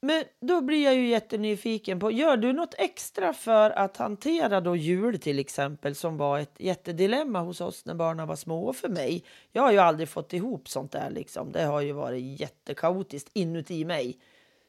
Men 0.01 0.23
då 0.41 0.61
blir 0.61 0.83
jag 0.83 0.95
ju 0.95 1.07
jättenyfiken 1.07 1.99
på, 1.99 2.11
gör 2.11 2.37
du 2.37 2.53
något 2.53 2.75
extra 2.77 3.33
för 3.33 3.69
att 3.69 3.97
hantera 3.97 4.61
då 4.61 4.75
jul 4.75 5.19
till 5.19 5.39
exempel 5.39 5.95
som 5.95 6.17
var 6.17 6.39
ett 6.39 6.55
jättedilemma 6.57 7.39
hos 7.39 7.61
oss 7.61 7.85
när 7.85 7.93
barnen 7.93 8.27
var 8.27 8.35
små 8.35 8.67
och 8.67 8.75
för 8.75 8.89
mig. 8.89 9.23
Jag 9.51 9.61
har 9.61 9.71
ju 9.71 9.77
aldrig 9.77 10.09
fått 10.09 10.33
ihop 10.33 10.69
sånt 10.69 10.91
där 10.91 11.09
liksom. 11.09 11.51
Det 11.51 11.63
har 11.63 11.81
ju 11.81 11.91
varit 11.91 12.39
jättekaotiskt 12.39 13.29
inuti 13.33 13.85
mig. 13.85 14.17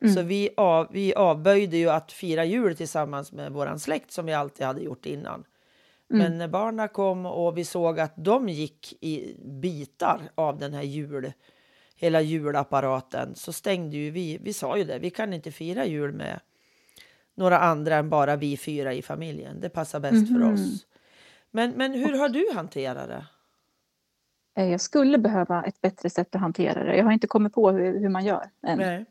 Mm. 0.02 0.14
Så 0.14 0.22
vi, 0.22 0.50
av, 0.56 0.88
vi 0.90 1.14
avböjde 1.14 1.76
ju 1.76 1.90
att 1.90 2.12
fira 2.12 2.44
jul 2.44 2.76
tillsammans 2.76 3.32
med 3.32 3.52
våran 3.52 3.78
släkt 3.78 4.11
som 4.11 4.26
vi 4.26 4.32
alltid 4.32 4.66
hade 4.66 4.80
gjort 4.80 5.06
innan. 5.06 5.44
Mm. 6.12 6.22
Men 6.22 6.38
när 6.38 6.48
barnen 6.48 6.88
kom 6.88 7.26
och 7.26 7.59
vi 7.59 7.64
såg 7.64 8.00
att 8.00 8.12
de 8.16 8.48
gick 8.48 8.92
i 9.00 9.36
bitar 9.44 10.20
av 10.34 10.59
den 10.59 10.74
här 10.74 10.82
jul 10.82 11.32
hela 11.99 12.20
julapparaten 12.20 13.34
så 13.34 13.53
stängde 13.53 13.96
ju 13.96 14.11
vi. 14.11 14.38
Vi 14.42 14.53
sa 14.53 14.78
ju 14.78 14.84
det, 14.84 14.99
vi 14.99 15.11
kan 15.11 15.32
inte 15.32 15.53
fira 15.53 15.84
jul 15.84 16.12
med 16.12 16.40
några 17.34 17.59
andra 17.59 17.96
än 17.96 18.11
bara 18.11 18.36
vi 18.36 18.57
fyra 18.57 18.92
i 18.94 19.03
familjen. 19.03 19.61
Det 19.61 19.68
passar 19.68 20.01
bäst 20.01 20.12
mm 20.12 20.26
för 20.26 20.34
mhm. 20.34 20.55
oss. 20.55 20.86
Men, 21.51 21.70
men 21.70 21.94
hur 21.94 22.18
har 22.18 22.28
du 22.28 22.51
hanterat 22.55 23.09
det? 23.09 23.26
Eh, 24.62 24.70
jag 24.70 24.80
skulle 24.80 25.18
behöva 25.18 25.64
ett 25.64 25.80
bättre 25.80 26.11
sätt 26.11 26.34
att 26.34 26.40
hantera 26.40 26.84
det. 26.84 26.96
Jag 26.96 27.05
har 27.05 27.12
inte 27.12 27.26
kommit 27.26 27.53
på 27.53 27.70
hur, 27.70 28.01
hur 28.01 28.09
man 28.09 28.24
gör 28.24 28.51
än. 28.66 28.78
Nej. 28.78 29.05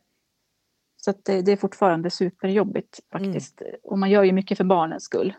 Så 0.97 1.13
det, 1.23 1.41
det, 1.41 1.51
är 1.51 1.57
fortfarande 1.57 2.09
superjobbigt 2.09 2.99
faktiskt. 3.11 3.61
Mm. 3.61 3.73
Och 3.83 3.99
man 3.99 4.09
gör 4.09 4.23
ju 4.23 4.31
mycket 4.31 4.57
för 4.57 4.63
barnens 4.63 5.03
skull. 5.03 5.33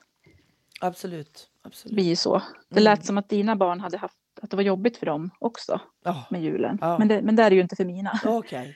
Absolut. 0.81 1.51
Absolut. 1.63 1.91
Det 1.91 2.03
blir 2.03 2.17
så. 2.17 2.43
Det 2.69 2.81
lät 2.81 2.99
mm. 2.99 3.05
som 3.05 3.19
att 3.19 3.29
dina 3.29 3.57
barn 3.57 3.81
hade 3.81 3.99
haft 3.99 4.19
att 4.43 4.51
det 4.51 4.57
var 4.57 4.65
jobbigt 4.65 4.97
för 4.97 5.07
dem 5.07 5.31
också 5.39 5.81
oh. 6.05 6.27
med 6.31 6.43
julen. 6.43 6.79
Oh. 6.83 6.99
Men, 6.99 7.09
det, 7.09 7.23
men 7.23 7.37
det 7.37 7.43
är 7.43 7.51
det 7.51 7.57
ju 7.57 7.63
inte 7.63 7.77
för 7.77 7.85
mina. 7.85 8.21
Okej. 8.25 8.37
Okay. 8.37 8.75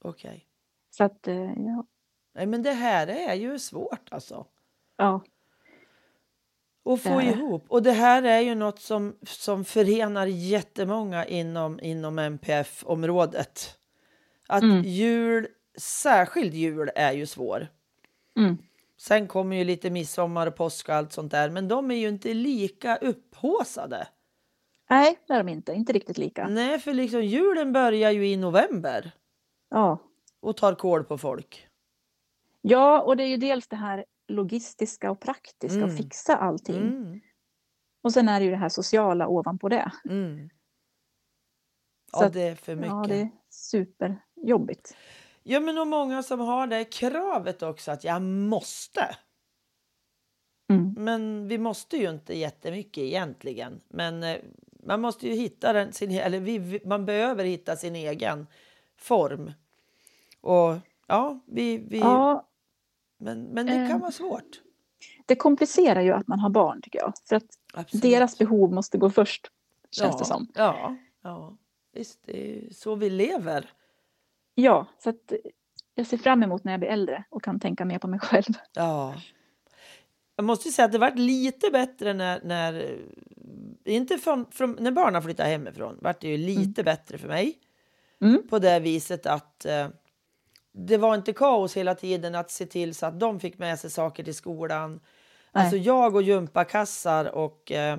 Okej. 0.00 0.30
Okay. 0.30 0.40
Så 0.90 1.04
att, 1.04 1.28
eh, 1.28 1.52
ja. 1.56 1.86
Nej, 2.34 2.46
men 2.46 2.62
det 2.62 2.72
här 2.72 3.06
är 3.06 3.34
ju 3.34 3.58
svårt 3.58 4.08
alltså. 4.10 4.46
Ja. 4.96 5.22
Och 6.82 7.00
få 7.00 7.22
ihop. 7.22 7.64
Och 7.68 7.82
det 7.82 7.92
här 7.92 8.22
är 8.22 8.40
ju 8.40 8.54
något 8.54 8.80
som, 8.80 9.16
som 9.22 9.64
förenar 9.64 10.26
jättemånga 10.26 11.26
inom, 11.26 11.80
inom 11.80 12.18
MPF-området. 12.18 13.78
Att 14.46 14.62
mm. 14.62 14.82
jul, 14.82 15.46
särskilt 15.78 16.54
jul, 16.54 16.90
är 16.94 17.12
ju 17.12 17.26
svår. 17.26 17.68
Mm. 18.36 18.58
Sen 18.96 19.28
kommer 19.28 19.56
ju 19.56 19.64
lite 19.64 19.90
midsommar 19.90 20.46
och 20.46 20.56
påsk 20.56 20.88
och 20.88 20.94
allt 20.94 21.12
sånt 21.12 21.32
där, 21.32 21.50
men 21.50 21.68
de 21.68 21.90
är 21.90 21.94
ju 21.94 22.08
inte 22.08 22.34
lika 22.34 22.96
upphåsade. 22.96 24.08
Nej, 24.90 25.18
det 25.26 25.34
är 25.34 25.38
de 25.38 25.48
inte. 25.48 25.72
Inte 25.72 25.92
riktigt 25.92 26.18
lika. 26.18 26.48
Nej, 26.48 26.78
för 26.78 26.94
liksom 26.94 27.24
julen 27.24 27.72
börjar 27.72 28.10
ju 28.10 28.28
i 28.28 28.36
november. 28.36 29.12
Ja. 29.68 29.98
Och 30.40 30.56
tar 30.56 30.74
koll 30.74 31.04
på 31.04 31.18
folk. 31.18 31.66
Ja, 32.60 33.02
och 33.02 33.16
det 33.16 33.22
är 33.22 33.28
ju 33.28 33.36
dels 33.36 33.68
det 33.68 33.76
här 33.76 34.04
logistiska 34.28 35.10
och 35.10 35.20
praktiska 35.20 35.78
mm. 35.78 35.90
att 35.90 35.96
fixa 35.96 36.36
allting. 36.36 36.76
Mm. 36.76 37.20
Och 38.02 38.12
sen 38.12 38.28
är 38.28 38.40
det 38.40 38.44
ju 38.44 38.50
det 38.50 38.56
här 38.56 38.68
sociala 38.68 39.28
ovanpå 39.28 39.68
det. 39.68 39.92
Mm. 40.08 40.50
Ja, 42.12 42.28
det 42.28 42.42
är 42.42 42.54
för 42.54 42.74
mycket. 42.76 42.90
Ja, 42.90 43.04
det 43.08 43.20
är 43.20 43.30
superjobbigt. 43.50 44.96
Ja, 45.42 45.60
men 45.60 45.78
och 45.78 45.86
många 45.86 46.22
som 46.22 46.40
har 46.40 46.66
det 46.66 46.84
kravet 46.84 47.62
också 47.62 47.90
att 47.90 48.04
jag 48.04 48.22
måste. 48.22 49.16
Mm. 50.70 50.94
Men 50.96 51.48
vi 51.48 51.58
måste 51.58 51.96
ju 51.96 52.10
inte 52.10 52.36
jättemycket 52.36 52.98
egentligen. 52.98 53.80
Men 53.88 54.22
eh, 54.22 54.36
man 54.82 55.00
måste 55.00 55.28
ju 55.28 55.34
hitta 55.34 55.72
den, 55.72 55.92
sin, 55.92 56.10
eller 56.10 56.40
vi, 56.40 56.80
man 56.84 57.06
behöver 57.06 57.44
hitta 57.44 57.76
sin 57.76 57.96
egen 57.96 58.46
form. 58.96 59.52
Och 60.40 60.76
ja, 61.06 61.40
vi... 61.46 61.78
vi 61.78 61.98
ja, 61.98 62.48
men, 63.18 63.42
men 63.42 63.66
det 63.66 63.72
kan 63.72 63.90
eh, 63.90 64.00
vara 64.00 64.12
svårt. 64.12 64.60
Det 65.26 65.36
komplicerar 65.36 66.00
ju 66.00 66.12
att 66.12 66.28
man 66.28 66.38
har 66.38 66.50
barn 66.50 66.82
tycker 66.82 66.98
jag. 66.98 67.12
För 67.28 67.36
att 67.36 67.58
Absolut. 67.72 68.02
deras 68.02 68.38
behov 68.38 68.72
måste 68.72 68.98
gå 68.98 69.10
först, 69.10 69.50
känns 69.90 70.14
ja, 70.14 70.18
det 70.18 70.24
som. 70.24 70.48
Ja, 70.54 70.96
ja, 71.22 71.56
visst, 71.92 72.20
det 72.26 72.66
är 72.66 72.72
så 72.72 72.94
vi 72.94 73.10
lever. 73.10 73.72
Ja, 74.54 74.86
så 74.98 75.10
att 75.10 75.32
jag 75.94 76.06
ser 76.06 76.16
fram 76.16 76.42
emot 76.42 76.64
när 76.64 76.72
jag 76.72 76.80
blir 76.80 76.90
äldre 76.90 77.24
och 77.30 77.42
kan 77.42 77.60
tänka 77.60 77.84
mer 77.84 77.98
på 77.98 78.08
mig 78.08 78.20
själv. 78.20 78.54
Ja. 78.72 79.14
Jag 80.40 80.44
måste 80.44 80.70
säga 80.70 80.86
att 80.86 80.92
det 80.92 80.98
varit 80.98 81.18
lite 81.18 81.70
bättre 81.70 82.12
när, 82.12 82.40
när 82.44 82.98
inte 83.84 84.18
från, 84.18 84.46
från, 84.50 84.76
när 84.80 84.90
barnen 84.90 85.22
flyttade 85.22 85.48
hemifrån 85.48 85.98
vart 86.00 86.20
det 86.20 86.28
ju 86.28 86.36
lite 86.36 86.80
mm. 86.80 86.84
bättre 86.84 87.18
för 87.18 87.28
mig. 87.28 87.58
Mm. 88.20 88.48
På 88.48 88.58
det 88.58 88.80
viset 88.80 89.26
att 89.26 89.64
eh, 89.64 89.88
det 90.72 90.96
var 90.96 91.14
inte 91.14 91.32
kaos 91.32 91.76
hela 91.76 91.94
tiden 91.94 92.34
att 92.34 92.50
se 92.50 92.66
till 92.66 92.94
så 92.94 93.06
att 93.06 93.20
de 93.20 93.40
fick 93.40 93.58
med 93.58 93.78
sig 93.78 93.90
saker 93.90 94.24
till 94.24 94.34
skolan. 94.34 94.90
Nej. 94.92 95.00
Alltså 95.52 95.76
jag 95.76 96.14
och 96.14 96.22
gympakassar 96.22 97.24
och 97.24 97.72
eh, 97.72 97.98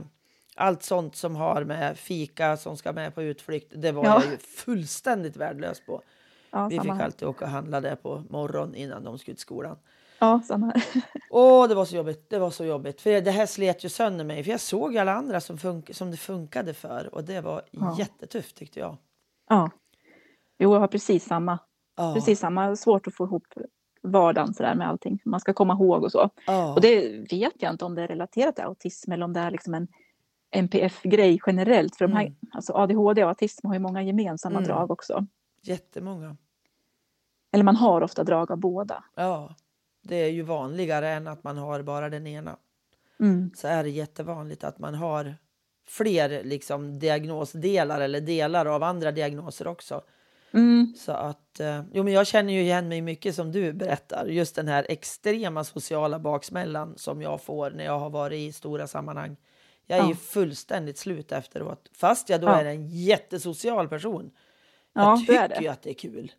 allt 0.56 0.84
sånt 0.84 1.16
som 1.16 1.36
har 1.36 1.64
med 1.64 1.98
fika 1.98 2.58
som 2.58 2.78
ska 2.78 2.94
med 2.94 3.16
på 3.16 3.24
utflykt. 3.24 3.74
Det 3.76 3.92
var 3.92 4.06
ja. 4.06 4.22
jag 4.24 4.32
ju 4.32 4.38
fullständigt 4.38 5.38
värdelös 5.38 5.86
på. 5.86 6.02
Ja, 6.52 6.68
Vi 6.68 6.80
fick 6.80 6.92
alltid 6.92 7.28
åka 7.28 7.46
och 7.46 7.52
handla 7.52 7.82
det 7.82 7.96
på 7.96 8.24
morgonen 8.30 8.76
innan 8.76 9.04
de 9.04 9.18
skulle 9.20 9.36
till 9.36 9.42
skolan. 9.42 9.78
Ja, 10.22 10.42
samma 10.46 10.66
här. 10.66 10.84
Åh, 11.30 11.68
det 11.68 11.76
var 11.76 11.86
så 11.86 11.96
jobbigt. 11.96 12.30
Det 12.30 12.40
var 12.40 12.50
så 12.50 12.66
jobbigt. 12.66 13.02
För 13.02 13.22
det 13.22 13.32
här 13.32 13.46
slet 13.46 13.86
ju 13.86 13.90
sönder 13.90 14.26
mig. 14.26 14.44
För 14.44 14.52
jag 14.52 14.60
såg 14.60 14.98
alla 14.98 15.14
andra 15.14 15.42
som, 15.42 15.58
fun- 15.58 15.94
som 15.94 16.12
det 16.12 16.18
funkade 16.18 16.74
för. 16.74 17.16
Och 17.16 17.24
det 17.24 17.42
var 17.42 17.62
ja. 17.72 17.96
jättetufft 18.00 18.56
tyckte 18.56 18.80
jag. 18.80 18.98
Ja. 19.50 19.70
Jo, 20.60 20.74
jag 20.74 20.80
har 20.80 20.88
precis 20.88 21.26
samma. 21.26 21.60
Ja. 21.98 22.14
Precis 22.14 22.40
samma. 22.40 22.76
Svårt 22.76 23.08
att 23.08 23.16
få 23.16 23.26
ihop 23.26 23.44
vardagen 24.04 24.54
så 24.54 24.64
där 24.64 24.76
med 24.76 24.90
allting. 24.90 25.22
Man 25.26 25.40
ska 25.40 25.54
komma 25.54 25.74
ihåg 25.74 26.04
och 26.04 26.12
så. 26.12 26.30
Ja. 26.48 26.74
Och 26.74 26.82
det 26.82 27.10
vet 27.32 27.54
jag 27.62 27.72
inte 27.74 27.86
om 27.86 27.96
det 27.96 28.02
är 28.02 28.08
relaterat 28.08 28.56
till 28.56 28.66
autism 28.66 29.12
eller 29.12 29.26
om 29.26 29.34
det 29.34 29.40
är 29.40 29.52
liksom 29.52 29.74
en 29.74 29.88
NPF-grej 30.52 31.40
generellt. 31.48 31.96
För 31.96 32.08
de 32.08 32.14
här, 32.14 32.22
mm. 32.22 32.36
alltså 32.52 32.74
ADHD 32.74 33.24
och 33.24 33.30
autism 33.30 33.68
har 33.68 33.74
ju 33.74 33.80
många 33.80 34.04
gemensamma 34.04 34.58
mm. 34.58 34.68
drag 34.68 34.92
också. 34.92 35.26
Jättemånga. 35.62 36.38
Eller 37.52 37.64
man 37.64 37.76
har 37.76 38.02
ofta 38.02 38.24
drag 38.24 38.52
av 38.52 38.58
båda. 38.58 39.04
Ja. 39.16 39.56
Det 40.02 40.16
är 40.16 40.30
ju 40.30 40.42
vanligare 40.42 41.10
än 41.10 41.28
att 41.28 41.44
man 41.44 41.58
har 41.58 41.82
bara 41.82 42.10
den 42.10 42.28
ena. 42.28 42.58
Mm. 43.20 43.52
Så 43.56 43.68
är 43.68 43.84
det 43.84 43.90
jättevanligt 43.90 44.64
att 44.64 44.80
man 44.80 44.96
har 44.96 45.36
fler 45.88 46.44
liksom, 46.44 47.00
diagnosdelar 47.00 48.02
eller 48.02 48.22
delar 48.22 48.66
av 48.66 48.84
andra 48.84 49.12
diagnoser 49.12 49.68
också. 49.68 50.04
Mm. 50.54 50.94
Så 50.98 51.12
att, 51.12 51.60
eh, 51.60 51.84
jo, 51.94 52.04
men 52.04 52.14
jag 52.14 52.28
känner 52.28 52.54
ju 52.54 52.62
igen 52.62 52.88
mig 52.88 53.02
mycket 53.02 53.36
som 53.36 53.52
du 53.52 53.74
berättar. 53.74 54.26
Just 54.26 54.56
den 54.56 54.68
här 54.68 54.86
extrema 54.90 55.64
sociala 55.64 56.20
baksmällan 56.20 56.98
som 56.98 57.22
jag 57.22 57.42
får 57.42 57.72
när 57.72 57.86
jag 57.86 58.00
har 58.00 58.10
varit 58.10 58.40
i 58.40 58.52
stora 58.52 58.88
sammanhang. 58.88 59.38
Jag 59.86 60.00
är 60.00 60.04
ja. 60.04 60.10
ju 60.10 60.16
fullständigt 60.16 60.98
slut 60.98 61.32
efteråt. 61.32 61.90
Fast 61.94 62.30
jag 62.30 62.42
då 62.42 62.48
ja. 62.48 62.62
är 62.62 62.66
en 62.66 62.88
jättesocial 62.88 63.88
person. 63.88 64.32
Jag 64.94 65.04
ja, 65.04 65.18
tycker 65.18 65.62
ju 65.62 65.68
att 65.68 65.82
det 65.82 65.90
är 65.90 65.94
kul. 65.94 66.32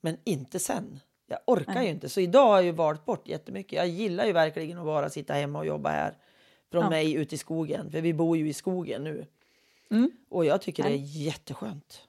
Men 0.00 0.16
inte 0.24 0.58
sen. 0.58 1.00
Jag 1.30 1.38
orkar 1.46 1.74
Nej. 1.74 1.84
ju 1.84 1.90
inte. 1.90 2.08
Så 2.08 2.20
idag 2.20 2.46
har 2.46 2.56
jag 2.56 2.64
ju 2.64 2.72
valt 2.72 3.04
bort 3.04 3.28
jättemycket. 3.28 3.72
Jag 3.72 3.88
gillar 3.88 4.26
ju 4.26 4.32
verkligen 4.32 4.78
att 4.78 4.84
bara 4.84 5.10
sitta 5.10 5.34
hemma 5.34 5.58
och 5.58 5.66
jobba 5.66 5.90
här. 5.90 6.14
Från 6.70 6.82
ja. 6.82 6.90
mig 6.90 7.14
ut 7.14 7.32
i 7.32 7.38
skogen. 7.38 7.90
För 7.90 8.00
vi 8.00 8.14
bor 8.14 8.36
ju 8.36 8.48
i 8.48 8.52
skogen 8.52 9.04
nu. 9.04 9.26
Mm. 9.90 10.10
Och 10.28 10.44
jag 10.44 10.62
tycker 10.62 10.82
Nej. 10.82 10.92
det 10.92 10.98
är 10.98 11.06
jätteskönt. 11.06 12.02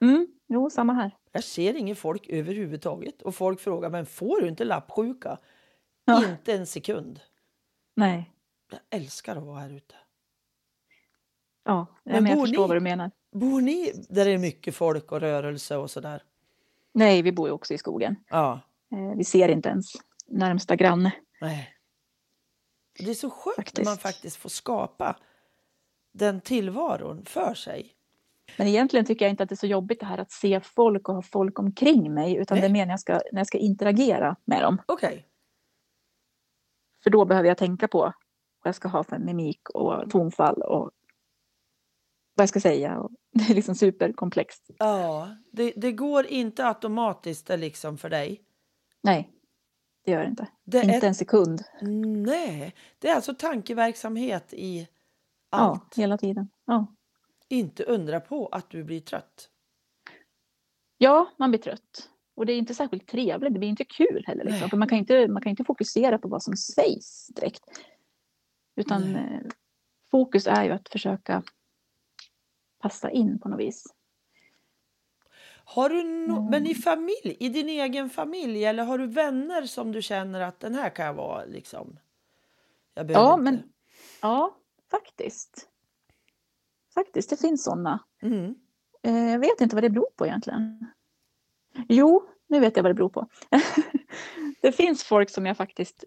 Mm. 0.00 0.26
Jo, 0.46 0.70
samma 0.70 0.92
här. 0.92 1.10
Jag 1.32 1.44
ser 1.44 1.74
ingen 1.74 1.96
folk 1.96 2.28
överhuvudtaget. 2.28 3.22
Och 3.22 3.34
folk 3.34 3.60
frågar, 3.60 3.90
men 3.90 4.06
får 4.06 4.40
du 4.40 4.48
inte 4.48 4.64
lappsjuka? 4.64 5.38
Ja. 6.04 6.24
Inte 6.30 6.52
en 6.52 6.66
sekund. 6.66 7.20
Nej. 7.96 8.30
Jag 8.70 8.80
älskar 9.00 9.36
att 9.36 9.42
vara 9.42 9.60
här 9.60 9.70
ute. 9.70 9.94
Ja, 11.64 11.86
men 12.04 12.26
jag 12.26 12.40
förstår 12.40 12.62
ni, 12.62 12.68
vad 12.68 12.76
du 12.76 12.80
menar. 12.80 13.10
Bor 13.32 13.60
ni 13.60 13.92
där 14.08 14.24
det 14.24 14.30
är 14.30 14.38
mycket 14.38 14.74
folk 14.74 15.12
och 15.12 15.20
rörelse 15.20 15.76
och 15.76 15.90
sådär? 15.90 16.22
Nej, 16.94 17.22
vi 17.22 17.32
bor 17.32 17.48
ju 17.48 17.52
också 17.52 17.74
i 17.74 17.78
skogen. 17.78 18.16
Ja. 18.28 18.60
Eh, 18.92 19.16
vi 19.16 19.24
ser 19.24 19.48
inte 19.48 19.68
ens 19.68 19.92
närmsta 20.26 20.76
granne. 20.76 21.12
Nej. 21.40 21.70
Det 22.98 23.10
är 23.10 23.14
så 23.14 23.30
skönt 23.30 23.56
faktiskt. 23.56 23.78
när 23.78 23.84
man 23.84 23.98
faktiskt 23.98 24.36
får 24.36 24.48
skapa 24.48 25.16
den 26.12 26.40
tillvaron 26.40 27.24
för 27.24 27.54
sig. 27.54 27.94
Men 28.58 28.66
egentligen 28.66 29.06
tycker 29.06 29.24
jag 29.24 29.30
inte 29.30 29.42
att 29.42 29.48
det 29.48 29.54
är 29.54 29.56
så 29.56 29.66
jobbigt 29.66 30.00
det 30.00 30.06
här 30.06 30.18
att 30.18 30.30
se 30.30 30.60
folk 30.60 31.08
och 31.08 31.14
ha 31.14 31.22
folk 31.22 31.58
omkring 31.58 32.14
mig. 32.14 32.36
Utan 32.36 32.58
Nej. 32.58 32.68
det 32.68 32.72
menar 32.72 32.92
jag 32.92 33.00
ska, 33.00 33.12
när 33.12 33.40
jag 33.40 33.46
ska 33.46 33.58
interagera 33.58 34.36
med 34.44 34.62
dem. 34.62 34.82
Okej. 34.86 35.08
Okay. 35.08 35.22
För 37.02 37.10
då 37.10 37.24
behöver 37.24 37.48
jag 37.48 37.58
tänka 37.58 37.88
på 37.88 37.98
vad 37.98 38.12
jag 38.68 38.74
ska 38.74 38.88
ha 38.88 39.04
för 39.04 39.18
mimik 39.18 39.70
och 39.70 40.10
tonfall 40.10 40.62
och 40.62 40.90
vad 42.34 42.42
jag 42.42 42.48
ska 42.48 42.60
säga. 42.60 43.08
Det 43.32 43.50
är 43.50 43.54
liksom 43.54 43.74
superkomplext. 43.74 44.70
Ja, 44.78 45.36
det, 45.52 45.72
det 45.76 45.92
går 45.92 46.26
inte 46.26 46.66
automatiskt 46.66 47.48
liksom 47.48 47.98
för 47.98 48.10
dig. 48.10 48.42
Nej, 49.02 49.30
det 50.04 50.10
gör 50.10 50.20
det 50.20 50.28
inte. 50.28 50.48
Det 50.64 50.82
inte 50.82 50.94
är... 50.94 51.04
en 51.04 51.14
sekund. 51.14 51.62
Nej, 52.26 52.74
det 52.98 53.08
är 53.08 53.14
alltså 53.14 53.34
tankeverksamhet 53.34 54.54
i 54.54 54.88
allt. 55.50 55.92
Ja, 55.96 56.02
hela 56.02 56.18
tiden. 56.18 56.48
Ja. 56.64 56.86
Inte 57.48 57.84
undra 57.84 58.20
på 58.20 58.46
att 58.46 58.70
du 58.70 58.84
blir 58.84 59.00
trött. 59.00 59.50
Ja, 60.98 61.30
man 61.38 61.50
blir 61.50 61.60
trött. 61.60 62.10
Och 62.36 62.46
det 62.46 62.52
är 62.52 62.58
inte 62.58 62.74
särskilt 62.74 63.06
trevligt, 63.08 63.52
det 63.52 63.58
blir 63.58 63.68
inte 63.68 63.84
kul 63.84 64.24
heller. 64.26 64.44
Liksom. 64.44 64.70
För 64.70 64.76
man, 64.76 64.88
kan 64.88 64.98
inte, 64.98 65.28
man 65.28 65.42
kan 65.42 65.50
inte 65.50 65.64
fokusera 65.64 66.18
på 66.18 66.28
vad 66.28 66.42
som 66.42 66.56
sägs 66.56 67.26
direkt. 67.26 67.64
Utan 68.76 69.12
Nej. 69.12 69.22
eh, 69.22 69.50
fokus 70.10 70.46
är 70.46 70.64
ju 70.64 70.70
att 70.70 70.88
försöka 70.88 71.42
passa 72.84 73.10
in 73.10 73.38
på 73.38 73.48
något 73.48 73.60
vis. 73.60 73.84
Har 75.64 75.88
du 75.88 76.02
no- 76.02 76.38
Mm. 76.38 76.50
Men 76.50 76.66
i 76.66 76.74
familj, 76.74 77.36
i 77.40 77.48
din 77.48 77.68
egen 77.68 78.10
familj 78.10 78.64
eller 78.64 78.84
har 78.84 78.98
du 78.98 79.06
vänner 79.06 79.62
som 79.62 79.92
du 79.92 80.02
känner 80.02 80.40
att 80.40 80.60
den 80.60 80.74
här 80.74 80.90
kan 80.90 81.06
jag 81.06 81.14
vara 81.14 81.44
liksom? 81.44 81.98
Jag 82.94 83.10
Ja, 83.10 83.32
inte. 83.32 83.42
men 83.42 83.62
ja, 84.22 84.56
faktiskt. 84.90 85.68
Faktiskt, 86.94 87.30
det 87.30 87.36
finns 87.40 87.64
sådana. 87.64 88.04
Mm. 88.22 88.54
Eh, 89.02 89.30
Jag 89.32 89.38
vet 89.38 89.60
inte 89.60 89.76
vad 89.76 89.82
det 89.84 89.90
beror 89.90 90.10
på 90.16 90.26
egentligen. 90.26 90.86
Jo, 91.88 92.28
nu 92.46 92.60
vet 92.60 92.76
jag 92.76 92.82
vad 92.82 92.90
det 92.90 92.94
beror 92.94 93.08
på. 93.08 93.26
det 94.60 94.72
finns 94.72 95.04
folk 95.04 95.30
som 95.30 95.46
jag 95.46 95.56
faktiskt 95.56 96.04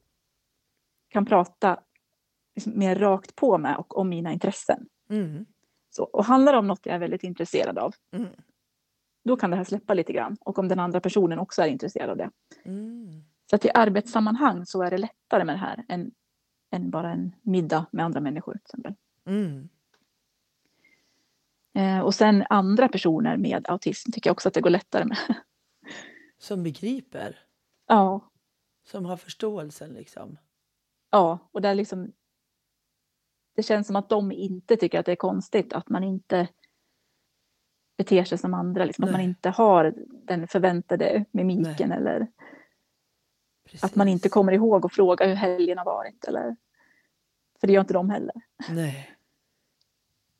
kan 1.10 1.26
prata 1.26 1.80
liksom 2.56 2.80
mer 2.80 2.96
rakt 2.96 3.36
på 3.36 3.58
med 3.58 3.78
och 3.78 3.98
om 3.98 4.10
mina 4.10 4.34
intressen. 4.34 4.88
Mm. 5.10 5.46
Så, 5.98 6.04
och 6.04 6.26
handlar 6.26 6.52
det 6.54 6.60
om 6.60 6.68
något 6.68 6.86
jag 6.86 6.96
är 6.96 7.00
väldigt 7.00 7.24
intresserad 7.24 7.78
av, 7.80 7.96
Mm. 8.12 8.30
då 9.26 9.38
kan 9.38 9.50
det 9.52 9.58
här 9.58 9.64
släppa 9.64 9.94
lite 9.94 10.14
grann. 10.14 10.38
Och 10.42 10.60
om 10.60 10.68
den 10.68 10.80
andra 10.80 11.02
personen 11.02 11.40
också 11.40 11.62
är 11.62 11.68
intresserad 11.68 12.10
av 12.10 12.18
det. 12.18 12.32
Mm. 12.66 13.24
Så 13.50 13.56
att 13.56 13.66
i 13.66 13.70
arbetssammanhang 13.74 14.66
så 14.66 14.82
är 14.82 14.92
det 14.92 14.98
lättare 14.98 15.44
med 15.44 15.56
det 15.56 15.60
här 15.60 15.86
än, 15.90 16.12
än 16.72 16.90
bara 16.90 17.12
en 17.12 17.36
middag 17.42 17.86
med 17.92 18.06
andra 18.06 18.20
människor. 18.20 18.54
Till 18.54 18.62
exempel. 18.62 18.94
Mm. 19.26 19.70
Eh, 21.74 22.00
och 22.00 22.16
sen 22.16 22.44
andra 22.50 22.88
personer 22.88 23.38
med 23.38 23.70
autism 23.70 24.12
tycker 24.12 24.30
jag 24.30 24.34
också 24.34 24.48
att 24.48 24.54
det 24.54 24.62
går 24.62 24.70
lättare 24.70 25.06
med. 25.06 25.18
Som 26.38 26.64
begriper, 26.64 27.40
ja, 27.88 28.30
som 28.84 29.06
har 29.06 29.18
förståelsen 29.18 29.94
liksom. 29.94 30.38
ja, 31.10 31.40
och 31.52 31.62
där 31.62 31.76
liksom 31.76 32.12
det 33.58 33.64
känns 33.64 33.88
som 33.88 33.96
att 33.96 34.10
de 34.10 34.32
inte 34.32 34.78
tycker 34.78 35.00
att 35.00 35.06
det 35.06 35.12
är 35.12 35.16
konstigt 35.16 35.74
att 35.74 35.90
man 35.90 36.04
inte 36.04 36.48
beter 37.98 38.24
sig 38.24 38.38
som 38.38 38.54
andra, 38.54 38.86
liksom, 38.86 39.04
att 39.04 39.12
man 39.12 39.20
Nej. 39.20 39.28
inte 39.28 39.50
har 39.50 39.94
den 40.10 40.48
förväntade 40.48 41.26
mimiken 41.32 41.92
eller 41.92 42.28
att 43.82 43.96
man 43.96 44.08
inte 44.08 44.22
Precis. 44.22 44.34
kommer 44.34 44.52
ihåg 44.52 44.86
och 44.86 44.92
fråga 44.92 45.26
hur 45.26 45.36
helgen 45.36 45.78
har 45.78 45.86
varit. 45.86 46.26
Eller, 46.26 46.56
för 47.60 47.68
det 47.68 47.74
gör 47.74 47.82
inte 47.82 47.94
de 47.94 48.10
heller. 48.10 48.36
Nej. 48.70 49.12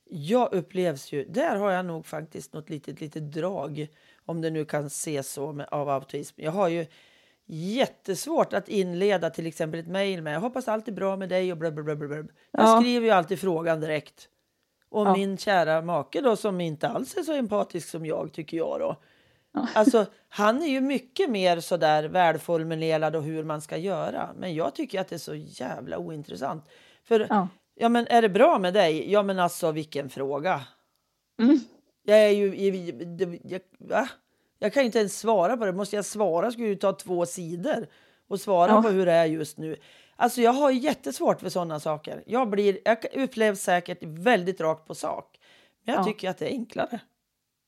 Jag 0.10 0.54
upplevs 0.54 1.12
ju, 1.12 1.26
där 1.26 1.56
har 1.56 1.72
jag 1.72 1.86
nog 1.86 2.06
faktiskt 2.06 2.54
något 2.54 2.70
litet, 2.70 3.02
litet 3.02 3.32
drag, 3.32 3.88
om 4.26 4.42
det 4.42 4.50
nu 4.50 4.66
kan 4.66 4.86
ses 4.86 5.32
så 5.32 5.54
med, 5.54 5.68
av 5.72 5.90
autism. 5.90 6.42
Jag 6.42 6.52
har 6.52 6.68
ju 6.68 6.86
jättesvårt 7.48 8.54
att 8.54 8.70
inleda 8.70 9.30
till 9.30 9.48
exempel 9.48 9.80
ett 9.80 9.88
mejl 9.88 10.22
med 10.22 10.34
jag 10.36 10.40
hoppas 10.40 10.68
allt 10.68 10.88
är 10.88 10.92
bra 10.92 11.16
med 11.18 11.30
dig 11.30 11.52
och 11.52 11.58
bla 11.58 11.72
bla 11.72 11.84
bla. 11.84 11.96
bla. 11.96 12.08
bla." 12.08 12.18
Jag 12.52 12.64
Ja. 12.64 12.80
skriver 12.82 13.06
ju 13.06 13.12
alltid 13.12 13.40
frågan 13.40 13.80
direkt. 13.82 14.30
Och 14.90 15.08
Ja. 15.08 15.14
min 15.16 15.38
kära 15.38 15.82
make 15.82 16.22
då 16.22 16.36
som 16.36 16.62
inte 16.62 16.88
alls 16.88 17.18
är 17.18 17.24
så 17.24 17.34
empatisk 17.34 17.90
som 17.90 18.06
jag 18.06 18.34
tycker 18.34 18.58
jag 18.58 18.80
då. 18.80 18.96
Ja. 19.54 19.68
Alltså 19.76 20.06
han 20.30 20.62
är 20.62 20.68
ju 20.68 20.82
mycket 20.82 21.30
mer 21.30 21.60
sådär 21.60 22.04
välformulerad 22.04 23.16
och 23.16 23.24
hur 23.24 23.44
man 23.44 23.62
ska 23.62 23.78
göra. 23.78 24.30
Men 24.38 24.56
jag 24.56 24.76
tycker 24.76 25.02
att 25.02 25.08
det 25.08 25.16
är 25.16 25.20
så 25.20 25.36
jävla 25.36 25.98
ointressant. 25.98 26.66
För 27.04 27.28
Ja. 27.30 27.48
Ja, 27.80 27.90
men 27.90 28.08
är 28.08 28.22
det 28.22 28.30
bra 28.30 28.60
med 28.60 28.74
dig? 28.74 29.12
Ja, 29.12 29.24
men 29.24 29.40
alltså 29.40 29.72
vilken 29.72 30.10
fråga. 30.10 30.62
Mm. 31.42 31.60
Jag 32.04 32.18
är 32.20 32.30
ju... 32.30 32.56
Jag, 33.44 33.62
va? 33.80 34.10
Jag 34.60 34.74
kan 34.74 34.84
inte 34.84 35.00
ens 35.00 35.20
svara 35.20 35.58
på 35.58 35.66
det. 35.66 35.74
Måste 35.74 35.96
jag 35.96 36.06
svara 36.06 36.52
skulle 36.52 36.68
det 36.68 36.76
ta 36.76 36.94
två 36.94 37.26
sidor 37.26 37.88
och 38.28 38.40
svara 38.40 38.72
Ja. 38.72 38.82
på 38.82 38.90
hur 38.90 39.06
det 39.06 39.12
är 39.12 39.26
just 39.26 39.58
nu. 39.58 39.76
Alltså 40.16 40.42
jag 40.42 40.54
har 40.54 40.72
jättesvårt 40.72 41.42
för 41.42 41.50
sådana 41.50 41.80
saker. 41.80 42.24
Jag, 42.26 42.50
blir, 42.50 42.80
jag 42.86 43.06
upplevs 43.16 43.62
säkert 43.62 44.04
väldigt 44.04 44.62
rakt 44.62 44.88
på 44.88 44.96
sak. 44.96 45.40
Men 45.86 45.96
jag 45.96 46.02
Ja. 46.02 46.06
tycker 46.06 46.30
att 46.30 46.38
det 46.38 46.46
är 46.46 46.52
enklare. 46.52 47.00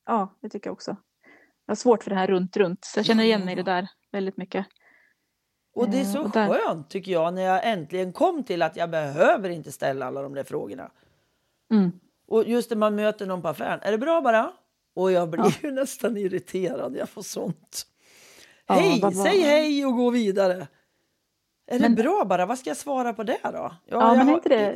ja, 0.06 0.36
det 0.42 0.50
tycker 0.50 0.68
jag 0.68 0.74
också. 0.74 0.96
Jag 1.66 1.72
har 1.72 1.76
svårt 1.76 2.04
för 2.04 2.10
det 2.10 2.16
här 2.16 2.28
runt, 2.28 2.58
runt. 2.58 2.86
Så 2.86 3.00
jag 3.00 3.06
känner 3.06 3.24
igen 3.24 3.46
mig 3.46 3.52
i 3.54 3.56
det 3.56 3.64
där 3.64 3.88
väldigt 4.12 4.38
mycket. 4.38 4.66
Och 5.76 5.90
det 5.90 5.98
är 5.98 6.02
Eh, 6.02 6.12
så 6.14 6.24
där- 6.28 6.48
skönt 6.50 6.90
tycker 6.90 7.12
jag 7.12 7.34
när 7.34 7.42
jag 7.42 7.68
äntligen 7.72 8.14
kom 8.14 8.44
till 8.44 8.62
att 8.62 8.76
jag 8.76 8.90
behöver 8.90 9.50
inte 9.50 9.72
ställa 9.72 10.06
alla 10.06 10.22
de 10.22 10.34
där 10.34 10.44
frågorna. 10.44 10.92
Mm. 11.72 11.92
Och 12.28 12.44
just 12.48 12.70
när 12.70 12.78
man 12.78 12.96
möter 12.96 13.26
någon 13.26 13.42
på 13.42 13.48
affären. 13.48 13.80
Är 13.82 13.92
det 13.92 13.98
bra 13.98 14.22
bara? 14.22 14.52
Och 15.00 15.12
jag 15.12 15.30
blir 15.30 15.56
Ja. 15.62 15.70
nästan 15.72 16.18
irriterad. 16.18 16.96
Jag 16.98 17.10
får 17.10 17.22
sånt. 17.22 17.86
Ja, 18.68 18.74
hej, 18.74 19.00
var- 19.02 19.12
säg 19.12 19.40
hej 19.42 19.86
och 19.86 19.96
gå 19.96 20.10
vidare. 20.10 20.68
Är 21.68 21.80
Men- 21.80 21.96
det 21.96 22.04
bra 22.04 22.26
bara? 22.26 22.46
Vad 22.46 22.60
ska 22.60 22.70
jag 22.70 22.78
svara 22.78 23.14
på 23.14 23.24
det 23.24 23.40
då? 23.44 23.50
Ja, 23.50 23.78
Ja, 23.86 24.08
jag, 24.08 24.18
men 24.18 24.28
har, 24.28 24.36
inte 24.36 24.50
det... 24.50 24.76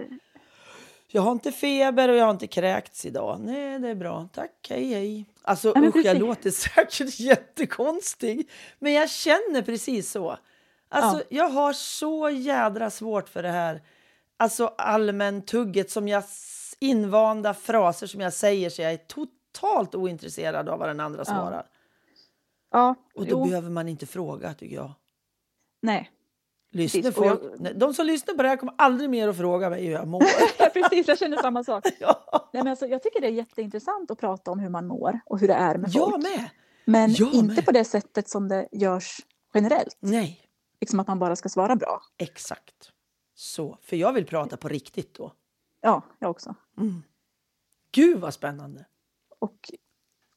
jag 1.07 1.21
har 1.21 1.31
inte 1.31 1.51
feber 1.51 2.09
och 2.09 2.15
jag 2.15 2.23
har 2.25 2.31
inte 2.31 2.47
kräkts 2.47 3.05
idag. 3.05 3.39
Nej, 3.41 3.79
det 3.79 3.89
är 3.89 3.95
bra. 3.95 4.27
Tack, 4.33 4.67
hej, 4.69 4.93
hej. 4.93 5.25
Alltså 5.41 5.71
Ja, 5.75 5.81
usch, 5.87 5.95
jag 6.05 6.17
låter 6.19 6.51
säkert 6.51 7.19
jättekonstig. 7.19 8.49
Men 8.79 8.93
jag 8.93 9.09
känner 9.09 9.61
precis 9.61 10.11
så. 10.11 10.37
Alltså, 10.89 11.17
Ja. 11.29 11.37
jag 11.37 11.49
har 11.49 11.73
så 11.73 12.29
jädra 12.29 12.89
svårt 12.89 13.29
för 13.29 13.43
det 13.43 13.49
här. 13.51 13.81
Alltså 14.37 14.67
allmäntugget 14.67 15.91
som 15.91 16.07
jag 16.07 16.23
invanda 16.79 17.53
fraser 17.53 18.07
som 18.07 18.21
jag 18.21 18.33
säger 18.33 18.69
så 18.69 18.81
jag 18.81 18.93
är 18.93 18.97
totalt 18.97 19.29
ointresserad 19.95 20.69
av 20.69 20.79
vad 20.79 20.89
den 20.89 20.99
andra 20.99 21.25
svarar. 21.25 21.67
Ja, 22.71 22.95
Och 23.15 23.25
då 23.25 23.29
jo, 23.31 23.45
behöver 23.45 23.69
man 23.69 23.87
inte 23.87 24.05
fråga 24.05 24.53
tycker 24.53 24.75
jag. 24.75 24.91
nej. 25.81 26.09
Precis, 26.73 27.05
och 27.07 27.13
folk, 27.13 27.41
jag- 27.59 27.79
de 27.79 27.93
som 27.93 28.05
lyssnar 28.05 28.33
på 28.35 28.43
det 28.43 28.49
här 28.49 28.57
kommer 28.57 28.73
aldrig 28.77 29.09
mer 29.09 29.27
att 29.27 29.37
fråga 29.37 29.69
mig 29.69 29.85
hur 29.85 29.91
jag 29.93 30.07
mår. 30.07 30.23
Precis, 30.73 31.07
jag 31.07 31.19
känner 31.19 31.37
samma 31.37 31.63
sak. 31.63 31.83
ja. 31.99 32.49
Nej, 32.53 32.63
men 32.63 32.67
alltså, 32.67 32.85
jag 32.87 33.03
tycker 33.03 33.21
det 33.21 33.27
är 33.27 33.31
jätteintressant 33.31 34.11
att 34.11 34.19
prata 34.19 34.51
om 34.51 34.59
hur 34.59 34.69
man 34.69 34.87
mår 34.87 35.19
och 35.25 35.39
hur 35.39 35.47
det 35.47 35.53
är 35.53 35.77
med 35.77 35.89
Jag 35.93 36.11
folk. 36.11 36.23
med! 36.23 36.49
Men 36.85 37.13
jag 37.13 37.33
inte 37.33 37.55
med. 37.55 37.65
på 37.65 37.71
det 37.71 37.83
sättet 37.85 38.29
som 38.29 38.47
det 38.47 38.67
görs 38.71 39.17
generellt. 39.53 39.97
Nej, 39.99 40.39
Liksom 40.81 40.99
att 40.99 41.07
man 41.07 41.19
bara 41.19 41.35
ska 41.35 41.49
svara 41.49 41.75
bra. 41.75 42.01
exakt. 42.17 42.91
Så, 43.35 43.77
för 43.81 43.95
jag 43.95 44.13
vill 44.13 44.25
prata 44.25 44.57
på 44.57 44.67
riktigt 44.67 45.13
då. 45.15 45.33
Ja, 45.81 46.01
jag 46.19 46.29
också. 46.31 46.55
Gud 47.91 48.19
vad 48.19 48.33
spännande! 48.33 48.85
Och, 49.43 49.57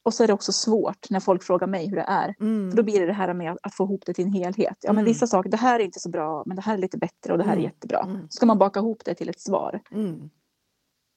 och 0.03 0.13
så 0.13 0.23
är 0.23 0.27
det 0.27 0.33
också 0.33 0.51
svårt 0.51 1.09
när 1.09 1.19
folk 1.19 1.43
frågar 1.43 1.67
mig 1.67 1.87
hur 1.89 1.95
det 1.95 2.05
är. 2.07 2.35
Mm. 2.39 2.71
För 2.71 2.77
då 2.77 2.83
blir 2.83 2.99
det 2.99 3.05
det 3.05 3.13
här 3.13 3.33
med 3.33 3.51
att, 3.51 3.57
att 3.63 3.75
få 3.75 3.83
ihop 3.83 4.03
det 4.05 4.13
till 4.13 4.25
en 4.25 4.33
helhet. 4.33 4.77
Ja, 4.81 4.89
men 4.93 4.97
Mm. 5.03 5.05
vissa 5.05 5.27
saker, 5.27 5.49
det 5.49 5.57
här 5.57 5.79
är 5.79 5.83
inte 5.83 5.99
så 5.99 6.09
bra, 6.09 6.43
men 6.45 6.55
det 6.55 6.61
här 6.61 6.73
är 6.73 6.77
lite 6.77 6.97
bättre 6.97 7.31
och 7.33 7.37
det 7.37 7.43
här 7.43 7.51
är 7.51 7.57
Mm. 7.57 7.65
jättebra. 7.65 7.99
Mm. 7.99 8.29
Ska 8.29 8.45
man 8.45 8.57
baka 8.57 8.79
ihop 8.79 9.05
det 9.05 9.13
till 9.15 9.29
ett 9.29 9.39
svar 9.39 9.81
Mm. 9.91 10.29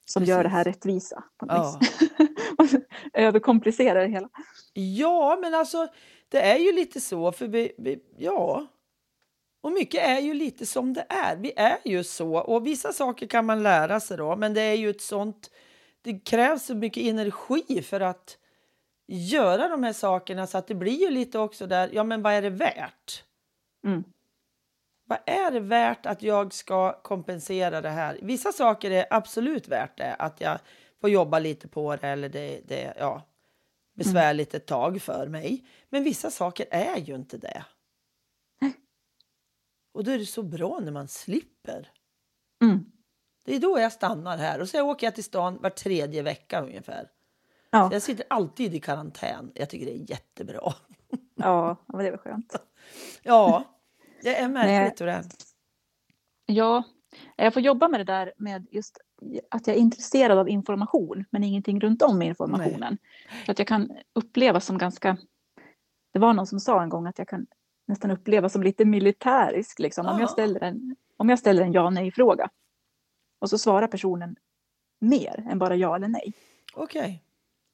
som 0.05 0.23
gör 0.23 0.37
det 0.37 0.43
Precis. 0.43 0.53
här 0.55 0.63
rättvisa. 0.63 1.23
På 1.37 1.45
Ja. 1.49 1.79
Överkomplicerar 3.13 4.01
det 4.01 4.07
hela. 4.11 4.29
ja, 4.73 5.37
men 5.41 5.53
alltså 5.53 5.87
det 6.29 6.41
är 6.41 6.57
ju 6.57 6.71
lite 6.71 7.01
så. 7.01 7.31
För 7.31 7.47
vi, 7.47 7.71
vi, 7.77 7.99
ja, 8.17 8.67
och 9.63 9.71
mycket 9.71 10.03
är 10.07 10.19
ju 10.19 10.33
lite 10.33 10.65
som 10.65 10.93
det 10.93 11.05
är. 11.09 11.35
Vi 11.35 11.53
är 11.55 11.77
ju 11.85 12.03
så. 12.03 12.35
Och 12.35 12.65
vissa 12.67 12.93
saker 12.93 13.27
kan 13.27 13.45
man 13.45 13.63
lära 13.63 13.99
sig 13.99 14.17
då, 14.17 14.35
men 14.35 14.53
det 14.53 14.61
är 14.61 14.73
ju 14.75 14.89
ett 14.89 15.01
sånt... 15.01 15.49
Det 16.01 16.19
krävs 16.19 16.65
så 16.65 16.75
mycket 16.75 17.03
energi 17.03 17.81
för 17.81 17.99
att 17.99 18.37
göra 19.07 19.67
de 19.67 19.83
här 19.83 19.93
sakerna 19.93 20.47
så 20.47 20.57
att 20.57 20.67
det 20.67 20.75
blir 20.75 20.99
ju 20.99 21.09
lite 21.09 21.39
också 21.39 21.67
där, 21.67 21.89
ja 21.93 22.03
men 22.03 22.21
vad 22.21 22.33
är 22.33 22.41
det 22.41 22.49
värt? 22.49 23.23
Mm. 23.85 24.03
Vad 25.05 25.19
är 25.25 25.51
det 25.51 25.59
värt 25.59 26.05
att 26.05 26.23
jag 26.23 26.53
ska 26.53 27.01
kompensera 27.01 27.81
det 27.81 27.89
här? 27.89 28.19
Vissa 28.21 28.51
saker 28.51 28.91
är 28.91 29.05
absolut 29.09 29.67
värt 29.67 29.97
det, 29.97 30.13
att 30.13 30.41
jag 30.41 30.59
får 31.01 31.09
jobba 31.09 31.39
lite 31.39 31.67
på 31.67 31.95
det 31.95 32.07
eller 32.07 32.29
det, 32.29 32.61
det 32.67 32.93
ja, 32.99 33.21
besvärligt 33.93 34.53
ett 34.53 34.65
tag 34.65 35.01
för 35.01 35.27
mig. 35.27 35.65
Men 35.89 36.03
vissa 36.03 36.31
saker 36.31 36.65
är 36.71 36.97
ju 36.97 37.15
inte 37.15 37.37
det. 37.37 37.65
Och 39.93 40.03
då 40.03 40.11
är 40.11 40.19
det 40.19 40.25
så 40.25 40.43
bra 40.43 40.79
när 40.79 40.91
man 40.91 41.07
slipper. 41.07 41.91
Mm. 42.63 42.91
Det 43.43 43.55
är 43.55 43.59
då 43.59 43.79
jag 43.79 43.91
stannar 43.91 44.37
här 44.37 44.61
och 44.61 44.69
så 44.69 44.81
åker 44.81 45.07
jag 45.07 45.15
till 45.15 45.23
stan 45.23 45.57
var 45.61 45.69
tredje 45.69 46.21
vecka 46.21 46.61
ungefär. 46.61 47.07
Ja, 47.69 47.89
Så 47.89 47.95
jag 47.95 48.01
sitter 48.01 48.25
alltid 48.29 48.75
i 48.75 48.79
karantän. 48.79 49.51
Jag 49.55 49.69
tycker 49.69 49.85
det 49.85 49.95
är 49.95 50.09
jättebra. 50.11 50.73
ja, 51.35 51.75
men 51.85 52.05
det 52.05 52.11
var 52.11 52.17
skönt. 52.17 52.55
Ja, 53.23 53.63
det 54.21 54.39
är 54.39 54.47
märkligt 54.49 55.01
hur 55.01 55.05
det 55.05 55.11
är. 55.11 55.25
Ja, 56.45 56.83
jag 57.35 57.53
får 57.53 57.61
jobba 57.61 57.87
med 57.87 57.99
det 57.99 58.03
där 58.03 58.33
med 58.37 58.67
just 58.71 58.97
att 59.49 59.67
jag 59.67 59.75
är 59.75 59.79
intresserad 59.79 60.37
av 60.37 60.49
information 60.49 61.25
men 61.29 61.43
ingenting 61.43 61.79
runt 61.79 62.01
om 62.01 62.21
informationen. 62.21 62.97
För 63.45 63.51
att 63.51 63.59
jag 63.59 63.67
kan 63.67 63.91
uppleva 64.13 64.59
som 64.59 64.77
ganska... 64.77 65.17
Det 66.13 66.19
var 66.19 66.33
någon 66.33 66.47
som 66.47 66.59
sa 66.59 66.83
en 66.83 66.89
gång 66.89 67.07
att 67.07 67.17
jag 67.17 67.27
kan 67.27 67.47
nästan 67.87 68.11
uppleva 68.11 68.49
som 68.49 68.63
lite 68.63 68.85
militärisk. 68.85 69.79
Liksom. 69.79 70.05
Om, 70.07 70.19
jag 70.19 70.29
ställer 70.29 70.63
en, 70.63 70.95
om 71.17 71.29
jag 71.29 71.39
ställer 71.39 71.63
en 71.63 71.73
ja 71.73 71.89
nej-fråga 71.89 72.49
och 73.41 73.49
så 73.49 73.57
svarar 73.57 73.87
personen 73.87 74.35
mer 74.99 75.45
än 75.49 75.59
bara 75.59 75.75
ja 75.75 75.95
eller 75.95 76.07
nej. 76.07 76.33
Okej. 76.73 77.23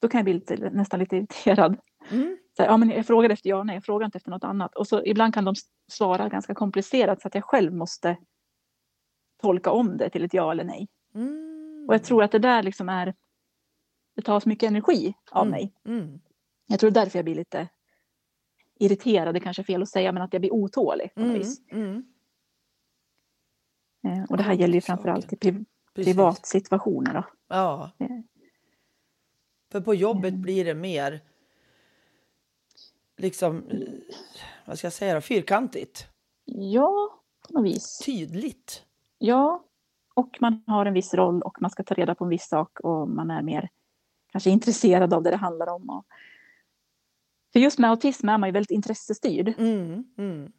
Då 0.00 0.08
kan 0.08 0.18
jag 0.18 0.24
bli 0.24 0.34
lite, 0.34 0.70
nästan 0.70 1.00
lite 1.00 1.16
irriterad. 1.16 1.76
Mm. 2.10 2.38
så 2.56 2.62
ja, 2.62 2.76
men 2.76 2.90
jag 2.90 3.06
frågar 3.06 3.30
efter 3.30 3.50
ja, 3.50 3.62
nej, 3.62 3.76
jag 3.76 3.84
frågar 3.84 4.04
inte 4.06 4.18
efter 4.18 4.30
något 4.30 4.44
annat. 4.44 4.74
Och 4.74 4.86
så 4.88 5.04
ibland 5.04 5.34
kan 5.34 5.44
de 5.44 5.54
svara 5.88 6.28
ganska 6.28 6.54
komplicerat 6.54 7.22
så 7.22 7.28
att 7.28 7.34
jag 7.34 7.44
själv 7.44 7.72
måste 7.74 8.16
tolka 9.42 9.70
om 9.70 9.96
det 9.96 10.10
till 10.10 10.24
ett 10.24 10.34
ja 10.34 10.50
eller 10.52 10.64
nej. 10.64 10.88
Mm. 11.14 11.84
Och 11.88 11.94
jag 11.94 12.04
tror 12.04 12.22
att 12.22 12.32
det 12.32 12.38
där 12.38 12.62
liksom 12.62 12.88
är, 12.88 13.14
det 14.16 14.22
tas 14.22 14.46
mycket 14.46 14.66
energi 14.70 15.14
av 15.30 15.46
Mm. 15.46 15.50
mig. 15.50 15.72
Mm. 15.86 16.20
Jag 16.66 16.80
tror 16.80 16.90
därför 16.90 17.18
jag 17.18 17.24
blir 17.24 17.34
lite 17.34 17.68
irriterad, 18.80 19.34
det 19.34 19.40
kanske 19.40 19.62
är 19.62 19.64
fel 19.64 19.82
att 19.82 19.88
säga, 19.88 20.12
men 20.12 20.22
att 20.22 20.32
jag 20.32 20.42
blir 20.42 20.52
otålig 20.52 21.14
på 21.14 21.20
Mm. 21.20 21.34
vis. 21.34 21.60
Eh, 24.08 24.24
Och 24.28 24.36
det 24.36 24.42
här 24.42 24.52
gäller 24.54 24.74
ju 24.74 24.80
framförallt 24.80 25.32
i 25.32 25.36
pri- 25.36 25.64
privatsituationer. 25.94 27.14
Då. 27.14 27.24
Ja. 27.48 27.90
Eh. 27.98 28.06
För 29.72 29.80
på 29.80 29.94
jobbet 29.94 30.28
Mm. 30.30 30.42
blir 30.42 30.64
det 30.64 30.74
mer 30.74 31.20
liksom, 33.16 33.68
eh, 33.68 33.78
vad 34.64 34.78
ska 34.78 34.86
jag 34.86 34.92
säga 34.92 35.14
då, 35.14 35.20
fyrkantigt. 35.20 36.06
Ja, 36.44 37.20
på 37.48 37.52
något 37.52 37.64
vis. 37.64 37.98
Tydligt. 37.98 38.84
Ja, 39.18 39.64
och 40.14 40.36
man 40.40 40.62
har 40.66 40.86
en 40.86 40.94
viss 40.94 41.14
roll 41.14 41.42
och 41.42 41.62
man 41.62 41.70
ska 41.70 41.82
ta 41.82 41.94
reda 41.94 42.14
på 42.14 42.24
en 42.24 42.30
viss 42.30 42.48
sak 42.48 42.80
och 42.80 43.08
man 43.08 43.30
är 43.30 43.42
mer 43.42 43.68
kanske 44.32 44.50
intresserad 44.50 45.14
av 45.14 45.22
det 45.22 45.30
det 45.30 45.36
handlar 45.36 45.66
om. 45.66 45.90
Och... 45.90 46.06
För 47.52 47.60
just 47.60 47.78
med 47.78 47.90
autism 47.90 48.28
är 48.28 48.38
man 48.38 48.48
ju 48.48 48.52
väldigt 48.52 48.70
intressestyrd. 48.70 49.54
Mm. 49.58 50.04
Mm. 50.18 50.52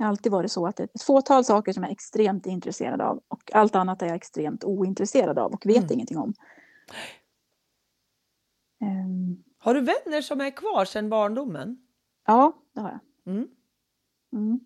Det 0.00 0.04
har 0.04 0.08
alltid 0.10 0.32
varit 0.32 0.52
så 0.52 0.66
att 0.66 0.76
det 0.76 0.82
är 0.82 0.88
ett 0.94 1.02
fåtal 1.02 1.44
saker 1.44 1.72
som 1.72 1.82
jag 1.82 1.90
är 1.90 1.92
extremt 1.92 2.46
intresserad 2.46 3.00
av 3.00 3.22
och 3.28 3.50
allt 3.54 3.74
annat 3.74 4.02
är 4.02 4.06
jag 4.06 4.16
extremt 4.16 4.64
ointresserad 4.64 5.38
av 5.38 5.52
och 5.52 5.66
vet 5.66 5.76
Mm. 5.76 5.92
ingenting 5.92 6.18
om. 6.18 6.34
Ehm, 8.80 9.44
Har 9.58 9.74
du 9.74 9.80
vänner 9.80 10.22
som 10.22 10.40
är 10.40 10.50
kvar 10.50 10.84
sedan 10.84 11.10
barndomen? 11.10 11.86
ja, 12.26 12.52
det 12.74 12.80
har 12.80 12.90
jag. 13.24 13.34
Mm. 13.34 13.48
Mm. 14.32 14.60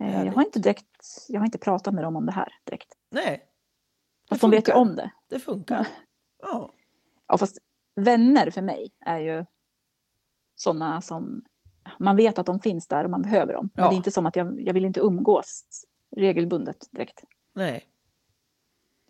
Eh, 0.00 0.26
Jag 0.26 0.32
har 0.32 0.42
inte 0.44 0.58
direkt, 0.58 1.06
jag 1.28 1.40
har 1.40 1.44
inte 1.44 1.58
pratat 1.58 1.94
med 1.94 2.04
dem 2.04 2.16
om 2.16 2.26
det 2.26 2.32
här 2.32 2.52
direkt. 2.64 2.94
Nej, 3.10 3.44
Fast 4.28 4.40
de 4.40 4.50
vet 4.50 4.68
ju 4.68 4.72
om 4.72 4.96
det. 4.96 5.10
det 5.28 5.38
funkar. 5.38 5.86
Ja. 6.42 6.72
Ja, 7.26 7.38
fast 7.38 7.58
vänner 7.94 8.50
för 8.50 8.62
mig 8.62 8.92
är 9.00 9.18
ju 9.18 9.44
sådana 10.54 11.00
som 11.00 11.44
man 11.98 12.16
vet 12.16 12.38
att 12.38 12.46
de 12.46 12.60
finns 12.60 12.86
där 12.88 13.04
och 13.04 13.10
man 13.10 13.22
behöver 13.22 13.52
dem. 13.52 13.70
Men 13.74 13.84
Ja. 13.84 13.90
det 13.90 13.94
är 13.94 13.96
inte 13.96 14.10
som 14.10 14.26
att 14.26 14.36
jag, 14.36 14.60
jag 14.60 14.74
vill 14.74 14.84
inte 14.84 15.00
umgås 15.00 15.64
regelbundet 16.16 16.88
direkt. 16.90 17.24
Nej. 17.54 17.84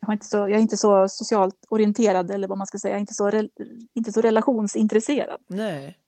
Jag, 0.01 0.07
har 0.07 0.13
inte 0.13 0.27
så, 0.27 0.37
jag 0.37 0.51
är 0.51 0.59
inte 0.59 0.77
så 0.77 1.09
socialt 1.09 1.67
orienterad 1.69 2.31
eller 2.31 2.49
vad 2.49 2.59
man 2.59 2.67
ska 2.67 2.79
säga, 2.79 2.93
jag 2.93 2.97
är 2.97 3.01
inte 3.01 3.15
så, 3.15 3.31
rel, 3.31 3.51
inte 3.95 4.13
så 4.13 4.21
relationsintresserad. 4.21 5.41
Nej. 5.47 5.99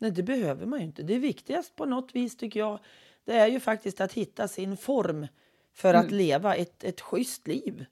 Nej, 0.00 0.10
det 0.10 0.22
behöver 0.22 0.66
man 0.66 0.78
ju 0.78 0.84
inte. 0.84 1.02
Det 1.02 1.18
viktigast 1.18 1.76
på 1.76 1.84
något 1.86 2.14
vis 2.14 2.36
tycker 2.36 2.60
jag, 2.60 2.78
det 3.24 3.32
är 3.38 3.46
ju 3.46 3.60
faktiskt 3.60 4.00
att 4.00 4.12
hitta 4.12 4.48
sin 4.48 4.76
form 4.76 5.26
för 5.74 5.94
att 5.94 6.04
Mm. 6.04 6.16
leva 6.16 6.54
ett, 6.54 6.84
ett 6.84 7.00
schysst 7.00 7.46
liv. 7.46 7.84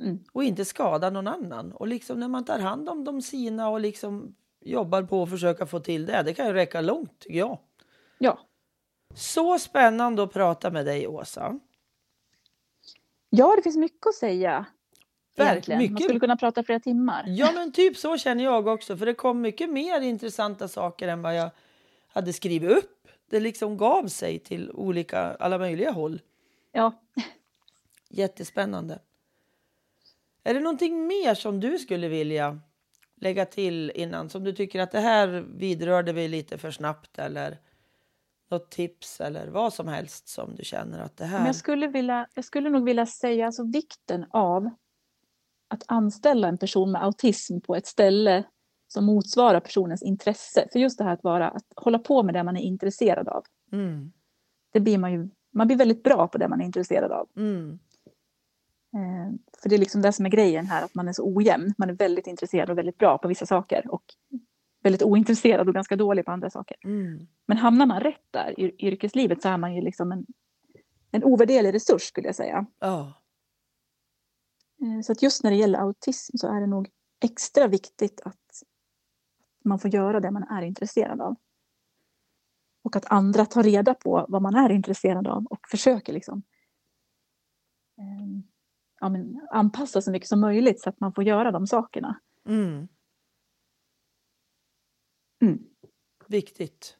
Mm. 0.00 0.24
Och 0.32 0.44
inte 0.44 0.64
skada 0.64 1.10
någon 1.10 1.26
annan. 1.26 1.72
Och 1.72 1.86
liksom 1.88 2.20
när 2.20 2.28
man 2.28 2.44
tar 2.44 2.58
hand 2.58 2.88
om 2.88 3.04
de 3.04 3.22
sina 3.22 3.68
och 3.68 3.80
liksom 3.80 4.34
jobbar 4.66 5.02
på 5.02 5.22
att 5.22 5.30
försöka 5.30 5.66
få 5.66 5.80
till 5.80 6.06
det, 6.06 6.22
det 6.22 6.34
kan 6.34 6.46
ju 6.46 6.52
räcka 6.52 6.80
långt 6.80 7.18
tycker 7.18 7.38
jag. 7.38 7.58
Ja. 8.18 8.38
Så 9.14 9.58
spännande 9.58 10.22
att 10.22 10.32
prata 10.32 10.70
med 10.70 10.86
dig 10.86 11.06
Åsa. 11.06 11.58
ja, 13.30 13.54
det 13.56 13.62
finns 13.62 13.76
mycket 13.76 14.06
att 14.06 14.14
säga. 14.14 14.66
Verkligen, 15.36 15.52
Egentligen. 15.52 15.78
Man 15.78 15.92
mycket. 15.92 16.04
skulle 16.04 16.20
kunna 16.20 16.36
prata 16.36 16.62
flera 16.62 16.80
timmar. 16.80 17.24
Ja 17.28 17.52
men 17.54 17.72
typ 17.72 17.96
så 17.96 18.18
känner 18.18 18.44
jag 18.44 18.66
också 18.66 18.96
för 18.96 19.06
det 19.06 19.14
kom 19.14 19.40
mycket 19.40 19.70
mer 19.70 20.00
intressanta 20.00 20.68
saker 20.68 21.08
än 21.08 21.22
vad 21.22 21.36
jag 21.36 21.50
hade 22.08 22.32
skrivit 22.32 22.70
upp. 22.70 23.08
Det 23.30 23.40
liksom 23.40 23.76
gav 23.76 24.08
sig 24.08 24.38
till 24.38 24.70
olika, 24.70 25.20
alla 25.20 25.58
möjliga 25.58 25.90
håll. 25.90 26.20
Ja. 26.72 26.92
Jättespännande. 28.08 28.98
Är 30.44 30.54
det 30.54 30.60
någonting 30.60 31.06
mer 31.06 31.34
som 31.34 31.60
du 31.60 31.78
skulle 31.78 32.08
vilja 32.08 32.60
lägga 33.20 33.46
till 33.46 33.92
innan 33.94 34.30
som 34.30 34.44
du 34.44 34.52
tycker 34.52 34.80
att 34.80 34.90
det 34.90 35.00
här 35.00 35.28
vidrörde 35.56 36.12
vi 36.12 36.28
lite 36.28 36.58
för 36.58 36.70
snabbt 36.70 37.18
eller 37.18 37.58
något 38.50 38.70
tips 38.70 39.20
eller 39.20 39.46
vad 39.48 39.72
som 39.72 39.88
helst 39.88 40.28
som 40.28 40.54
du 40.54 40.64
känner 40.64 40.98
att 40.98 41.16
det 41.16 41.24
Men 41.24 41.30
här. 41.32 41.46
jag 41.46 41.56
skulle, 41.56 41.86
vilja, 41.86 42.26
jag 42.34 42.44
skulle 42.44 42.70
nog 42.70 42.84
vilja 42.84 43.06
säga 43.06 43.46
alltså 43.46 43.64
vikten 43.64 44.26
av 44.30 44.70
att 45.68 45.82
anställa 45.86 46.48
en 46.48 46.58
person 46.58 46.92
med 46.92 47.04
autism 47.04 47.60
på 47.60 47.76
ett 47.76 47.86
ställe 47.86 48.44
som 48.88 49.04
motsvarar 49.04 49.60
personens 49.60 50.02
intresse. 50.02 50.68
För 50.72 50.78
just 50.78 50.98
det 50.98 51.04
här 51.04 51.12
att, 51.12 51.24
vara, 51.24 51.48
att 51.48 51.64
hålla 51.76 51.98
på 51.98 52.22
med 52.22 52.34
det 52.34 52.42
man 52.44 52.56
är 52.56 52.60
intresserad 52.60 53.28
av. 53.28 53.44
Mm, 53.72 54.12
Det 54.72 54.80
blir 54.80 54.98
man 54.98 55.12
ju 55.12 55.28
man 55.54 55.66
blir 55.66 55.76
väldigt 55.76 56.02
bra 56.02 56.28
på 56.28 56.38
det 56.38 56.48
man 56.48 56.60
är 56.60 56.64
intresserad 56.64 57.12
av. 57.12 57.28
mm, 57.36 57.78
för 59.62 59.68
det 59.68 59.74
är 59.74 59.78
liksom 59.78 60.02
det 60.02 60.12
som 60.12 60.26
är 60.26 60.30
grejen 60.30 60.66
här, 60.66 60.84
att 60.84 60.94
man 60.94 61.08
är 61.08 61.12
så 61.12 61.36
ojämn. 61.36 61.74
Man 61.78 61.90
är 61.90 61.94
väldigt 61.94 62.26
intresserad 62.26 62.70
och 62.70 62.78
väldigt 62.78 62.98
bra 62.98 63.18
på 63.18 63.28
vissa 63.28 63.46
saker 63.46 63.90
och 63.90 64.04
väldigt 64.82 65.02
ointresserad 65.02 65.68
och 65.68 65.74
ganska 65.74 65.96
dålig 65.96 66.24
på 66.24 66.30
andra 66.30 66.50
saker. 66.50 66.76
mm. 66.84 67.26
Men 67.46 67.56
hamnar 67.56 67.86
man 67.86 68.00
rätt 68.00 68.26
där 68.30 68.60
i 68.60 68.86
yrkeslivet 68.86 69.42
så 69.42 69.48
är 69.48 69.56
man 69.56 69.74
ju 69.74 69.80
liksom 69.80 70.12
en, 70.12 70.26
en 71.10 71.24
ovärderlig 71.24 71.74
resurs 71.74 72.02
skulle 72.02 72.28
jag 72.28 72.34
säga. 72.36 72.66
Eh, 74.82 75.00
Så 75.00 75.12
att 75.12 75.22
just 75.22 75.44
när 75.44 75.50
det 75.50 75.56
gäller 75.56 75.78
autism 75.78 76.36
så 76.36 76.48
är 76.48 76.60
det 76.60 76.66
nog 76.66 76.88
extra 77.24 77.66
viktigt 77.66 78.20
att 78.24 78.62
man 79.64 79.78
får 79.78 79.90
göra 79.90 80.20
det 80.20 80.30
man 80.30 80.42
är 80.42 80.62
intresserad 80.62 81.20
av. 81.20 81.36
Och 82.82 82.96
att 82.96 83.12
andra 83.12 83.46
tar 83.46 83.62
reda 83.62 83.94
på 83.94 84.26
vad 84.28 84.42
man 84.42 84.54
är 84.54 84.70
intresserad 84.70 85.26
av 85.26 85.46
och 85.46 85.68
försöker 85.70 86.12
liksom 86.12 86.42
eh, 87.98 88.55
ja, 89.00 89.08
men 89.08 89.46
anpassa 89.50 90.02
så 90.02 90.10
mycket 90.10 90.28
som 90.28 90.40
möjligt 90.40 90.80
så 90.80 90.88
att 90.88 91.00
man 91.00 91.12
får 91.12 91.24
göra 91.24 91.50
de 91.50 91.66
sakerna. 91.66 92.20
mm. 92.48 92.88
Mm. 95.42 95.58
viktigt. 96.26 96.96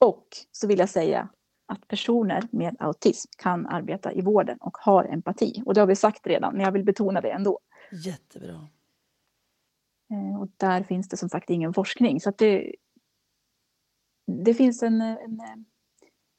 Och 0.00 0.26
så 0.52 0.66
vill 0.66 0.78
jag 0.78 0.88
säga 0.88 1.28
att 1.66 1.88
personer 1.88 2.48
med 2.52 2.76
autism 2.78 3.30
kan 3.38 3.66
arbeta 3.66 4.12
i 4.12 4.22
vården 4.22 4.58
och 4.60 4.76
har 4.80 5.04
empati. 5.04 5.62
Och 5.66 5.74
det 5.74 5.80
har 5.80 5.86
vi 5.86 5.96
sagt 5.96 6.26
redan, 6.26 6.52
men 6.52 6.64
jag 6.64 6.72
vill 6.72 6.84
betona 6.84 7.20
det 7.20 7.30
ändå. 7.30 7.60
Jättebra. 8.04 8.68
Eh, 10.10 10.40
Och 10.40 10.48
där 10.56 10.82
finns 10.82 11.08
det 11.08 11.16
som 11.16 11.28
sagt 11.28 11.50
ingen 11.50 11.74
forskning. 11.74 12.20
Så 12.20 12.32
det, 12.38 12.74
det 14.44 14.54
finns 14.54 14.82
en, 14.82 15.00
en, 15.00 15.40
eh, 15.40 15.56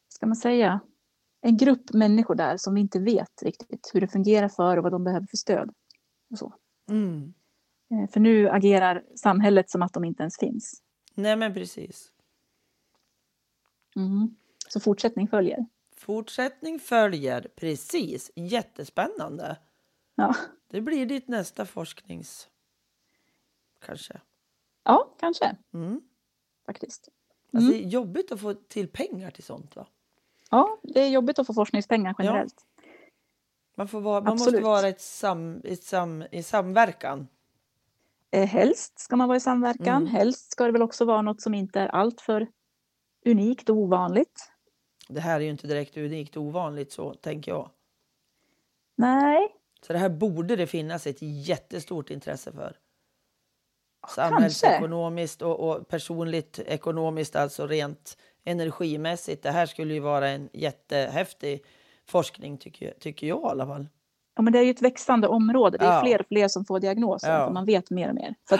ska 0.10 0.26
man 0.26 0.36
säga, 0.36 0.80
en 1.42 1.58
grupp 1.58 1.94
människor 1.94 2.36
där 2.36 2.58
som 2.58 2.74
vi 2.74 2.82
inte 2.82 3.00
vet 3.00 3.44
riktigt 3.44 3.92
hur 3.94 4.02
det 4.02 4.08
fungerar 4.08 4.50
för 4.50 4.78
och 4.78 4.84
vad 4.84 4.92
de 4.92 5.04
behöver 5.04 5.28
för 5.28 5.38
stöd. 5.38 5.74
Och 6.32 6.38
så. 6.38 6.54
Mm. 6.90 7.34
Eh, 7.92 8.10
För 8.10 8.20
nu 8.20 8.50
agerar 8.50 9.04
samhället 9.16 9.70
som 9.70 9.82
att 9.82 9.94
de 9.94 10.04
inte 10.04 10.24
ens 10.24 10.38
finns. 10.38 10.82
Nej 11.16 11.36
men 11.36 11.54
precis. 11.54 12.12
Mm. 13.96 14.36
Så 14.68 14.80
fortsättning 14.80 15.28
följer. 15.28 15.66
Fortsättning 15.96 16.80
följer. 16.80 17.48
Precis. 17.56 18.32
Jättespännande. 18.36 19.58
Ja, 20.16 20.36
Det 20.68 20.82
blir 20.82 21.06
ditt 21.06 21.28
nästa 21.28 21.66
forsknings... 21.66 22.48
Kanske. 23.86 24.22
ja 24.84 25.16
kanske 25.20 25.56
Mm. 25.74 26.02
faktiskt. 26.66 27.10
Alltså, 27.54 27.72
Det 27.72 27.78
är 27.78 27.88
jobbigt 27.88 28.32
att 28.32 28.40
få 28.42 28.54
till 28.54 28.88
pengar 28.88 29.32
till 29.32 29.44
sånt 29.44 29.76
va? 29.76 29.88
Ja, 30.50 30.80
det 30.84 31.02
är 31.02 31.10
jobbigt 31.10 31.40
att 31.40 31.48
få 31.48 31.54
forskningspengar 31.54 32.16
generellt. 32.20 32.66
Man, 33.78 33.88
får 33.88 34.02
vara, 34.02 34.22
man 34.22 34.38
måste 34.38 34.62
vara 34.62 34.88
ett 34.88 35.02
sam, 35.02 35.62
ett 35.64 35.84
sam, 35.84 36.24
i 36.32 36.44
samverkan. 36.44 37.28
Eh, 38.32 38.48
Helst 38.48 39.00
ska 39.00 39.16
man 39.16 39.28
vara 39.28 39.38
i 39.38 39.42
samverkan. 39.42 40.02
Mm. 40.02 40.08
Helst 40.08 40.52
ska 40.52 40.66
det 40.66 40.72
väl 40.72 40.82
också 40.82 41.06
vara 41.06 41.22
något 41.22 41.42
som 41.42 41.54
inte 41.54 41.80
är 41.80 41.88
alltför 41.88 42.48
unikt 43.26 43.70
och 43.70 43.78
ovanligt. 43.78 44.52
Det 45.10 45.20
här 45.20 45.36
är 45.36 45.44
ju 45.44 45.50
inte 45.50 45.68
direkt 45.68 45.98
unikt 45.98 46.38
och 46.38 46.44
ovanligt 46.44 46.92
så 46.92 47.14
tänker 47.14 47.52
jag. 47.52 47.72
Nej, 48.96 49.56
Så 49.82 49.94
det 49.94 50.00
här 50.00 50.10
borde 50.10 50.56
det 50.56 50.68
finnas 50.68 51.08
ett 51.08 51.22
jättestort 51.22 52.10
intresse 52.10 52.52
för. 52.52 52.78
Samhällsekonomiskt 54.16 55.42
och, 55.42 55.60
och 55.60 55.88
personligt 55.88 56.60
ekonomiskt, 56.60 57.36
alltså 57.36 57.68
rent 57.68 58.18
energimässigt. 58.44 59.44
Det 59.44 59.52
här 59.52 59.66
skulle 59.66 59.94
ju 59.94 60.00
vara 60.00 60.30
en 60.30 60.50
jättehäftig 60.54 61.66
forskning 62.06 62.58
tycker, 62.58 62.94
tycker 63.00 63.28
jag 63.28 63.42
i 63.42 63.46
alla 63.46 63.66
fall. 63.68 63.88
Ja, 64.36 64.42
men 64.42 64.54
det 64.54 64.60
är 64.60 64.64
ju 64.64 64.72
ett 64.72 64.82
växande 64.82 65.28
område. 65.28 65.78
Det 65.78 65.86
är 65.86 65.96
Ja. 65.96 66.02
fler 66.02 66.22
och 66.22 66.28
fler 66.28 66.48
som 66.48 66.66
får 66.66 66.80
diagnosen. 66.80 67.32
Ja. 67.32 67.50
Man 67.50 67.66
vet 67.66 67.90
mer 67.90 68.10
och 68.10 68.16
mer. 68.16 68.36
Så 68.50 68.58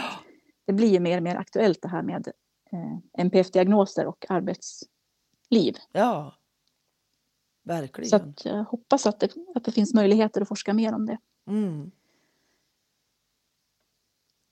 det 0.66 0.72
blir 0.72 0.88
ju 0.88 1.00
mer 1.00 1.16
och 1.16 1.22
mer 1.22 1.36
aktuellt 1.36 1.82
det 1.82 1.88
här 1.88 2.02
med 2.02 2.28
eh, 2.72 3.24
NPF-diagnoser 3.24 4.06
och 4.06 4.26
arbetsliv. 4.28 5.76
Ja, 5.92 6.34
verkligen. 7.62 8.10
Så 8.10 8.16
att 8.16 8.44
jag 8.44 8.64
hoppas 8.64 9.06
att 9.06 9.20
det, 9.20 9.34
att 9.54 9.64
det 9.64 9.72
finns 9.72 9.94
möjligheter 9.94 10.40
att 10.40 10.48
forska 10.48 10.74
mer 10.74 10.94
om 10.94 11.06
det. 11.06 11.18
Mm. 11.46 11.90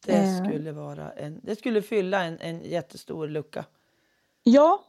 Det 0.06 0.16
eh. 0.16 0.44
skulle, 0.44 0.72
vara 0.72 1.12
en, 1.12 1.40
det 1.42 1.56
skulle 1.56 1.82
fylla 1.82 2.24
en, 2.24 2.38
en 2.40 2.60
jättestor 2.60 3.28
lucka. 3.28 3.64
Ja, 4.42 4.84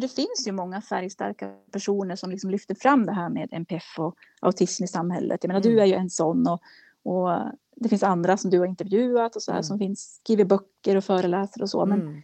det 0.00 0.08
finns 0.08 0.44
ju 0.46 0.52
många 0.52 0.80
färgstarka 0.80 1.54
personer 1.72 2.16
som 2.16 2.30
liksom 2.30 2.50
lyfter 2.50 2.74
fram 2.74 3.06
det 3.06 3.12
här 3.12 3.28
med 3.28 3.48
NPF 3.52 3.98
och 3.98 4.14
autism 4.40 4.84
i 4.84 4.88
samhället. 4.88 5.44
Jag 5.44 5.48
menar, 5.48 5.60
mm. 5.60 5.72
du 5.72 5.80
är 5.82 5.86
ju 5.86 5.94
en 5.94 6.10
sån 6.10 6.46
och, 6.46 6.60
och 7.02 7.28
det 7.76 7.88
finns 7.88 8.02
andra 8.02 8.36
som 8.36 8.50
du 8.50 8.58
har 8.58 8.66
intervjuat 8.66 9.36
och 9.36 9.42
så 9.42 9.50
här, 9.50 9.58
mm. 9.58 9.64
som 9.64 9.78
finns, 9.78 10.20
skriver 10.22 10.44
böcker 10.44 10.96
och 10.96 11.04
föreläser 11.04 11.62
och 11.62 11.70
så. 11.70 11.86
Men 11.86 12.00
mm. 12.00 12.22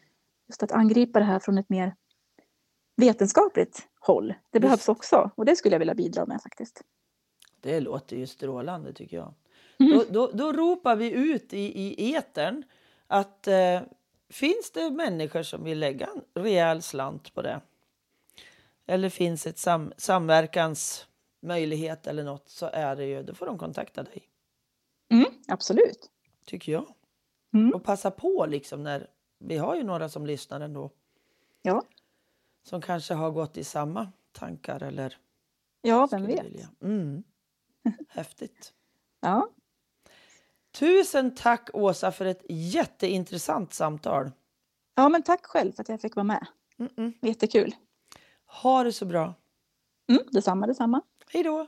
just 0.48 0.62
att 0.62 0.72
angripa 0.72 1.18
det 1.18 1.24
här 1.24 1.38
från 1.38 1.58
ett 1.58 1.68
mer 1.68 1.94
vetenskapligt 2.96 3.88
håll, 4.00 4.34
det 4.50 4.60
behövs 4.60 4.80
just. 4.80 4.88
också. 4.88 5.30
Och 5.34 5.44
det 5.44 5.56
skulle 5.56 5.74
jag 5.74 5.78
vilja 5.78 5.94
bidra 5.94 6.26
med 6.26 6.42
faktiskt. 6.42 6.82
Det 7.60 7.80
låter 7.80 8.16
ju 8.16 8.26
strålande 8.26 8.92
tycker 8.92 9.16
jag. 9.16 9.34
Mm. 9.78 9.92
Då, 9.98 10.04
då, 10.10 10.30
då, 10.34 10.52
ropar 10.52 10.96
vi 10.96 11.12
ut 11.12 11.52
i, 11.52 11.58
i 11.58 12.14
etern 12.14 12.62
att 13.06 13.46
eh, 13.46 13.80
finns 14.34 14.70
det 14.70 14.90
människor 14.90 15.42
som 15.42 15.64
vill 15.64 15.78
lägga 15.78 16.06
en 16.06 16.42
rejäl 16.42 16.82
slant 16.82 17.34
på 17.34 17.42
det 17.42 17.60
eller 18.86 19.08
finns 19.08 19.46
ett 19.46 19.58
sam, 19.58 19.92
samverkansmöjlighet 19.96 22.06
eller 22.06 22.24
något 22.24 22.48
så 22.48 22.66
är 22.66 22.96
det 22.96 23.04
ju, 23.04 23.22
då 23.22 23.34
får 23.34 23.46
de 23.46 23.58
kontakta 23.58 24.02
dig. 24.02 24.28
Mm, 25.08 25.26
absolut. 25.48 26.10
Tycker 26.44 26.72
jag. 26.72 26.94
Mm. 27.54 27.74
Och 27.74 27.84
passa 27.84 28.10
på 28.10 28.46
liksom 28.48 28.82
när 28.82 29.06
vi 29.38 29.56
har 29.56 29.76
ju 29.76 29.82
några 29.82 30.08
som 30.08 30.26
lyssnar 30.26 30.60
ändå. 30.60 30.90
Ja. 31.62 31.82
Som 32.62 32.80
kanske 32.80 33.14
har 33.14 33.30
gått 33.30 33.56
i 33.56 33.64
samma 33.64 34.12
tankar 34.32 34.82
eller. 34.82 35.18
Ja, 35.82 36.08
vem 36.10 36.26
vet. 36.26 36.46
Mm. 36.82 37.24
Häftigt. 38.08 38.72
ja. 39.20 39.48
Tusen 40.78 41.34
tack 41.34 41.70
Åsa 41.72 42.12
för 42.12 42.24
ett 42.24 42.42
jätteintressant 42.48 43.74
samtal. 43.74 44.30
Ja, 44.94 45.08
men 45.08 45.22
tack 45.22 45.46
själv 45.46 45.72
för 45.72 45.82
att 45.82 45.88
jag 45.88 46.00
fick 46.00 46.16
vara 46.16 46.24
med. 46.24 46.46
Mm 46.78 46.92
-mm. 46.96 47.12
Jättekul. 47.22 47.74
Ha 48.46 48.84
det 48.84 48.92
så 48.92 49.04
bra. 49.04 49.34
Mm, 50.08 50.22
detsamma, 50.30 50.66
detsamma. 50.66 51.02
Hej 51.30 51.42
då. 51.42 51.66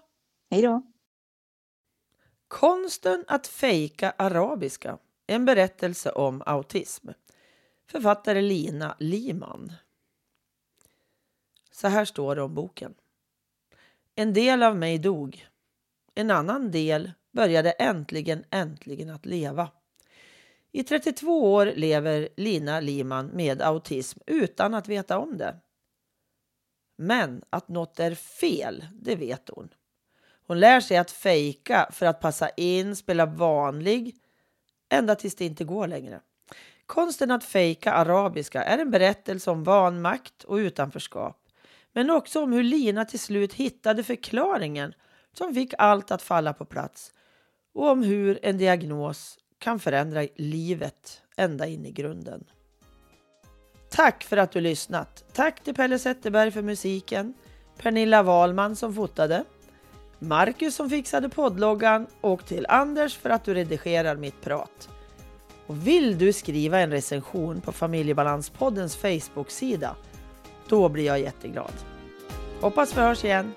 Hej 0.51 0.63
då. 0.63 0.83
Konsten 2.49 3.25
att 3.29 3.47
fejka 3.47 4.11
arabiska. 4.11 4.99
En 5.27 5.45
berättelse 5.45 6.13
om 6.13 6.43
autism. 6.47 7.09
Författare 7.91 8.41
Lina 8.41 8.97
Liman. 8.99 9.73
Så 11.71 11.89
här 11.89 12.05
står 12.05 12.37
det 12.37 12.43
om 12.43 12.55
boken. 12.55 12.95
En 14.15 14.33
del 14.33 14.63
av 14.63 14.77
mig 14.77 14.99
dog. 14.99 15.47
En 16.15 16.31
annan 16.31 16.71
del 16.71 17.13
började 17.37 17.71
äntligen, 17.71 18.45
äntligen 18.51 19.11
att 19.11 19.27
leva. 19.27 19.71
I 20.73 20.83
32 20.83 21.53
år 21.55 21.67
lever 21.67 22.29
Lina 22.37 22.81
Liman 22.81 23.27
med 23.27 23.63
autism 23.63 24.21
utan 24.27 24.75
att 24.75 24.89
veta 24.89 25.19
om 25.19 25.39
det. 25.39 25.57
Men 26.99 27.43
att 27.51 27.69
något 27.69 28.01
är 28.01 28.15
fel, 28.15 28.87
det 28.93 29.17
vet 29.17 29.51
hon. 29.55 29.69
Hon 30.47 30.61
lär 30.61 30.81
sig 30.81 30.97
att 30.97 31.11
fejka 31.11 31.89
för 31.93 32.07
att 32.07 32.21
passa 32.21 32.49
in, 32.49 32.97
spela 32.97 33.27
vanlig, 33.27 34.15
ända 34.89 35.15
tills 35.15 35.35
det 35.35 35.45
inte 35.45 35.65
går 35.65 35.87
längre. 35.87 36.21
Konsten 36.87 37.31
att 37.31 37.45
fejka 37.45 37.93
arabiska 37.93 38.63
är 38.63 38.79
en 38.79 38.91
berättelse 38.91 39.51
om 39.51 39.65
vanmakt 39.65 40.45
och 40.45 40.57
utanförskap. 40.57 41.43
Men 41.93 42.11
också 42.11 42.43
om 42.43 42.53
hur 42.53 42.63
Lina 42.63 43.05
till 43.05 43.21
slut 43.21 43.55
hittade 43.55 44.05
förklaringen 44.05 44.95
som 45.33 45.55
fick 45.55 45.75
allt 45.79 46.11
att 46.11 46.23
falla 46.23 46.53
på 46.53 46.65
plats 46.65 47.13
och 47.77 47.91
om 47.91 48.03
hur 48.03 48.39
en 48.43 48.59
diagnos 48.59 49.39
kan 49.59 49.79
förändra 49.79 50.27
livet 50.37 51.23
ända 51.37 51.67
in 51.67 51.87
i 51.87 51.93
grunden. 51.93 52.45
Tack 53.91 54.25
för 54.25 54.37
att 54.37 54.53
du 54.53 54.61
lyssnat. 54.61 55.25
Tack 55.33 55.65
till 55.65 55.75
Pelle 55.75 55.99
Zetterberg 55.99 56.51
för 56.51 56.63
musiken, 56.63 57.35
Pernilla 57.79 58.23
Wahlman 58.23 58.77
som 58.77 58.95
fotade, 58.95 59.45
Marcus 60.19 60.75
som 60.75 60.91
fixade 60.91 61.29
poddloggan 61.29 62.07
och 62.21 62.47
till 62.47 62.67
Anders 62.69 63.17
för 63.17 63.31
att 63.31 63.45
du 63.45 63.55
redigerar 63.55 64.17
mitt 64.17 64.41
prat. 64.41 64.89
Och 65.67 65.87
vill 65.87 66.19
du 66.19 66.33
skriva 66.33 66.81
en 66.81 66.91
recension 66.91 67.61
på 67.61 67.73
Familjebalanspoddens 67.73 68.97
Facebook-sida, 68.97 69.97
då 70.69 70.89
blir 70.89 71.07
jag 71.07 71.21
jätteglad. 71.21 71.73
Hoppas 72.61 72.97
vi 72.97 73.01
hörs 73.01 73.25
igen. 73.25 73.53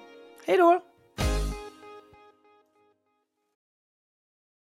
Hej 0.45 0.57
då! 0.57 0.88